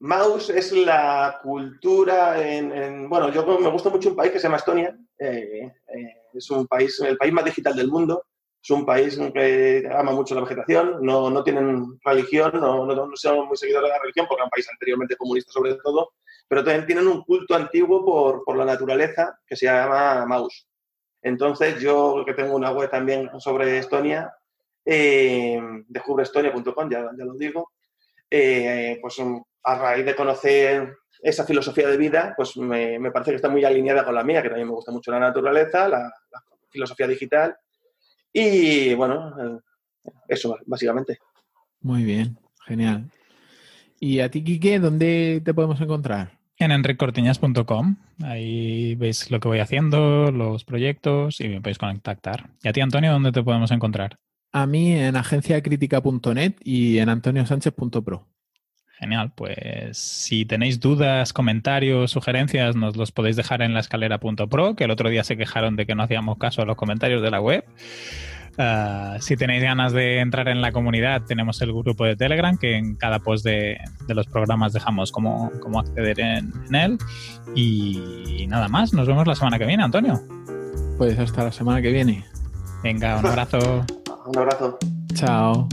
Mouse 0.00 0.50
es 0.50 0.72
la 0.72 1.40
cultura 1.42 2.46
en, 2.46 3.08
bueno, 3.08 3.32
yo 3.32 3.58
me 3.58 3.70
gusta 3.70 3.88
mucho 3.88 4.10
un 4.10 4.16
país 4.16 4.30
que 4.30 4.38
se 4.38 4.44
llama 4.44 4.58
Estonia. 4.58 4.94
Eh, 5.18 5.62
eh, 5.64 6.14
es 6.34 6.50
un 6.50 6.66
país, 6.66 7.00
el 7.00 7.16
país 7.16 7.32
más 7.32 7.46
digital 7.46 7.74
del 7.74 7.88
mundo. 7.88 8.24
Es 8.62 8.70
un 8.70 8.84
país 8.84 9.18
que 9.32 9.88
ama 9.96 10.12
mucho 10.12 10.34
la 10.34 10.40
vegetación, 10.42 10.98
no, 11.00 11.30
no 11.30 11.44
tienen 11.44 11.98
religión, 12.04 12.50
no, 12.54 12.84
no, 12.84 13.10
son 13.14 13.46
muy 13.46 13.56
seguidores 13.56 13.88
de 13.88 13.96
la 13.96 14.02
religión, 14.02 14.26
porque 14.28 14.42
es 14.42 14.44
un 14.44 14.50
país 14.50 14.68
anteriormente 14.68 15.16
comunista 15.16 15.52
sobre 15.52 15.74
todo, 15.76 16.14
pero 16.48 16.64
también 16.64 16.86
tienen 16.86 17.08
un 17.08 17.22
culto 17.22 17.54
antiguo 17.54 18.04
por, 18.04 18.44
por 18.44 18.56
la 18.56 18.64
naturaleza 18.64 19.38
que 19.46 19.56
se 19.56 19.66
llama 19.66 20.26
Maus. 20.26 20.66
Entonces, 21.22 21.80
yo 21.80 22.22
que 22.24 22.34
tengo 22.34 22.54
una 22.54 22.70
web 22.70 22.90
también 22.90 23.28
sobre 23.40 23.78
Estonia, 23.78 24.32
eh, 24.84 25.60
descubreestonia.com, 25.88 26.88
ya, 26.88 27.10
ya 27.18 27.24
lo 27.24 27.34
digo, 27.34 27.72
eh, 28.30 28.98
pues 29.02 29.16
a 29.64 29.78
raíz 29.78 30.06
de 30.06 30.14
conocer 30.14 30.96
esa 31.20 31.44
filosofía 31.44 31.88
de 31.88 31.96
vida, 31.96 32.34
pues 32.36 32.56
me, 32.56 33.10
parece 33.10 33.32
que 33.32 33.36
está 33.36 33.48
muy 33.48 33.64
alineada 33.64 34.04
con 34.04 34.14
la 34.14 34.22
mía, 34.22 34.42
que 34.42 34.48
también 34.48 34.68
me 34.68 34.74
gusta 34.74 34.92
mucho 34.92 35.10
la 35.10 35.18
naturaleza, 35.18 35.88
la, 35.88 36.12
filosofía 36.68 37.06
digital 37.06 37.56
y 38.30 38.92
bueno, 38.94 39.34
eh, 39.40 39.58
eso 40.28 40.58
básicamente. 40.66 41.18
Muy 41.80 42.04
bien, 42.04 42.38
genial. 42.66 43.10
¿Y 43.98 44.20
a 44.20 44.30
ti, 44.30 44.44
Quique, 44.44 44.78
dónde 44.78 45.40
te 45.42 45.54
podemos 45.54 45.80
encontrar? 45.80 46.35
En 46.58 46.72
enricortiñas.com. 46.72 47.96
Ahí 48.22 48.94
veis 48.94 49.30
lo 49.30 49.40
que 49.40 49.48
voy 49.48 49.58
haciendo, 49.58 50.30
los 50.32 50.64
proyectos 50.64 51.40
y 51.40 51.48
me 51.48 51.60
podéis 51.60 51.78
contactar. 51.78 52.50
¿Y 52.62 52.68
a 52.68 52.72
ti, 52.72 52.80
Antonio, 52.80 53.12
dónde 53.12 53.32
te 53.32 53.42
podemos 53.42 53.70
encontrar? 53.70 54.18
A 54.52 54.66
mí 54.66 54.92
en 54.92 55.16
agenciacritica.net 55.16 56.54
y 56.64 56.98
en 56.98 57.10
antoniosánchez.pro. 57.10 58.26
Genial, 58.98 59.32
pues 59.36 59.98
si 59.98 60.46
tenéis 60.46 60.80
dudas, 60.80 61.34
comentarios, 61.34 62.10
sugerencias, 62.10 62.74
nos 62.74 62.96
los 62.96 63.12
podéis 63.12 63.36
dejar 63.36 63.60
en 63.60 63.74
la 63.74 63.80
escalera.pro, 63.80 64.74
que 64.74 64.84
el 64.84 64.90
otro 64.90 65.10
día 65.10 65.22
se 65.22 65.36
quejaron 65.36 65.76
de 65.76 65.84
que 65.84 65.94
no 65.94 66.02
hacíamos 66.02 66.38
caso 66.38 66.62
a 66.62 66.64
los 66.64 66.76
comentarios 66.76 67.20
de 67.20 67.30
la 67.30 67.42
web. 67.42 67.66
Ah, 68.58 69.16
si 69.20 69.36
tenéis 69.36 69.62
ganas 69.62 69.92
de 69.92 70.20
entrar 70.20 70.48
en 70.48 70.60
la 70.60 70.72
comunidad, 70.72 71.22
tenemos 71.22 71.60
el 71.60 71.72
grupo 71.72 72.04
de 72.04 72.16
Telegram, 72.16 72.56
que 72.56 72.76
en 72.76 72.96
cada 72.96 73.18
post 73.18 73.44
de, 73.44 73.78
los 74.08 74.26
programas 74.26 74.72
dejamos 74.72 75.12
cómo, 75.12 75.50
cómo 75.60 75.80
acceder 75.80 76.20
en, 76.20 76.52
en, 76.68 76.74
él. 76.74 76.98
Y 77.54 78.46
nada 78.48 78.68
más, 78.68 78.92
nos 78.92 79.06
vemos 79.06 79.26
la 79.26 79.34
semana 79.34 79.58
que 79.58 79.66
viene, 79.66 79.82
Antonio. 79.82 80.20
Pues 80.98 81.18
hasta 81.18 81.44
la 81.44 81.52
semana 81.52 81.82
que 81.82 81.92
viene. 81.92 82.24
Venga, 82.82 83.18
un 83.18 83.26
abrazo. 83.26 83.84
Un 84.26 84.38
abrazo. 84.38 84.76
Chao. 85.14 85.68